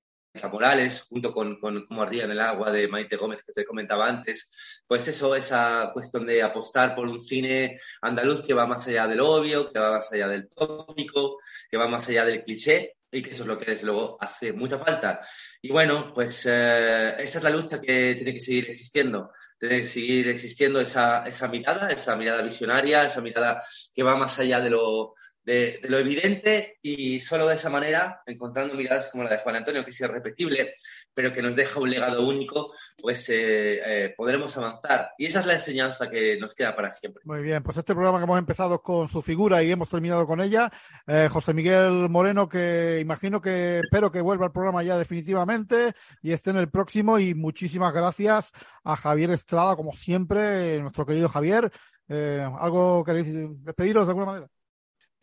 Morales, 0.50 1.02
junto 1.02 1.32
con, 1.32 1.60
con 1.60 1.86
Como 1.86 2.02
Ardía 2.02 2.24
en 2.24 2.32
el 2.32 2.40
Agua 2.40 2.72
de 2.72 2.88
Maite 2.88 3.16
Gómez, 3.16 3.42
que 3.42 3.52
te 3.52 3.64
comentaba 3.64 4.08
antes. 4.08 4.82
Pues 4.86 5.06
eso, 5.06 5.34
esa 5.36 5.90
cuestión 5.92 6.26
de 6.26 6.42
apostar 6.42 6.94
por 6.94 7.08
un 7.08 7.22
cine 7.22 7.78
andaluz 8.02 8.42
que 8.44 8.54
va 8.54 8.66
más 8.66 8.86
allá 8.88 9.06
del 9.06 9.20
obvio, 9.20 9.72
que 9.72 9.78
va 9.78 9.92
más 9.92 10.12
allá 10.12 10.28
del 10.28 10.48
tópico, 10.48 11.38
que 11.70 11.76
va 11.76 11.88
más 11.88 12.08
allá 12.08 12.24
del 12.24 12.42
cliché, 12.42 12.96
y 13.12 13.22
que 13.22 13.30
eso 13.30 13.44
es 13.44 13.48
lo 13.48 13.58
que 13.58 13.70
desde 13.70 13.86
luego 13.86 14.18
hace 14.20 14.52
mucha 14.52 14.76
falta. 14.76 15.20
Y 15.62 15.70
bueno, 15.70 16.12
pues 16.12 16.46
eh, 16.46 17.14
esa 17.18 17.38
es 17.38 17.44
la 17.44 17.50
lucha 17.50 17.80
que 17.80 18.16
tiene 18.16 18.34
que 18.34 18.42
seguir 18.42 18.70
existiendo. 18.70 19.30
Tiene 19.56 19.82
que 19.82 19.88
seguir 19.88 20.28
existiendo 20.28 20.80
esa, 20.80 21.24
esa 21.28 21.46
mirada, 21.46 21.88
esa 21.88 22.16
mirada 22.16 22.42
visionaria, 22.42 23.04
esa 23.04 23.20
mirada 23.20 23.62
que 23.94 24.02
va 24.02 24.16
más 24.16 24.36
allá 24.40 24.60
de 24.60 24.70
lo, 24.70 25.14
de, 25.44 25.78
de, 25.82 25.88
lo 25.88 25.98
evidente 25.98 26.78
y 26.82 27.20
solo 27.20 27.46
de 27.46 27.54
esa 27.56 27.70
manera, 27.70 28.22
encontrando 28.26 28.74
miradas 28.74 29.10
como 29.10 29.24
la 29.24 29.30
de 29.30 29.38
Juan 29.38 29.56
Antonio, 29.56 29.84
que 29.84 29.90
es 29.90 30.00
irrepetible, 30.00 30.74
pero 31.14 31.32
que 31.32 31.42
nos 31.42 31.56
deja 31.56 31.80
un 31.80 31.90
legado 31.90 32.26
único, 32.26 32.72
pues 33.00 33.28
eh, 33.28 33.80
eh, 33.84 34.14
podremos 34.16 34.56
avanzar. 34.56 35.12
Y 35.16 35.26
esa 35.26 35.40
es 35.40 35.46
la 35.46 35.54
enseñanza 35.54 36.10
que 36.10 36.36
nos 36.38 36.54
queda 36.54 36.74
para 36.74 36.94
siempre. 36.94 37.22
Muy 37.24 37.42
bien, 37.42 37.62
pues 37.62 37.76
este 37.76 37.94
programa 37.94 38.18
que 38.18 38.24
hemos 38.24 38.38
empezado 38.38 38.82
con 38.82 39.08
su 39.08 39.22
figura 39.22 39.62
y 39.62 39.70
hemos 39.70 39.88
terminado 39.88 40.26
con 40.26 40.40
ella, 40.40 40.70
eh, 41.06 41.28
José 41.30 41.54
Miguel 41.54 42.08
Moreno, 42.10 42.48
que 42.48 42.98
imagino 43.00 43.40
que 43.40 43.78
espero 43.78 44.10
que 44.10 44.20
vuelva 44.20 44.46
al 44.46 44.52
programa 44.52 44.82
ya 44.82 44.98
definitivamente 44.98 45.92
y 46.20 46.32
esté 46.32 46.50
en 46.50 46.56
el 46.56 46.68
próximo. 46.68 47.18
Y 47.18 47.34
muchísimas 47.34 47.94
gracias 47.94 48.52
a 48.82 48.96
Javier 48.96 49.30
Estrada, 49.30 49.76
como 49.76 49.92
siempre, 49.92 50.80
nuestro 50.80 51.06
querido 51.06 51.28
Javier. 51.28 51.70
Eh, 52.08 52.46
¿Algo 52.58 53.04
queréis 53.04 53.32
despediros 53.64 54.06
de 54.06 54.10
alguna 54.10 54.26
manera? 54.26 54.48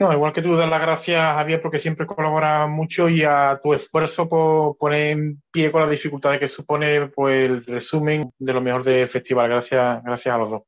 No, 0.01 0.11
igual 0.11 0.33
que 0.33 0.41
tú, 0.41 0.55
dar 0.55 0.67
las 0.67 0.81
gracias, 0.81 1.35
Javier, 1.35 1.61
porque 1.61 1.77
siempre 1.77 2.07
colabora 2.07 2.65
mucho 2.65 3.07
y 3.07 3.21
a 3.21 3.59
tu 3.61 3.75
esfuerzo 3.75 4.27
por 4.27 4.75
poner 4.75 5.11
en 5.11 5.43
pie 5.51 5.71
con 5.71 5.81
las 5.81 5.91
dificultades 5.91 6.39
que 6.39 6.47
supone 6.47 7.09
pues, 7.09 7.47
el 7.47 7.63
resumen 7.63 8.33
de 8.39 8.51
lo 8.51 8.61
mejor 8.61 8.83
del 8.83 9.05
festival. 9.05 9.47
Gracias, 9.47 10.03
gracias 10.03 10.33
a 10.33 10.37
los 10.39 10.49
dos. 10.49 10.61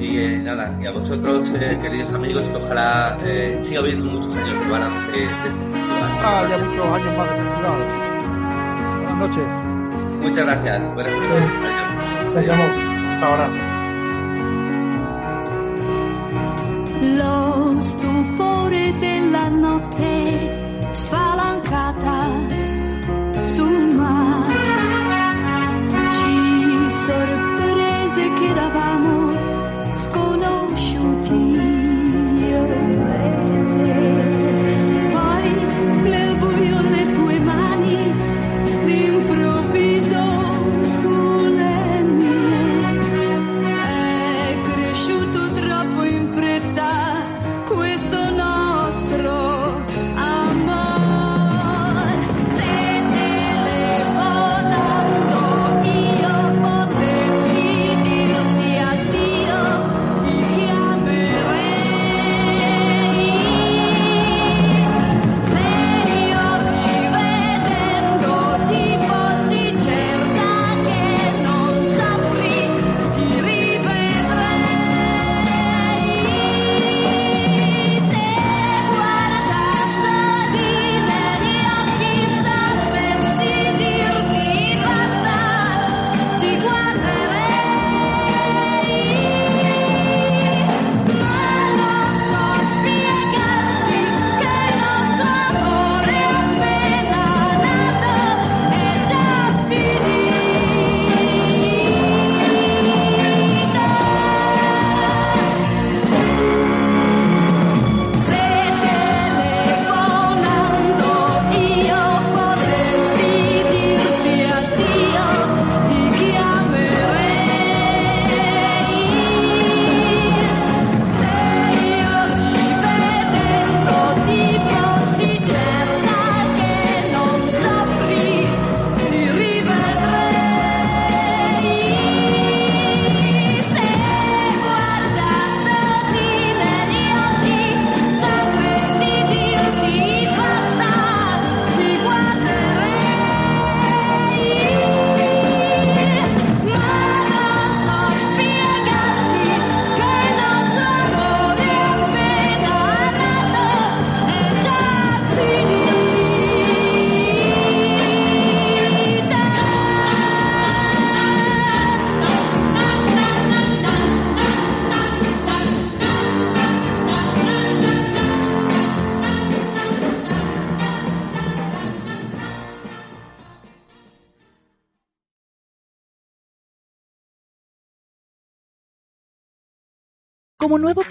Y 0.00 0.18
eh, 0.18 0.38
nada, 0.42 0.74
y 0.82 0.86
a 0.86 0.92
vosotros, 0.92 1.52
eh, 1.60 1.78
queridos 1.82 2.10
amigos, 2.14 2.48
que 2.48 2.56
ojalá 2.56 3.18
eh, 3.22 3.58
siga 3.60 3.80
habiendo 3.80 4.12
muchos 4.12 4.34
años 4.34 4.58
de, 4.58 4.64
de 5.12 5.24
este 5.24 5.42
festival. 5.42 6.18
Ah, 6.24 6.46
ya 6.48 6.56
muchos 6.56 6.86
años 6.86 7.16
más 7.18 7.30
de 7.30 7.36
festival. 7.44 7.76
Buenas 9.02 9.28
noches. 9.28 9.44
Muchas 10.22 10.46
gracias. 10.46 10.94
Buenas 10.94 11.12
noches. 11.12 11.42
Adiós. 12.34 12.58
Hasta 13.12 13.26
ahora. 13.26 13.50
Lo 17.00 17.84
stupore 17.84 18.07
no 19.58 19.80
te 19.90 20.17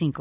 25. 0.00 0.12